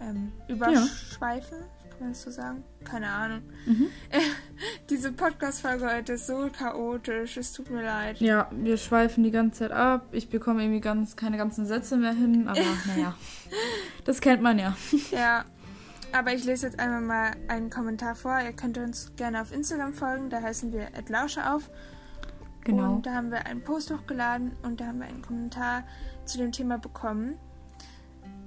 ähm, 0.00 0.30
überschweifen? 0.46 1.58
Kann 1.90 1.98
man 2.00 2.08
das 2.10 2.22
so 2.22 2.30
sagen? 2.30 2.62
Keine 2.84 3.08
Ahnung. 3.08 3.42
Mhm. 3.66 3.86
Diese 4.90 5.12
Podcast-Folge 5.12 5.92
heute 5.92 6.14
ist 6.14 6.26
so 6.26 6.48
chaotisch, 6.50 7.36
es 7.36 7.52
tut 7.52 7.70
mir 7.70 7.82
leid. 7.82 8.18
Ja, 8.20 8.48
wir 8.50 8.76
schweifen 8.76 9.22
die 9.22 9.30
ganze 9.30 9.60
Zeit 9.60 9.72
ab. 9.72 10.08
Ich 10.12 10.28
bekomme 10.28 10.62
irgendwie 10.62 10.80
ganz, 10.80 11.16
keine 11.16 11.36
ganzen 11.36 11.66
Sätze 11.66 11.96
mehr 11.96 12.12
hin, 12.12 12.48
aber 12.48 12.60
naja. 12.86 13.14
Das 14.04 14.20
kennt 14.20 14.42
man 14.42 14.58
ja. 14.58 14.76
Ja, 15.10 15.44
aber 16.12 16.32
ich 16.32 16.44
lese 16.44 16.66
jetzt 16.66 16.78
einmal 16.78 17.00
mal 17.00 17.30
einen 17.48 17.70
Kommentar 17.70 18.14
vor. 18.14 18.38
Ihr 18.40 18.52
könnt 18.52 18.78
uns 18.78 19.12
gerne 19.16 19.42
auf 19.42 19.52
Instagram 19.52 19.94
folgen, 19.94 20.30
da 20.30 20.42
heißen 20.42 20.72
wir 20.72 20.88
@lausche 21.08 21.52
auf. 21.52 21.70
Genau. 22.64 22.94
Und 22.94 23.06
da 23.06 23.14
haben 23.14 23.30
wir 23.30 23.46
einen 23.46 23.62
Post 23.62 23.90
hochgeladen 23.90 24.52
und 24.62 24.80
da 24.80 24.86
haben 24.86 24.98
wir 24.98 25.06
einen 25.06 25.22
Kommentar 25.22 25.84
zu 26.24 26.38
dem 26.38 26.52
Thema 26.52 26.78
bekommen. 26.78 27.38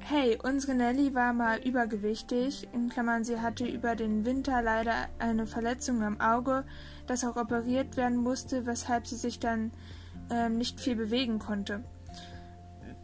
Hey, 0.05 0.37
unsere 0.43 0.75
Nelly 0.75 1.15
war 1.15 1.31
mal 1.31 1.59
übergewichtig. 1.59 2.67
In 2.73 2.89
Klammern, 2.89 3.23
sie 3.23 3.39
hatte 3.39 3.65
über 3.65 3.95
den 3.95 4.25
Winter 4.25 4.61
leider 4.61 5.07
eine 5.17 5.47
Verletzung 5.47 6.03
am 6.03 6.19
Auge, 6.19 6.65
das 7.07 7.23
auch 7.23 7.37
operiert 7.37 7.95
werden 7.95 8.17
musste, 8.17 8.65
weshalb 8.65 9.07
sie 9.07 9.15
sich 9.15 9.39
dann 9.39 9.71
ähm, 10.29 10.57
nicht 10.57 10.81
viel 10.81 10.97
bewegen 10.97 11.39
konnte. 11.39 11.85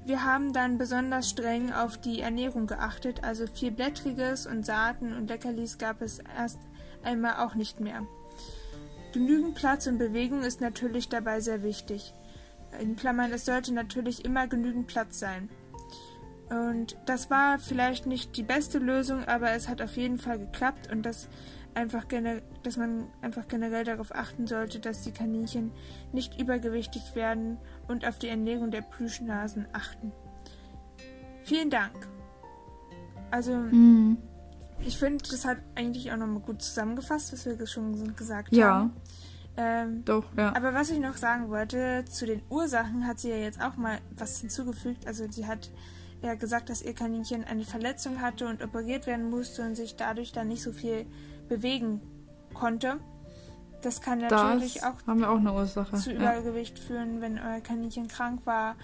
Wir 0.06 0.26
haben 0.26 0.52
dann 0.52 0.78
besonders 0.78 1.30
streng 1.30 1.72
auf 1.72 1.98
die 1.98 2.20
Ernährung 2.20 2.68
geachtet, 2.68 3.24
also 3.24 3.48
viel 3.48 3.72
Blättriges 3.72 4.46
und 4.46 4.66
Saaten 4.66 5.14
und 5.14 5.30
Leckerlis 5.30 5.78
gab 5.78 6.02
es 6.02 6.20
erst 6.38 6.60
einmal 7.02 7.38
auch 7.38 7.56
nicht 7.56 7.80
mehr. 7.80 8.06
Genügend 9.14 9.56
Platz 9.56 9.88
und 9.88 10.00
Bewegung 10.00 10.42
ist 10.42 10.60
natürlich 10.60 11.08
dabei 11.08 11.40
sehr 11.40 11.64
wichtig. 11.64 12.14
In 12.82 12.98
Klammern, 12.98 13.32
es 13.32 13.46
sollte 13.46 13.74
natürlich 13.74 14.26
immer 14.26 14.48
genügend 14.48 14.88
Platz 14.88 15.18
sein. 15.20 15.50
Und 16.50 16.98
das 17.06 17.30
war 17.30 17.60
vielleicht 17.60 18.06
nicht 18.08 18.36
die 18.36 18.44
beste 18.44 18.80
Lösung, 18.80 19.24
aber 19.26 19.52
es 19.52 19.68
hat 19.70 19.82
auf 19.82 19.98
jeden 19.98 20.18
Fall 20.18 20.40
geklappt 20.40 20.92
und 20.92 21.04
das 21.04 21.30
einfach 21.76 22.06
dass 22.64 22.78
man 22.78 23.06
einfach 23.22 23.48
generell 23.48 23.84
darauf 23.84 24.14
achten 24.14 24.48
sollte, 24.48 24.80
dass 24.80 25.04
die 25.04 25.12
Kaninchen 25.12 25.72
nicht 26.12 26.40
übergewichtig 26.40 27.14
werden 27.16 27.58
und 27.88 28.06
auf 28.06 28.18
die 28.18 28.28
Ernährung 28.28 28.72
der 28.72 28.82
Plüschnasen 28.82 29.68
achten. 29.72 30.12
Vielen 31.44 31.70
Dank. 31.70 32.08
Also, 33.32 33.54
Mhm. 33.54 34.18
ich 34.80 34.98
finde, 34.98 35.24
das 35.30 35.46
hat 35.46 35.58
eigentlich 35.76 36.12
auch 36.12 36.18
nochmal 36.18 36.42
gut 36.42 36.62
zusammengefasst, 36.62 37.32
was 37.32 37.46
wir 37.46 37.66
schon 37.68 38.16
gesagt 38.16 38.54
Ja, 38.56 38.74
haben. 38.74 38.94
Ähm, 39.56 40.06
doch, 40.06 40.26
ja. 40.38 40.56
aber 40.56 40.74
was 40.74 40.90
ich 40.90 41.00
noch 41.00 41.18
sagen 41.18 41.50
wollte, 41.50 42.06
zu 42.06 42.26
den 42.26 42.42
Ursachen 42.50 43.06
hat 43.06 43.20
sie 43.20 43.30
ja 43.30 43.36
jetzt 43.36 43.62
auch 43.62 43.76
mal 43.78 44.00
was 44.12 44.40
hinzugefügt. 44.40 45.06
Also 45.06 45.30
sie 45.30 45.46
hat 45.48 45.70
ja 46.22 46.36
gesagt, 46.36 46.70
dass 46.70 46.82
ihr 46.82 46.94
Kaninchen 46.94 47.44
eine 47.46 47.64
Verletzung 47.64 48.22
hatte 48.22 48.48
und 48.48 48.64
operiert 48.64 49.08
werden 49.08 49.30
musste 49.30 49.62
und 49.64 49.76
sich 49.76 49.96
dadurch 49.96 50.32
dann 50.32 50.48
nicht 50.50 50.62
so 50.62 50.72
viel 50.72 51.06
bewegen 51.48 52.02
konnte. 52.54 52.98
Das 53.82 54.02
kann 54.02 54.20
natürlich 54.20 54.74
Das 54.76 54.84
auch 54.84 55.08
auch 55.08 55.38
eine 55.38 55.54
Ursache. 55.54 55.96
zu 55.98 56.12
ja. 56.12 56.18
Übergewicht 56.18 56.78
führen, 56.78 57.22
wenn 57.22 57.40
euer 57.40 57.62
Kaninchen 57.62 58.08
krank 58.10 58.42
war. 58.46 58.76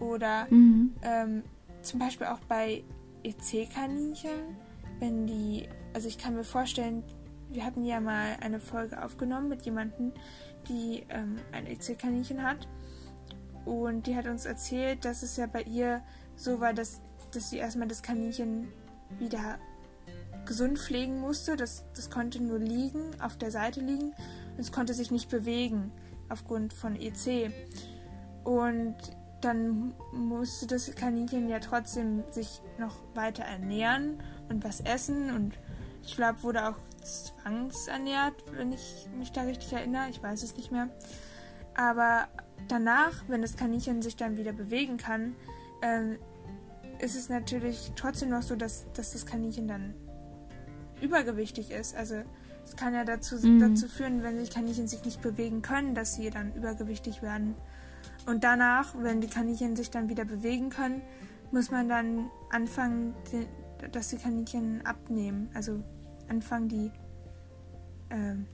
Oder 0.00 0.46
Mhm. 0.50 0.94
ähm, 1.02 1.42
zum 1.82 2.00
Beispiel 2.00 2.26
auch 2.26 2.40
bei 2.48 2.82
EC-Kaninchen, 3.22 4.56
wenn 4.98 5.26
die, 5.26 5.68
also 5.94 6.08
ich 6.08 6.18
kann 6.18 6.34
mir 6.34 6.44
vorstellen, 6.44 7.04
wir 7.52 7.64
hatten 7.64 7.84
ja 7.84 8.00
mal 8.00 8.36
eine 8.40 8.60
Folge 8.60 9.02
aufgenommen 9.04 9.48
mit 9.48 9.62
jemandem, 9.62 10.12
die 10.68 11.04
ähm, 11.08 11.36
ein 11.52 11.66
EC-Kaninchen 11.66 12.42
hat. 12.42 12.68
Und 13.64 14.06
die 14.06 14.16
hat 14.16 14.26
uns 14.26 14.46
erzählt, 14.46 15.04
dass 15.04 15.22
es 15.22 15.36
ja 15.36 15.46
bei 15.46 15.62
ihr 15.62 16.02
so 16.40 16.60
war, 16.60 16.72
dass, 16.72 17.00
dass 17.32 17.50
sie 17.50 17.58
erstmal 17.58 17.88
das 17.88 18.02
Kaninchen 18.02 18.68
wieder 19.18 19.58
gesund 20.46 20.78
pflegen 20.78 21.20
musste. 21.20 21.56
Das, 21.56 21.84
das 21.94 22.10
konnte 22.10 22.42
nur 22.42 22.58
liegen, 22.58 23.20
auf 23.20 23.36
der 23.36 23.50
Seite 23.50 23.80
liegen 23.80 24.12
und 24.52 24.58
es 24.58 24.72
konnte 24.72 24.94
sich 24.94 25.10
nicht 25.10 25.28
bewegen 25.28 25.92
aufgrund 26.28 26.72
von 26.72 26.96
EC. 26.96 27.52
Und 28.44 28.96
dann 29.40 29.94
musste 30.12 30.66
das 30.66 30.94
Kaninchen 30.94 31.48
ja 31.48 31.60
trotzdem 31.60 32.24
sich 32.30 32.62
noch 32.78 32.96
weiter 33.14 33.44
ernähren 33.44 34.22
und 34.48 34.64
was 34.64 34.80
essen 34.80 35.30
und 35.30 35.58
ich 36.02 36.16
glaube, 36.16 36.42
wurde 36.42 36.68
auch 36.68 36.76
zwangsernährt, 37.02 38.34
wenn 38.52 38.72
ich 38.72 39.06
mich 39.18 39.32
da 39.32 39.42
richtig 39.42 39.72
erinnere. 39.72 40.08
Ich 40.08 40.22
weiß 40.22 40.42
es 40.42 40.56
nicht 40.56 40.72
mehr. 40.72 40.88
Aber 41.74 42.28
danach, 42.68 43.24
wenn 43.28 43.42
das 43.42 43.56
Kaninchen 43.56 44.02
sich 44.02 44.16
dann 44.16 44.36
wieder 44.36 44.52
bewegen 44.52 44.96
kann, 44.96 45.36
ähm, 45.82 46.18
ist 47.02 47.16
es 47.16 47.28
natürlich 47.28 47.92
trotzdem 47.96 48.30
noch 48.30 48.42
so, 48.42 48.56
dass, 48.56 48.86
dass 48.92 49.12
das 49.12 49.26
Kaninchen 49.26 49.68
dann 49.68 49.94
übergewichtig 51.00 51.70
ist. 51.70 51.94
Also 51.96 52.16
es 52.64 52.76
kann 52.76 52.94
ja 52.94 53.04
dazu, 53.04 53.36
Mhm. 53.36 53.58
dazu 53.58 53.88
führen, 53.88 54.22
wenn 54.22 54.42
die 54.42 54.50
Kaninchen 54.50 54.86
sich 54.86 55.04
nicht 55.04 55.22
bewegen 55.22 55.62
können, 55.62 55.94
dass 55.94 56.14
sie 56.14 56.30
dann 56.30 56.54
übergewichtig 56.54 57.22
werden. 57.22 57.54
Und 58.26 58.44
danach, 58.44 58.94
wenn 58.98 59.20
die 59.20 59.28
Kaninchen 59.28 59.76
sich 59.76 59.90
dann 59.90 60.08
wieder 60.08 60.24
bewegen 60.24 60.70
können, 60.70 61.00
muss 61.52 61.70
man 61.70 61.88
dann 61.88 62.30
anfangen, 62.50 63.14
die, 63.32 63.46
dass 63.90 64.08
die 64.08 64.18
Kaninchen 64.18 64.84
abnehmen. 64.84 65.48
Also 65.54 65.82
anfangen, 66.28 66.68
die, 66.68 66.92
ähm, 68.10 68.46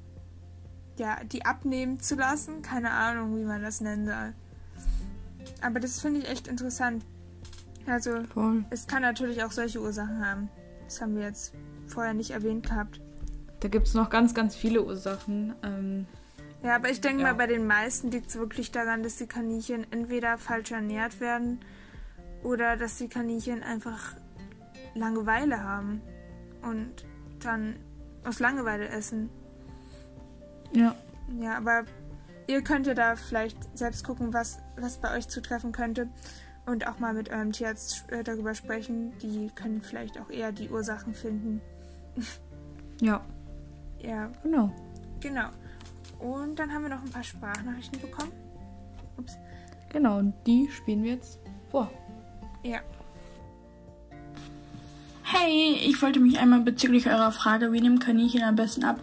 ja, 0.99 1.23
die 1.25 1.45
abnehmen 1.45 2.01
zu 2.01 2.15
lassen. 2.15 2.63
Keine 2.63 2.91
Ahnung, 2.93 3.37
wie 3.37 3.45
man 3.45 3.61
das 3.63 3.81
nennen 3.81 4.07
soll. 4.07 4.33
Aber 5.61 5.81
das 5.81 6.01
finde 6.01 6.21
ich 6.21 6.29
echt 6.29 6.49
interessant. 6.49 7.05
Also 7.87 8.23
Voll. 8.35 8.65
es 8.71 8.87
kann 8.87 9.03
natürlich 9.03 9.43
auch 9.45 9.53
solche 9.53 9.81
Ursachen 9.81 10.25
haben. 10.25 10.49
Das 10.85 11.01
haben 11.01 11.15
wir 11.17 11.23
jetzt 11.25 11.55
vorher 11.87 12.15
nicht 12.15 12.31
erwähnt 12.31 12.67
gehabt. 12.69 13.01
Da 13.61 13.69
gibt 13.69 13.87
es 13.87 13.95
noch 13.95 14.11
ganz, 14.11 14.35
ganz 14.35 14.55
viele 14.57 14.85
Ursachen. 14.85 15.55
Ähm, 15.63 16.07
Ja, 16.63 16.75
aber 16.77 16.91
ich 16.91 17.01
denke 17.01 17.23
Ja. 17.23 17.29
mal, 17.29 17.35
bei 17.35 17.47
den 17.47 17.67
meisten 17.67 18.11
liegt 18.11 18.29
es 18.31 18.37
wirklich 18.39 18.71
daran, 18.73 19.03
dass 19.03 19.17
die 19.17 19.27
Kaninchen 19.27 19.87
entweder 19.93 20.37
falsch 20.39 20.73
ernährt 20.73 21.21
werden 21.21 21.61
oder 22.43 22.77
dass 22.77 22.97
die 22.99 23.09
Kaninchen 23.09 23.63
einfach 23.63 24.15
Langeweile 24.95 25.63
haben 25.63 26.01
und 26.63 27.05
dann 27.41 27.77
aus 28.25 28.41
Langeweile 28.41 28.89
essen. 28.89 29.31
ja. 30.73 30.95
Ja, 31.41 31.57
aber 31.57 31.85
ihr 32.47 32.63
könnt 32.63 32.87
ja 32.87 32.95
da 32.95 33.17
vielleicht 33.17 33.57
selbst 33.77 34.05
gucken, 34.05 34.33
was, 34.33 34.59
was 34.77 34.99
bei 35.01 35.17
euch 35.17 35.27
zutreffen 35.29 35.73
könnte 35.73 36.09
und 36.67 36.87
auch 36.87 36.99
mal 36.99 37.15
mit 37.15 37.31
eurem 37.31 37.53
Tierarzt 37.53 38.05
äh, 38.11 38.23
darüber 38.23 38.55
sprechen. 38.55 39.13
Die 39.23 39.51
können 39.55 39.81
vielleicht 39.81 40.21
auch 40.21 40.31
eher 40.31 40.53
die 40.53 40.69
Ursachen 40.69 41.15
finden. 41.15 41.61
Ja, 43.01 43.21
Ja, 44.01 44.31
genau. 44.43 44.73
genau. 45.21 45.49
Und 46.19 46.59
dann 46.59 46.73
haben 46.73 46.83
wir 46.83 46.89
noch 46.91 47.03
ein 47.03 47.11
paar 47.11 47.23
Sprachnachrichten 47.25 48.01
bekommen. 48.01 48.33
Ups. 49.19 49.37
genau, 49.91 50.19
und 50.19 50.35
die 50.47 50.69
spielen 50.71 51.03
wir 51.03 51.13
jetzt 51.13 51.39
vor. 51.71 51.91
Ja. 52.63 52.81
Hey, 55.23 55.77
ich 55.85 56.01
wollte 56.03 56.21
mich 56.21 56.39
einmal 56.39 56.61
bezüglich 56.61 57.09
eurer 57.09 57.33
Frage, 57.33 57.73
wie 57.73 57.81
nimmt 57.81 58.03
Kaninchen 58.05 58.43
am 58.43 58.55
besten 58.57 58.85
ab, 58.85 59.01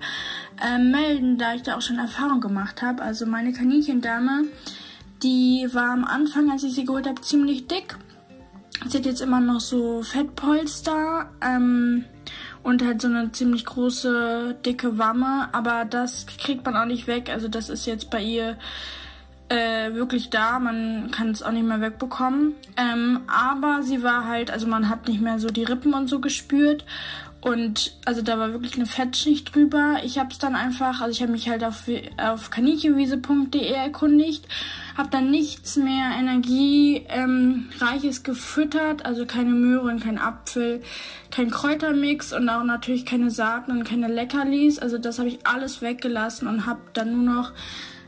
äh, 0.64 0.78
melden, 0.78 1.38
da 1.38 1.54
ich 1.54 1.64
da 1.64 1.76
auch 1.76 1.82
schon 1.82 2.00
Erfahrung 2.00 2.40
gemacht 2.42 2.82
habe. 2.82 3.02
Also 3.02 3.26
meine 3.26 3.52
Kaninchendame, 3.54 4.46
die 5.24 5.68
war 5.72 5.92
am 5.92 6.06
Anfang, 6.06 6.52
als 6.52 6.64
ich 6.64 6.74
sie 6.74 6.86
geholt 6.86 7.08
habe, 7.08 7.22
ziemlich 7.22 7.68
dick. 7.68 7.98
Sie 8.88 8.98
hat 8.98 9.06
jetzt 9.06 9.22
immer 9.22 9.40
noch 9.40 9.62
so 9.62 10.04
Fettpolster 10.04 11.30
ähm, 11.42 12.04
und 12.64 12.84
halt 12.84 13.02
so 13.02 13.08
eine 13.08 13.32
ziemlich 13.32 13.66
große, 13.66 14.58
dicke 14.66 14.98
Wamme. 14.98 15.48
Aber 15.54 15.86
das 15.86 16.26
kriegt 16.26 16.66
man 16.66 16.76
auch 16.76 16.86
nicht 16.86 17.08
weg. 17.08 17.30
Also 17.30 17.48
das 17.48 17.70
ist 17.70 17.86
jetzt 17.86 18.10
bei 18.10 18.22
ihr 18.22 18.58
äh, 19.48 19.94
wirklich 19.94 20.30
da. 20.30 20.60
Man 20.60 21.12
kann 21.12 21.32
es 21.32 21.44
auch 21.44 21.52
nicht 21.52 21.66
mehr 21.66 21.80
wegbekommen. 21.80 22.56
Ähm, 22.76 23.22
aber 23.28 23.84
sie 23.84 24.04
war 24.04 24.28
halt, 24.28 24.52
also 24.52 24.68
man 24.68 24.90
hat 24.90 25.08
nicht 25.08 25.22
mehr 25.22 25.40
so 25.40 25.48
die 25.48 25.64
Rippen 25.64 25.94
und 25.94 26.08
so 26.08 26.20
gespürt. 26.20 26.84
Und 27.44 27.98
also 28.06 28.22
da 28.22 28.40
war 28.40 28.54
wirklich 28.54 28.76
eine 28.76 28.86
Fettschicht 28.86 29.54
drüber. 29.54 29.98
Ich 30.06 30.18
habe 30.18 30.30
es 30.32 30.38
dann 30.38 30.56
einfach, 30.56 31.02
also 31.02 31.12
ich 31.12 31.22
habe 31.22 31.34
mich 31.34 31.50
halt 31.50 31.66
auf, 31.66 31.90
auf 32.16 32.50
kaninchenwiese.de 32.50 33.70
erkundigt, 33.70 34.48
habe 34.96 35.10
dann 35.10 35.30
nichts 35.30 35.76
mehr 35.76 36.12
energiereiches 36.18 38.18
ähm, 38.20 38.24
gefüttert, 38.24 39.06
also 39.06 39.26
keine 39.26 39.50
Möhren, 39.50 40.00
kein 40.00 40.20
Apfel, 40.20 40.82
kein 41.32 41.52
Kräutermix 41.52 42.32
und 42.32 42.48
auch 42.48 42.64
natürlich 42.64 43.06
keine 43.06 43.30
Saaten 43.30 43.72
und 43.72 43.84
keine 43.84 44.08
Leckerlis. 44.08 44.80
Also 44.80 44.98
das 44.98 45.20
habe 45.20 45.28
ich 45.28 45.46
alles 45.46 45.82
weggelassen 45.82 46.48
und 46.48 46.66
habe 46.66 46.80
dann 46.94 47.12
nur 47.12 47.36
noch 47.36 47.52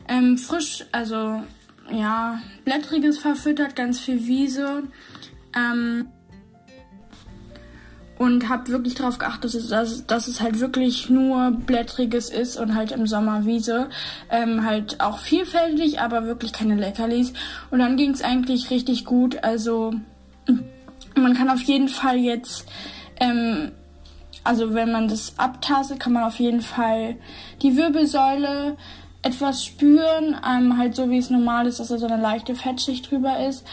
ähm, 0.08 0.38
frisch, 0.38 0.86
also 0.92 1.42
ja, 1.92 2.40
blättriges 2.64 3.18
verfüttert, 3.18 3.76
ganz 3.76 4.00
viel 4.00 4.26
Wiese. 4.26 4.84
Ähm, 5.54 6.08
und 8.18 8.48
habe 8.48 8.68
wirklich 8.68 8.94
darauf 8.94 9.18
geachtet, 9.18 9.54
dass 9.70 10.06
dass 10.06 10.28
es 10.28 10.40
halt 10.40 10.60
wirklich 10.60 11.10
nur 11.10 11.50
blättriges 11.50 12.30
ist 12.30 12.58
und 12.58 12.74
halt 12.74 12.92
im 12.92 13.06
Sommer 13.06 13.44
Wiese. 13.44 13.88
Ähm, 14.30 14.64
halt 14.64 15.00
auch 15.00 15.18
vielfältig, 15.18 16.00
aber 16.00 16.26
wirklich 16.26 16.52
keine 16.52 16.76
Leckerlis. 16.76 17.32
Und 17.70 17.78
dann 17.80 17.96
ging 17.96 18.10
es 18.10 18.22
eigentlich 18.22 18.70
richtig 18.70 19.04
gut. 19.04 19.44
Also 19.44 19.92
man 21.14 21.34
kann 21.34 21.50
auf 21.50 21.62
jeden 21.62 21.88
Fall 21.88 22.16
jetzt, 22.16 22.66
ähm, 23.20 23.72
also 24.44 24.74
wenn 24.74 24.92
man 24.92 25.08
das 25.08 25.34
abtastet, 25.38 26.00
kann 26.00 26.12
man 26.12 26.24
auf 26.24 26.38
jeden 26.38 26.62
Fall 26.62 27.16
die 27.62 27.76
Wirbelsäule 27.76 28.76
etwas 29.22 29.64
spüren, 29.64 30.36
ähm, 30.48 30.78
halt 30.78 30.94
so 30.94 31.10
wie 31.10 31.18
es 31.18 31.30
normal 31.30 31.66
ist, 31.66 31.80
dass 31.80 31.88
da 31.88 31.98
so 31.98 32.06
eine 32.06 32.22
leichte 32.22 32.54
Fettschicht 32.54 33.10
drüber 33.10 33.46
ist. 33.46 33.66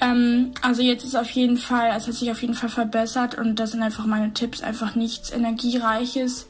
Ähm, 0.00 0.52
also 0.62 0.82
jetzt 0.82 1.04
ist 1.04 1.16
auf 1.16 1.30
jeden 1.30 1.56
Fall, 1.56 1.92
es 1.96 2.06
hat 2.06 2.14
sich 2.14 2.30
auf 2.30 2.40
jeden 2.40 2.54
Fall 2.54 2.68
verbessert 2.68 3.36
und 3.36 3.56
das 3.56 3.72
sind 3.72 3.82
einfach 3.82 4.06
meine 4.06 4.32
Tipps, 4.32 4.62
einfach 4.62 4.94
nichts 4.94 5.30
Energiereiches 5.30 6.46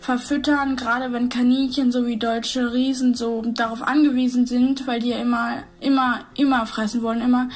verfüttern, 0.00 0.76
gerade 0.76 1.12
wenn 1.12 1.28
Kaninchen 1.28 1.92
so 1.92 2.06
wie 2.06 2.16
deutsche 2.16 2.72
Riesen 2.72 3.14
so 3.14 3.42
darauf 3.42 3.82
angewiesen 3.82 4.46
sind, 4.46 4.86
weil 4.86 5.00
die 5.00 5.10
ja 5.10 5.18
immer, 5.18 5.62
immer, 5.78 6.20
immer 6.36 6.66
fressen 6.66 7.02
wollen, 7.02 7.20
immer 7.20 7.48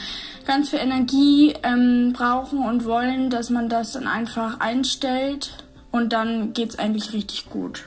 ganz 0.47 0.69
viel 0.69 0.79
Energie 0.79 1.55
ähm, 1.63 2.13
brauchen 2.13 2.59
und 2.59 2.85
wollen, 2.85 3.31
dass 3.31 3.49
man 3.49 3.69
das 3.69 3.93
dann 3.93 4.07
einfach 4.07 4.61
einstellt 4.61 5.65
und 5.91 6.13
dann 6.13 6.53
geht's 6.53 6.79
eigentlich 6.79 7.13
richtig 7.13 7.49
gut. 7.49 7.87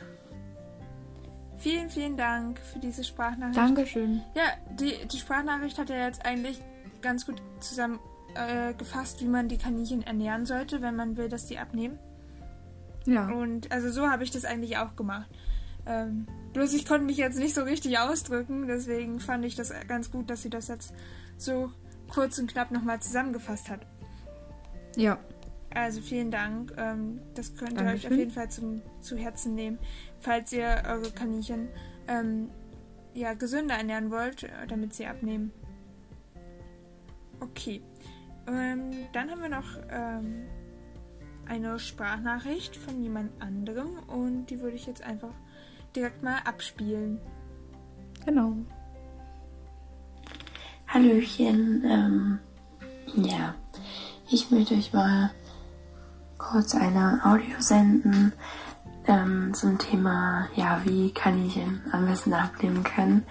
Vielen, 1.60 1.90
vielen 1.90 2.18
Dank 2.18 2.60
für 2.60 2.80
diese 2.80 3.04
Sprachnachricht. 3.04 3.58
Dankeschön. 3.58 4.22
Ja, 4.36 4.44
die, 4.80 4.94
die 5.08 5.18
Sprachnachricht 5.18 5.78
hat 5.78 5.90
ja 5.90 6.06
jetzt 6.06 6.26
eigentlich 6.26 6.60
ganz 7.02 7.26
gut 7.26 7.42
zusammengefasst, 7.60 9.18
äh, 9.18 9.26
wie 9.26 9.30
man 9.30 9.50
die 9.50 9.58
Kaninchen 9.58 10.04
ernähren 10.04 10.46
sollte, 10.46 10.82
wenn 10.82 10.96
man 10.96 11.18
will, 11.18 11.30
dass 11.30 11.46
die 11.46 11.58
abnehmen. 11.58 11.98
Ja. 13.06 13.30
Und 13.30 13.72
also 13.72 13.90
so 13.90 14.10
habe 14.10 14.24
ich 14.24 14.32
das 14.32 14.46
eigentlich 14.46 14.78
auch 14.78 14.96
gemacht. 14.96 15.30
Ähm, 15.86 16.28
bloß 16.54 16.74
ich 16.74 16.86
konnte 16.86 17.06
mich 17.06 17.18
jetzt 17.18 17.40
nicht 17.40 17.56
so 17.56 17.64
richtig 17.64 17.98
ausdrücken, 18.00 18.68
deswegen 18.68 19.20
fand 19.20 19.46
ich 19.46 19.56
das 19.56 19.74
ganz 19.88 20.12
gut, 20.12 20.30
dass 20.30 20.42
sie 20.42 20.50
das 20.50 20.68
jetzt 20.68 20.94
so 21.38 21.72
kurz 22.10 22.38
und 22.40 22.52
knapp 22.52 22.72
nochmal 22.72 23.00
zusammengefasst 23.02 23.70
hat. 23.70 23.86
Ja. 24.96 25.18
Also 25.74 26.02
vielen 26.02 26.32
Dank. 26.32 26.74
Ähm, 26.78 27.20
das 27.36 27.56
könnt 27.56 27.74
ihr 27.74 27.78
Dankeschön. 27.78 27.98
euch 28.00 28.14
auf 28.14 28.18
jeden 28.18 28.32
Fall 28.32 28.50
zum, 28.50 28.82
zu 29.02 29.16
Herzen 29.16 29.56
nehmen, 29.56 29.78
falls 30.20 30.52
ihr 30.52 30.84
eure 30.88 31.12
Kaninchen 31.12 31.70
ähm, 32.08 32.50
ja, 33.14 33.34
gesünder 33.34 33.76
ernähren 33.76 34.12
wollt, 34.12 34.44
äh, 34.44 34.68
damit 34.68 34.94
sie 34.94 35.06
abnehmen. 35.06 35.52
Okay. 37.40 37.82
Ähm, 38.48 38.92
dann 39.14 39.30
haben 39.30 39.42
wir 39.42 39.50
noch 39.50 39.78
ähm, 39.90 40.46
eine 41.48 41.80
Sprachnachricht 41.80 42.76
von 42.76 43.02
jemand 43.02 43.32
anderem 43.42 44.00
und 44.08 44.48
die 44.48 44.62
würde 44.62 44.76
ich 44.76 44.86
jetzt 44.86 45.04
einfach 45.04 45.34
direkt 45.96 46.24
mal 46.24 46.40
abspielen. 46.46 47.20
Genau. 48.26 48.54
Hallöchen. 50.88 51.84
Ähm, 51.86 52.40
ja, 53.16 53.56
ich 54.30 54.52
möchte 54.52 54.76
euch 54.76 54.94
mal 54.94 55.32
kurz 56.38 56.76
eine 56.76 57.20
Audio 57.24 57.60
senden 57.60 58.34
ähm, 59.08 59.54
zum 59.54 59.78
Thema, 59.78 60.48
ja, 60.56 60.82
wie 60.86 61.12
Kaninchen 61.12 61.82
am 61.92 62.06
besten 62.06 62.34
abnehmen 62.34 62.84
können 62.84 63.26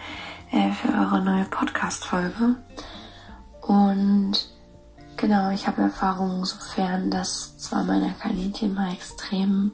äh, 0.51 0.71
für 0.73 0.89
eure 0.89 1.23
neue 1.23 1.45
Podcast-Folge. 1.45 2.57
Und 3.67 4.49
genau, 5.17 5.51
ich 5.51 5.67
habe 5.67 5.83
Erfahrungen 5.83 6.45
sofern, 6.45 7.11
dass 7.11 7.59
zwar 7.59 7.83
meine 7.85 8.15
Kaninchen 8.21 8.75
mal 8.75 8.93
extrem 8.93 9.73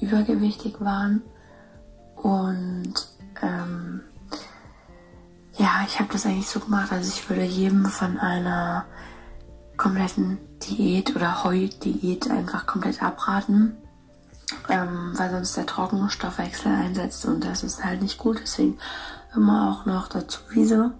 übergewichtig 0.00 0.80
waren. 0.80 1.22
Und 2.16 2.94
ähm, 3.40 4.02
ja, 5.54 5.84
ich 5.86 5.98
habe 5.98 6.12
das 6.12 6.26
eigentlich 6.26 6.48
so 6.48 6.60
gemacht, 6.60 6.92
also 6.92 7.08
ich 7.08 7.28
würde 7.28 7.44
jedem 7.44 7.86
von 7.86 8.18
einer 8.18 8.84
kompletten 9.76 10.38
Diät 10.62 11.16
oder 11.16 11.44
Heu-Diät 11.44 12.30
einfach 12.30 12.66
komplett 12.66 13.02
abraten, 13.02 13.76
ähm, 14.68 15.12
weil 15.16 15.30
sonst 15.30 15.56
der 15.56 15.66
Trockenstoffwechsel 15.66 16.72
einsetzt 16.72 17.24
und 17.26 17.42
das 17.44 17.62
ist 17.62 17.84
halt 17.84 18.02
nicht 18.02 18.18
gut. 18.18 18.38
Deswegen 18.40 18.78
immer 19.34 19.70
auch 19.70 19.86
noch 19.86 20.08
dazu 20.08 20.40
Wiese 20.50 20.92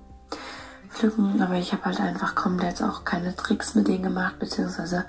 pflücken, 0.92 1.40
aber 1.42 1.54
ich 1.54 1.72
habe 1.72 1.84
halt 1.84 2.00
einfach 2.00 2.34
komplett 2.34 2.82
auch 2.82 3.04
keine 3.04 3.34
Tricks 3.34 3.74
mit 3.74 3.88
denen 3.88 4.02
gemacht, 4.02 4.38
beziehungsweise 4.38 5.04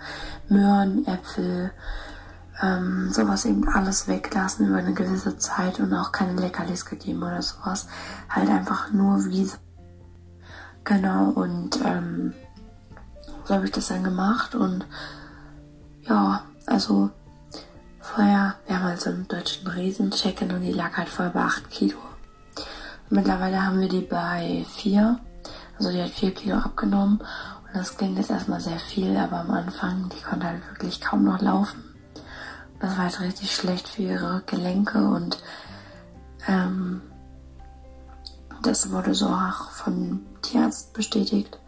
Möhren, 0.49 1.05
Äpfel, 1.05 1.71
ähm, 2.61 3.11
sowas 3.11 3.45
eben 3.45 3.67
alles 3.67 4.07
weglassen 4.07 4.67
über 4.67 4.77
eine 4.77 4.93
gewisse 4.93 5.37
Zeit 5.37 5.79
und 5.79 5.93
auch 5.93 6.11
keine 6.11 6.39
Leckerlis 6.39 6.85
gegeben 6.85 7.23
oder 7.23 7.41
sowas. 7.41 7.87
Halt 8.29 8.49
einfach 8.49 8.91
nur 8.91 9.25
Wiese. 9.25 9.57
Genau, 10.83 11.29
und 11.29 11.79
ähm, 11.83 12.33
so 13.45 13.55
habe 13.55 13.65
ich 13.65 13.71
das 13.71 13.87
dann 13.87 14.03
gemacht 14.03 14.55
und 14.55 14.85
ja, 16.03 16.43
also 16.65 17.09
vorher, 17.99 18.55
wir 18.67 18.75
haben 18.75 18.85
halt 18.85 19.01
so 19.01 19.09
einen 19.09 19.27
deutschen 19.27 19.67
Riesenchecken 19.67 20.51
und 20.51 20.61
die 20.61 20.73
lag 20.73 20.97
halt 20.97 21.09
vorher 21.09 21.33
bei 21.33 21.41
8 21.41 21.69
Kilo. 21.69 21.97
Mittlerweile 23.09 23.65
haben 23.65 23.79
wir 23.79 23.89
die 23.89 24.01
bei 24.01 24.65
4 24.75 25.19
also 25.83 25.97
die 25.97 26.03
hat 26.03 26.11
vier 26.11 26.33
Kilo 26.33 26.55
abgenommen 26.57 27.19
und 27.19 27.73
das 27.73 27.97
klingt 27.97 28.17
jetzt 28.17 28.29
erstmal 28.29 28.61
sehr 28.61 28.79
viel, 28.79 29.17
aber 29.17 29.41
am 29.41 29.51
Anfang, 29.51 30.09
die 30.09 30.21
konnte 30.23 30.47
halt 30.47 30.61
wirklich 30.69 31.01
kaum 31.01 31.25
noch 31.25 31.41
laufen. 31.41 31.83
Das 32.79 32.91
war 32.91 32.99
halt 32.99 33.19
richtig 33.19 33.53
schlecht 33.53 33.89
für 33.89 34.03
ihre 34.03 34.43
Gelenke 34.45 34.99
und 35.05 35.37
ähm, 36.47 37.01
das 38.61 38.91
wurde 38.91 39.13
so 39.13 39.27
auch 39.27 39.71
vom 39.71 40.21
Tierarzt 40.41 40.93
bestätigt. 40.93 41.59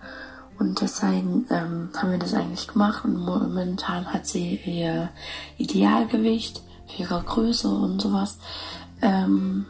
Und 0.58 0.80
deswegen 0.80 1.46
ähm, 1.50 1.90
haben 1.98 2.12
wir 2.12 2.20
das 2.20 2.34
eigentlich 2.34 2.70
gemacht 2.70 3.04
und 3.04 3.18
momentan 3.18 4.14
hat 4.14 4.26
sie 4.26 4.56
ihr 4.56 5.10
Idealgewicht 5.58 6.62
für 6.88 7.04
ihre 7.04 7.22
Größe 7.22 7.68
und 7.68 8.02
sowas. 8.02 8.38
Ähm, 9.02 9.66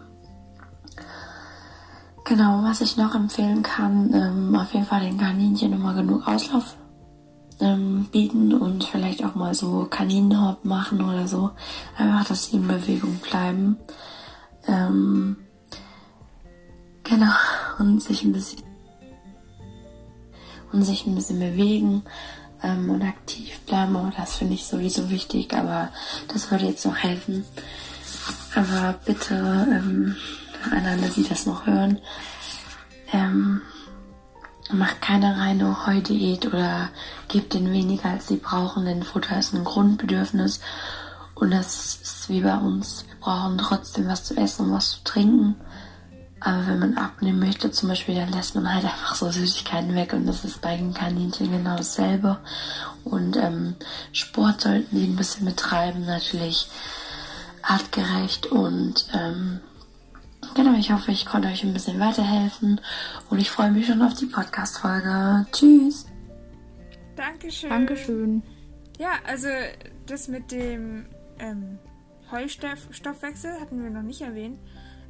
Genau, 2.26 2.64
was 2.64 2.82
ich 2.82 2.98
noch 2.98 3.14
empfehlen 3.14 3.62
kann, 3.62 4.12
ähm, 4.12 4.56
auf 4.56 4.74
jeden 4.74 4.88
Fall 4.88 5.02
den 5.02 5.20
Kaninchen 5.20 5.74
immer 5.74 5.94
genug 5.94 6.28
Auslauf 6.28 6.76
ähm, 7.60 8.08
bieten 8.12 8.52
und 8.52 8.84
vielleicht 8.84 9.24
auch 9.24 9.36
mal 9.36 9.54
so 9.54 9.86
Kaninenhop 9.88 10.66
machen 10.66 11.04
oder 11.04 11.28
so. 11.28 11.52
Einfach, 11.96 12.26
dass 12.26 12.46
sie 12.46 12.58
in 12.58 12.68
Bewegung 12.68 13.18
bleiben. 13.18 13.78
Ähm, 14.68 15.38
genau, 17.04 17.32
und 17.78 18.02
sich 18.02 18.24
ein 18.24 18.34
bisschen 18.34 18.64
und 20.72 20.84
sich 20.84 21.06
ein 21.06 21.14
bisschen 21.14 21.40
bewegen 21.40 22.02
ähm, 22.64 22.90
und 22.90 23.04
aktiv 23.04 23.60
bleiben. 23.68 23.96
Aber 23.96 24.12
das 24.18 24.36
finde 24.36 24.56
ich 24.56 24.66
sowieso 24.66 25.12
wichtig, 25.12 25.54
aber 25.54 25.90
das 26.28 26.50
würde 26.50 26.66
jetzt 26.66 26.88
noch 26.88 26.98
helfen. 26.98 27.46
Aber 28.56 28.96
bitte 29.06 29.36
ähm, 29.36 30.16
an 30.72 30.86
alle, 30.86 31.10
die 31.10 31.28
das 31.28 31.46
noch 31.46 31.66
hören. 31.66 32.00
Ähm, 33.14 33.62
macht 34.72 35.02
keine 35.02 35.38
reine 35.38 35.86
Heudiät 35.86 36.48
oder 36.48 36.90
gebt 37.28 37.54
denen 37.54 37.72
weniger 37.72 38.10
als 38.10 38.28
sie 38.28 38.38
brauchen, 38.38 38.86
denn 38.86 39.04
Futter 39.04 39.38
ist 39.38 39.54
ein 39.54 39.64
Grundbedürfnis 39.64 40.60
und 41.36 41.52
das 41.52 42.00
ist 42.02 42.30
wie 42.30 42.42
bei 42.42 42.58
uns. 42.58 43.06
Wir 43.08 43.16
brauchen 43.20 43.58
trotzdem 43.58 44.08
was 44.08 44.24
zu 44.24 44.36
essen 44.38 44.68
und 44.68 44.74
was 44.74 44.92
zu 44.92 45.04
trinken. 45.04 45.56
Aber 46.40 46.68
wenn 46.68 46.80
man 46.80 46.98
abnehmen 46.98 47.40
möchte, 47.40 47.72
zum 47.72 47.90
Beispiel, 47.90 48.16
dann 48.16 48.32
lässt 48.32 48.56
man 48.56 48.72
halt 48.72 48.86
einfach 48.86 49.16
so 49.16 49.32
Süßigkeiten 49.32 49.96
weg 49.96 50.14
und 50.14 50.28
das 50.28 50.46
ist 50.46 50.62
bei 50.62 50.78
den 50.78 50.94
Kaninchen 50.94 51.52
genau 51.52 51.76
dasselbe. 51.76 52.38
Und 53.04 53.36
ähm, 53.36 53.76
Sport 54.12 54.62
sollten 54.62 54.96
sie 54.96 55.06
ein 55.06 55.16
bisschen 55.16 55.46
betreiben, 55.46 56.06
natürlich 56.06 56.68
artgerecht 57.64 58.48
und 58.48 59.08
ähm, 59.14 59.60
genau, 60.56 60.74
ich 60.78 60.92
hoffe, 60.92 61.12
ich 61.12 61.26
konnte 61.26 61.48
euch 61.50 61.64
ein 61.64 61.74
bisschen 61.74 62.00
weiterhelfen 62.00 62.82
und 63.30 63.40
ich 63.40 63.52
freue 63.52 63.72
mich 63.72 63.86
schon 63.86 64.02
auf 64.02 64.14
die 64.16 64.26
Podcast-Folge. 64.26 65.46
Tschüss! 65.52 66.08
Dankeschön. 67.16 67.70
Dankeschön. 67.70 68.44
Ja, 68.98 69.10
also 69.28 69.48
das 70.08 70.28
mit 70.28 70.52
dem 70.52 71.06
ähm, 71.40 71.78
Heustoffwechsel 72.32 73.60
hatten 73.60 73.84
wir 73.84 73.90
noch 73.90 74.02
nicht 74.02 74.22
erwähnt. 74.22 74.60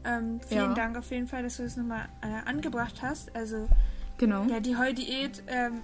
Ähm, 0.03 0.39
vielen 0.47 0.69
Ja. 0.69 0.73
Dank 0.73 0.97
auf 0.97 1.09
jeden 1.11 1.27
Fall, 1.27 1.43
dass 1.43 1.57
du 1.57 1.63
das 1.63 1.77
nochmal 1.77 2.07
äh, 2.21 2.47
angebracht 2.49 3.01
hast. 3.01 3.35
Also 3.35 3.67
Genau. 4.17 4.43
ja, 4.45 4.59
die 4.59 4.77
Heudiät, 4.77 5.41
ähm, 5.47 5.81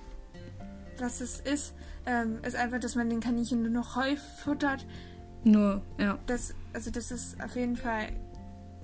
was 1.00 1.22
es 1.22 1.40
ist, 1.40 1.74
ähm, 2.06 2.40
ist 2.44 2.56
einfach, 2.56 2.80
dass 2.80 2.96
man 2.96 3.10
den 3.10 3.20
Kaninchen 3.20 3.62
nur 3.64 3.72
noch 3.72 3.96
Heu 3.96 4.16
futtert. 4.44 4.86
Nur, 5.44 5.82
ja. 5.98 6.20
Das, 6.28 6.54
also 6.74 6.92
das 6.92 7.12
ist 7.12 7.42
auf 7.44 7.56
jeden 7.56 7.76
Fall 7.76 8.10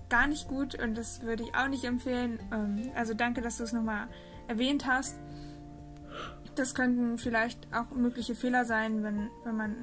gar 0.10 0.28
nicht 0.28 0.48
gut 0.48 0.76
und 0.82 0.96
das 0.96 1.22
würde 1.22 1.44
ich 1.44 1.56
auch 1.56 1.68
nicht 1.68 1.84
empfehlen. 1.84 2.40
Ähm, 2.52 2.92
also 2.96 3.14
danke, 3.14 3.42
dass 3.42 3.58
du 3.58 3.64
es 3.64 3.74
nochmal 3.74 4.08
erwähnt 4.48 4.86
hast. 4.86 5.18
Das 6.56 6.74
könnten 6.74 7.18
vielleicht 7.18 7.68
auch 7.74 7.92
mögliche 7.96 8.34
Fehler 8.34 8.66
sein, 8.66 9.04
wenn, 9.04 9.30
wenn 9.44 9.56
man 9.56 9.76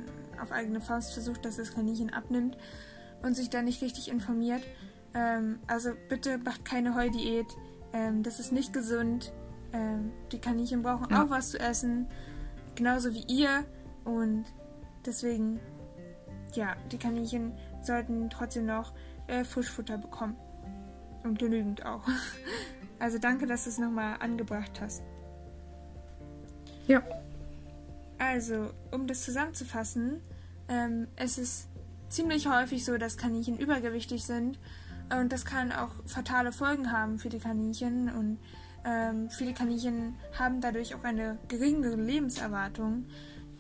auf 0.43 0.51
eigene 0.51 0.81
Faust 0.81 1.13
versucht, 1.13 1.45
dass 1.45 1.57
das 1.57 1.75
Kaninchen 1.75 2.13
abnimmt 2.13 2.57
und 3.23 3.35
sich 3.35 3.49
da 3.51 3.63
nicht 3.63 3.81
richtig 3.83 4.09
informiert. 4.11 4.63
Ähm, 5.15 5.61
also 5.67 5.91
bitte 6.09 6.39
macht 6.39 6.65
keine 6.65 6.95
Heudiät. 6.95 7.47
Ähm, 7.93 8.23
das 8.23 8.41
ist 8.41 8.51
nicht 8.51 8.73
gesund. 8.73 9.33
Ähm, 9.73 10.11
die 10.33 10.41
Kaninchen 10.41 10.83
brauchen 10.83 11.09
Ja. 11.11 11.23
auch 11.25 11.31
was 11.31 11.51
zu 11.51 11.61
essen, 11.61 12.09
genauso 12.75 13.15
wie 13.15 13.25
ihr. 13.29 13.65
Und 14.05 14.45
deswegen 15.07 15.61
ja, 16.55 16.77
die 16.93 16.99
Kaninchen 16.99 17.53
sollten 17.83 18.31
trotzdem 18.31 18.67
noch 18.67 18.93
äh, 19.27 19.45
Frischfutter 19.45 19.99
bekommen. 19.99 20.37
Und 21.23 21.39
genügend 21.39 21.85
auch. 21.85 22.03
Also 23.01 23.19
danke, 23.19 23.47
dass 23.47 23.65
du 23.65 23.71
es 23.71 23.79
nochmal 23.79 24.17
angebracht 24.21 24.81
hast. 24.81 25.03
Ja. 26.87 27.03
Also, 28.19 28.71
um 28.93 29.07
das 29.07 29.25
zusammenzufassen, 29.25 30.21
ähm, 30.69 31.09
es 31.17 31.37
ist 31.37 31.69
ziemlich 32.09 32.47
häufig 32.47 32.85
so, 32.85 32.97
dass 32.97 33.17
Kaninchen 33.17 33.59
übergewichtig 33.59 34.25
sind. 34.25 34.59
Und 35.13 35.33
das 35.33 35.45
kann 35.45 35.73
auch 35.73 35.91
fatale 36.07 36.53
Folgen 36.53 36.93
haben 36.93 37.19
für 37.19 37.29
die 37.29 37.41
Kaninchen. 37.41 38.09
Und 38.09 38.39
ähm, 38.85 39.29
viele 39.29 39.53
Kaninchen 39.53 40.15
haben 40.39 40.61
dadurch 40.61 40.95
auch 40.95 41.05
eine 41.05 41.39
geringere 41.49 41.97
Lebenserwartung. 41.97 43.07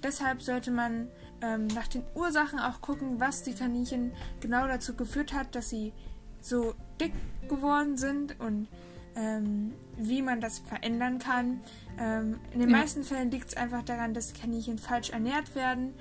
Deshalb 0.03 0.43
sollte 0.43 0.71
man 0.71 1.09
ähm, 1.45 1.66
nach 1.68 1.88
den 1.88 2.03
Ursachen 2.14 2.59
auch 2.59 2.80
gucken, 2.80 3.20
was 3.20 3.42
die 3.42 3.53
Kaninchen 3.55 4.12
genau 4.40 4.66
dazu 4.66 4.95
geführt 4.95 5.32
hat, 5.34 5.55
dass 5.55 5.68
sie 5.68 5.92
so 6.40 6.74
dick 7.01 7.12
geworden 7.49 7.97
sind 7.97 8.38
und 8.40 8.68
ähm, 9.16 9.72
wie 9.97 10.22
man 10.22 10.40
das 10.40 10.59
verändern 10.59 11.18
kann. 11.18 11.61
Ähm, 11.99 12.38
in 12.53 12.61
den 12.61 12.70
Ja. 12.70 12.78
meisten 12.78 13.05
Fällen 13.05 13.30
liegt 13.30 13.49
es 13.49 13.57
einfach 13.57 13.82
daran, 13.82 14.14
dass 14.14 14.32
die 14.32 14.40
Kaninchen 14.40 14.78
falsch 14.78 15.11
ernährt 15.11 15.55
werden 15.55 15.95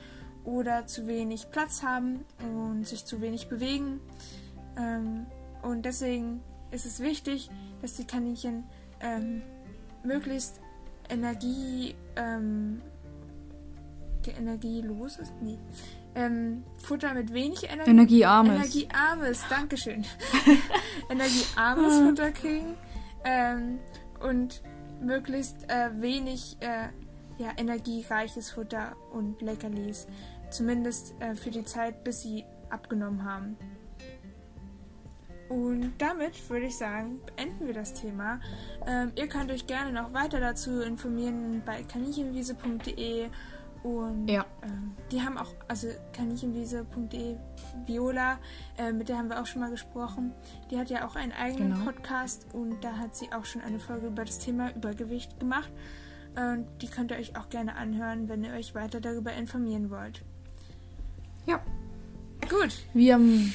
oder 0.46 0.88
zu 0.88 1.08
wenig 1.08 1.52
Platz 1.52 1.84
haben 1.84 2.26
und 2.42 2.88
sich 2.88 3.06
zu 3.06 3.22
wenig 3.22 3.48
bewegen. 3.50 4.00
Ähm, 4.78 5.26
und 5.62 5.84
deswegen 5.86 6.42
ist 6.72 6.86
es 6.86 7.00
wichtig, 7.00 7.50
dass 7.82 7.94
die 7.96 8.06
Kaninchen 8.06 8.64
ähm, 9.00 9.42
möglichst 10.04 10.60
Energie, 11.10 11.96
ähm, 12.16 12.82
ge- 14.24 14.34
energielos 14.38 15.18
ist? 15.18 15.34
Nee. 15.42 15.60
Ähm, 16.16 16.64
Futter 16.78 17.14
mit 17.14 17.34
wenig 17.34 17.64
Energie. 17.70 17.90
Energiearmes. 17.90 18.54
Energiearmes, 18.56 19.44
Dankeschön. 19.50 20.06
Energiearmes. 21.10 22.00
Futter 22.08 22.32
kriegen 22.32 22.76
ähm, 23.24 23.80
und 24.22 24.62
möglichst 25.02 25.70
äh, 25.70 25.90
wenig 26.02 26.58
äh, 26.62 26.90
ja, 27.38 27.52
energiereiches 27.58 28.52
Futter 28.52 28.96
und 29.12 29.42
Leckerlis. 29.42 30.08
Zumindest 30.52 31.16
äh, 31.20 31.36
für 31.36 31.50
die 31.50 31.66
Zeit, 31.66 32.04
bis 32.04 32.22
sie 32.22 32.46
abgenommen 32.70 33.24
haben. 33.24 33.58
Und 35.50 35.94
damit 35.98 36.50
würde 36.50 36.68
ich 36.68 36.78
sagen, 36.78 37.20
beenden 37.26 37.68
wir 37.68 37.74
das 37.74 37.94
Thema. 37.94 38.40
Ähm, 38.88 39.12
ihr 39.16 39.28
könnt 39.28 39.52
euch 39.52 39.68
gerne 39.68 39.92
noch 39.92 40.14
weiter 40.14 40.40
dazu 40.40 40.82
informieren 40.82 41.62
bei 41.66 41.84
kaninchenwiese.de 41.84 43.28
und 43.84 44.28
Ja. 44.28 44.46
ähm, 44.64 44.92
die 45.12 45.22
haben 45.22 45.38
auch, 45.38 45.54
also 45.68 45.88
kaninchenwiese.de, 46.14 47.36
Viola, 47.86 48.40
äh, 48.78 48.92
mit 48.92 49.10
der 49.10 49.18
haben 49.18 49.30
wir 49.30 49.42
auch 49.42 49.46
schon 49.46 49.62
mal 49.62 49.70
gesprochen. 49.72 50.32
Die 50.72 50.78
hat 50.78 50.90
ja 50.90 51.06
auch 51.08 51.16
einen 51.16 51.32
eigenen 51.34 51.74
Genau. 51.74 51.86
Podcast 51.86 52.48
und 52.54 52.84
da 52.84 52.98
hat 52.98 53.16
sie 53.16 53.32
auch 53.34 53.46
schon 53.46 53.62
eine 53.62 53.80
Folge 53.80 54.08
über 54.08 54.26
das 54.26 54.40
Thema 54.40 54.72
Übergewicht 54.76 55.40
gemacht. 55.40 55.72
Und 56.36 56.66
die 56.82 56.88
könnt 56.88 57.12
ihr 57.12 57.18
euch 57.18 57.38
auch 57.38 57.50
gerne 57.50 57.76
anhören, 57.76 58.28
wenn 58.28 58.44
ihr 58.44 58.54
euch 58.54 58.74
weiter 58.74 59.00
darüber 59.00 59.34
informieren 59.34 59.90
wollt. 59.92 60.24
Ja. 61.46 61.60
Gut, 62.50 62.74
Wie, 62.94 63.14
am, 63.14 63.54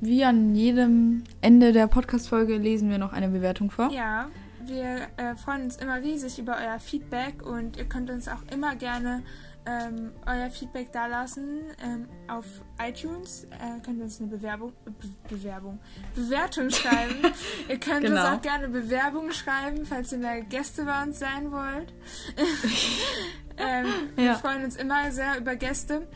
wie 0.00 0.24
an 0.24 0.54
jedem 0.54 1.22
Ende 1.40 1.72
der 1.72 1.86
Podcast-Folge 1.86 2.56
lesen 2.56 2.90
wir 2.90 2.98
noch 2.98 3.12
eine 3.12 3.28
Bewertung 3.28 3.70
vor. 3.70 3.90
Ja, 3.92 4.28
wir 4.66 5.06
äh, 5.18 5.36
freuen 5.36 5.64
uns 5.64 5.76
immer 5.76 5.96
riesig 6.02 6.38
über 6.38 6.56
euer 6.56 6.78
Feedback 6.80 7.44
und 7.46 7.76
ihr 7.76 7.84
könnt 7.84 8.10
uns 8.10 8.26
auch 8.28 8.42
immer 8.52 8.74
gerne 8.74 9.22
ähm, 9.66 10.12
euer 10.26 10.50
Feedback 10.50 10.92
dalassen. 10.92 11.62
Ähm, 11.82 12.08
auf 12.28 12.44
iTunes 12.80 13.44
äh, 13.44 13.80
könnt 13.84 13.98
ihr 13.98 14.04
uns 14.04 14.20
eine 14.20 14.28
Bewerbung, 14.30 14.72
äh, 14.86 14.90
Be 14.90 15.08
Bewerbung, 15.28 15.78
Bewertung 16.14 16.70
schreiben. 16.70 17.16
ihr 17.68 17.78
könnt 17.80 18.04
uns 18.04 18.10
Genau. 18.14 18.34
auch 18.34 18.42
gerne 18.42 18.68
Bewerbungen 18.68 19.32
schreiben, 19.32 19.86
falls 19.86 20.12
ihr 20.12 20.18
mal 20.18 20.42
Gäste 20.44 20.84
bei 20.84 21.02
uns 21.02 21.18
sein 21.18 21.50
wollt. 21.50 21.92
ähm, 23.56 23.86
Wir 24.16 24.24
Ja. 24.24 24.34
freuen 24.34 24.64
uns 24.64 24.76
immer 24.76 25.10
sehr 25.12 25.38
über 25.38 25.56
Gäste. 25.56 26.08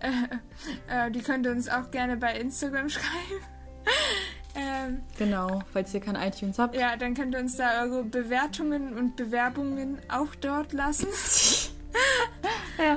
Äh, 0.00 1.06
äh, 1.06 1.10
die 1.10 1.20
könnt 1.22 1.46
ihr 1.46 1.52
uns 1.52 1.68
auch 1.68 1.90
gerne 1.90 2.16
bei 2.16 2.38
Instagram 2.38 2.88
schreiben. 2.90 3.40
ähm, 4.56 5.02
Genau, 5.18 5.62
falls 5.72 5.94
ihr 5.94 6.00
kein 6.00 6.16
iTunes 6.16 6.58
habt. 6.58 6.74
ja, 6.74 6.96
dann 6.96 7.14
könnt 7.14 7.34
ihr 7.34 7.40
uns 7.40 7.56
da 7.56 7.82
eure 7.82 8.02
Bewertungen 8.04 8.96
und 8.96 9.14
Bewerbungen 9.16 9.98
auch 10.08 10.34
dort 10.34 10.72
lassen. 10.72 11.06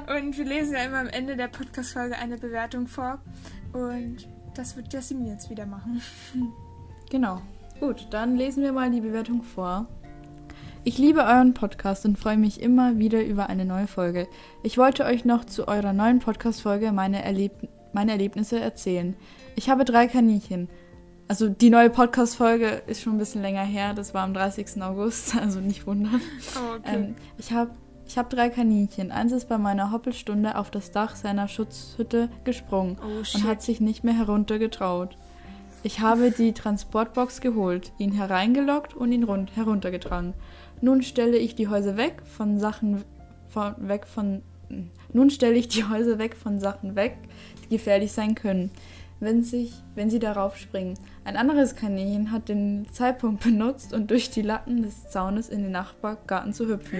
Und 0.09 0.35
wir 0.39 0.45
lesen 0.45 0.73
ja 0.73 0.83
immer 0.85 1.01
am 1.01 1.07
Ende 1.07 1.35
der 1.35 1.49
Podcast-Folge 1.49 2.17
eine 2.17 2.39
Bewertung 2.39 2.87
vor. 2.87 3.19
Und 3.73 4.27
das 4.55 4.75
wird 4.75 4.91
Jasmin 4.91 5.27
jetzt 5.27 5.49
wieder 5.49 5.65
machen. 5.65 6.01
Genau. 7.11 7.41
Gut, 7.79 8.05
dann 8.11 8.35
lesen 8.35 8.61
wir 8.61 8.71
mal 8.71 8.91
die 8.91 9.01
Bewertung 9.01 9.41
vor. 9.41 9.87
Ich 10.83 10.99
liebe 10.99 11.21
euren 11.21 11.55
Podcast 11.55 12.05
und 12.05 12.19
freue 12.19 12.37
mich 12.37 12.61
immer 12.61 12.99
wieder 12.99 13.25
über 13.25 13.49
eine 13.49 13.65
neue 13.65 13.87
Folge. 13.87 14.27
Ich 14.61 14.77
wollte 14.77 15.05
euch 15.05 15.25
noch 15.25 15.43
zu 15.43 15.67
eurer 15.67 15.91
neuen 15.91 16.19
Podcast-Folge 16.19 16.91
meine, 16.91 17.23
Erleb 17.23 17.67
meine 17.93 18.11
Erlebnisse 18.11 18.59
erzählen. 18.59 19.15
Ich 19.55 19.71
habe 19.71 19.85
drei 19.85 20.05
Kaninchen. 20.05 20.69
Also 21.27 21.49
die 21.49 21.71
neue 21.71 21.89
Podcast-Folge 21.89 22.83
ist 22.85 23.01
schon 23.01 23.15
ein 23.15 23.19
bisschen 23.19 23.41
länger 23.41 23.63
her. 23.63 23.95
Das 23.95 24.13
war 24.13 24.23
am 24.23 24.35
30. 24.35 24.83
August, 24.83 25.35
also 25.41 25.59
nicht 25.59 25.87
wundern. 25.87 26.21
Oh, 26.55 26.75
okay. 26.75 26.95
Ähm, 26.95 27.15
ich 27.39 27.53
habe 27.53 27.71
ich 28.09 28.17
hab 28.17 28.31
drei 28.31 28.49
Kaninchen. 28.49 29.11
Eins 29.11 29.31
ist 29.31 29.47
bei 29.47 29.59
meiner 29.59 29.91
Hoppelstunde 29.91 30.57
auf 30.57 30.71
das 30.71 30.91
Dach 30.91 31.15
seiner 31.15 31.47
Schutzhütte 31.47 32.29
gesprungen 32.43 32.97
oh, 33.03 33.19
und 33.19 33.43
hat 33.43 33.61
sich 33.61 33.79
nicht 33.81 34.03
mehr 34.03 34.15
heruntergetraut. 34.15 35.15
Ich 35.83 35.99
habe 35.99 36.31
die 36.31 36.53
Transportbox 36.53 37.39
geholt, 37.39 37.93
ihn 37.99 38.11
hereingelockt 38.11 38.95
und 38.95 39.11
ihn 39.11 39.23
rund 39.23 39.55
heruntergetragen. 39.55 40.33
Nun 40.81 41.03
stelle 41.03 41.37
ich 41.37 41.53
die 41.53 41.67
Häuser 41.67 41.97
weg 41.97 42.23
von 42.25 42.59
Sachen 42.59 43.03
von, 43.47 43.75
weg 43.77 44.07
von 44.07 44.41
nun 45.13 45.29
stelle 45.29 45.55
ich 45.55 45.67
die 45.67 45.83
Häuser 45.83 46.17
weg 46.17 46.35
von 46.35 46.59
Sachen 46.59 46.95
weg, 46.95 47.15
die 47.63 47.69
gefährlich 47.69 48.11
sein 48.11 48.33
können, 48.33 48.71
wenn 49.19 49.43
sich 49.43 49.73
wenn 49.95 50.09
sie 50.09 50.19
darauf 50.19 50.55
springen. 50.57 50.97
Ein 51.25 51.35
anderes 51.37 51.75
Kaninchen 51.75 52.31
hat 52.31 52.49
den 52.49 52.87
Zeitpunkt 52.91 53.43
benutzt 53.43 53.93
und 53.93 54.09
durch 54.11 54.29
die 54.29 54.41
Latten 54.41 54.81
des 54.83 55.09
Zaunes 55.09 55.49
in 55.49 55.63
den 55.63 55.71
Nachbargarten 55.71 56.53
zu 56.53 56.67
hüpfen. 56.67 56.99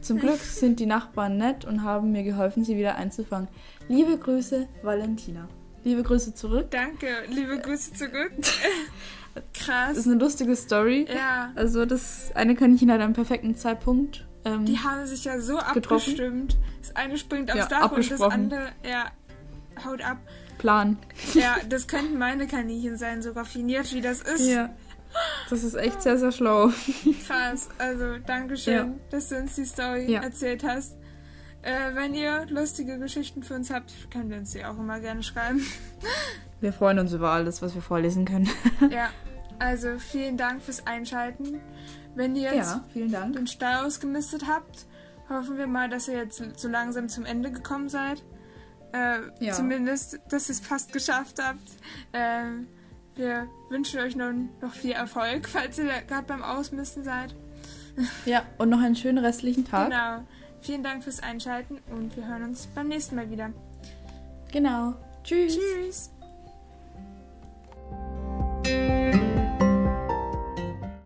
Zum 0.00 0.18
Glück 0.18 0.38
sind 0.38 0.78
die 0.78 0.86
Nachbarn 0.86 1.36
nett 1.38 1.64
und 1.64 1.82
haben 1.82 2.12
mir 2.12 2.22
geholfen, 2.22 2.64
sie 2.64 2.76
wieder 2.76 2.94
einzufangen. 2.96 3.48
Liebe 3.88 4.16
Grüße, 4.16 4.68
Valentina. 4.82 5.48
Liebe 5.84 6.02
Grüße 6.02 6.34
zurück. 6.34 6.66
Danke, 6.70 7.06
liebe 7.30 7.58
Grüße 7.58 7.92
zurück. 7.94 8.32
Krass. 9.54 9.96
ist 9.98 10.06
eine 10.06 10.16
lustige 10.16 10.56
Story. 10.56 11.06
Ja. 11.14 11.52
Also 11.54 11.84
das 11.84 12.30
eine 12.34 12.54
Kaninchen 12.54 12.90
hat 12.90 13.00
am 13.00 13.12
perfekten 13.12 13.54
Zeitpunkt. 13.54 14.26
Ähm, 14.44 14.64
Die 14.64 14.78
haben 14.78 15.06
sich 15.06 15.24
ja 15.24 15.38
so 15.40 15.56
Getroffen. 15.74 16.10
abgestimmt. 16.10 16.56
Das 16.80 16.96
eine 16.96 17.18
springt 17.18 17.50
aufs 17.50 17.58
Ja, 17.58 17.66
Dach 17.68 17.92
und 17.92 18.10
das 18.10 18.20
andere, 18.20 18.68
ja, 18.88 19.06
haut 19.84 20.02
ab. 20.02 20.18
Plan. 20.66 20.98
Ja, 21.34 21.56
das 21.68 21.86
könnten 21.86 22.18
meine 22.18 22.48
Kaninchen 22.48 22.96
sein, 22.96 23.22
so 23.22 23.30
raffiniert 23.30 23.92
wie 23.94 24.00
das 24.00 24.20
ist. 24.20 24.48
Ja. 24.48 24.70
Das 25.48 25.62
ist 25.62 25.74
echt 25.74 26.02
sehr, 26.02 26.18
sehr 26.18 26.32
schlau. 26.32 26.70
Krass. 27.28 27.68
Also, 27.78 28.18
Dankeschön, 28.26 28.74
Ja. 28.74 28.88
dass 29.10 29.28
du 29.28 29.36
uns 29.36 29.54
die 29.54 29.64
Story 29.64 30.10
Ja. 30.10 30.22
erzählt 30.22 30.64
hast. 30.64 30.96
Äh, 31.62 31.94
wenn 31.94 32.14
ihr 32.14 32.46
lustige 32.50 32.98
Geschichten 32.98 33.44
für 33.44 33.54
uns 33.54 33.70
habt, 33.70 33.92
könnt 34.12 34.32
ihr 34.32 34.38
uns 34.38 34.50
die 34.50 34.64
auch 34.64 34.76
immer 34.76 34.98
gerne 34.98 35.22
schreiben. 35.22 35.64
Wir 36.60 36.72
freuen 36.72 36.98
uns 36.98 37.12
über 37.12 37.30
alles, 37.30 37.62
was 37.62 37.74
wir 37.76 37.82
vorlesen 37.82 38.24
können. 38.24 38.48
ja. 38.90 39.10
Also, 39.60 39.98
vielen 39.98 40.36
Dank 40.36 40.62
fürs 40.62 40.84
Einschalten. 40.86 41.60
Wenn 42.16 42.34
ihr 42.34 42.52
jetzt 42.54 42.80
Dank. 43.12 43.34
den 43.36 43.46
Stall 43.46 43.86
ausgemistet 43.86 44.42
habt, 44.48 44.86
hoffen 45.28 45.58
wir 45.58 45.66
mal, 45.68 45.88
dass 45.88 46.08
ihr 46.08 46.14
jetzt 46.16 46.42
so 46.58 46.68
langsam 46.68 47.08
zum 47.08 47.24
Ende 47.24 47.52
gekommen 47.52 47.88
seid. 47.88 48.22
Äh, 48.92 49.44
ja. 49.44 49.52
Zumindest, 49.52 50.20
dass 50.28 50.48
ihr 50.48 50.52
es 50.52 50.60
fast 50.60 50.92
geschafft 50.92 51.42
habt. 51.42 51.68
Äh, 52.12 52.64
wir 53.14 53.48
wünschen 53.70 54.00
euch 54.00 54.14
nun 54.14 54.50
noch 54.60 54.72
viel 54.72 54.92
Erfolg, 54.92 55.48
falls 55.48 55.78
ihr 55.78 55.86
gerade 56.06 56.26
beim 56.26 56.42
Ausmisten 56.42 57.02
seid. 57.02 57.34
Ja, 58.26 58.42
und 58.58 58.68
noch 58.68 58.80
einen 58.80 58.96
schönen 58.96 59.18
restlichen 59.18 59.64
Tag. 59.64 59.90
Genau. 59.90 60.26
Vielen 60.60 60.82
Dank 60.82 61.04
fürs 61.04 61.22
Einschalten 61.22 61.78
und 61.90 62.16
wir 62.16 62.26
hören 62.26 62.42
uns 62.42 62.66
beim 62.74 62.88
nächsten 62.88 63.16
Mal 63.16 63.30
wieder. 63.30 63.52
Genau. 64.52 64.94
Tschüss. 65.22 65.56
Tschüss. 65.56 66.10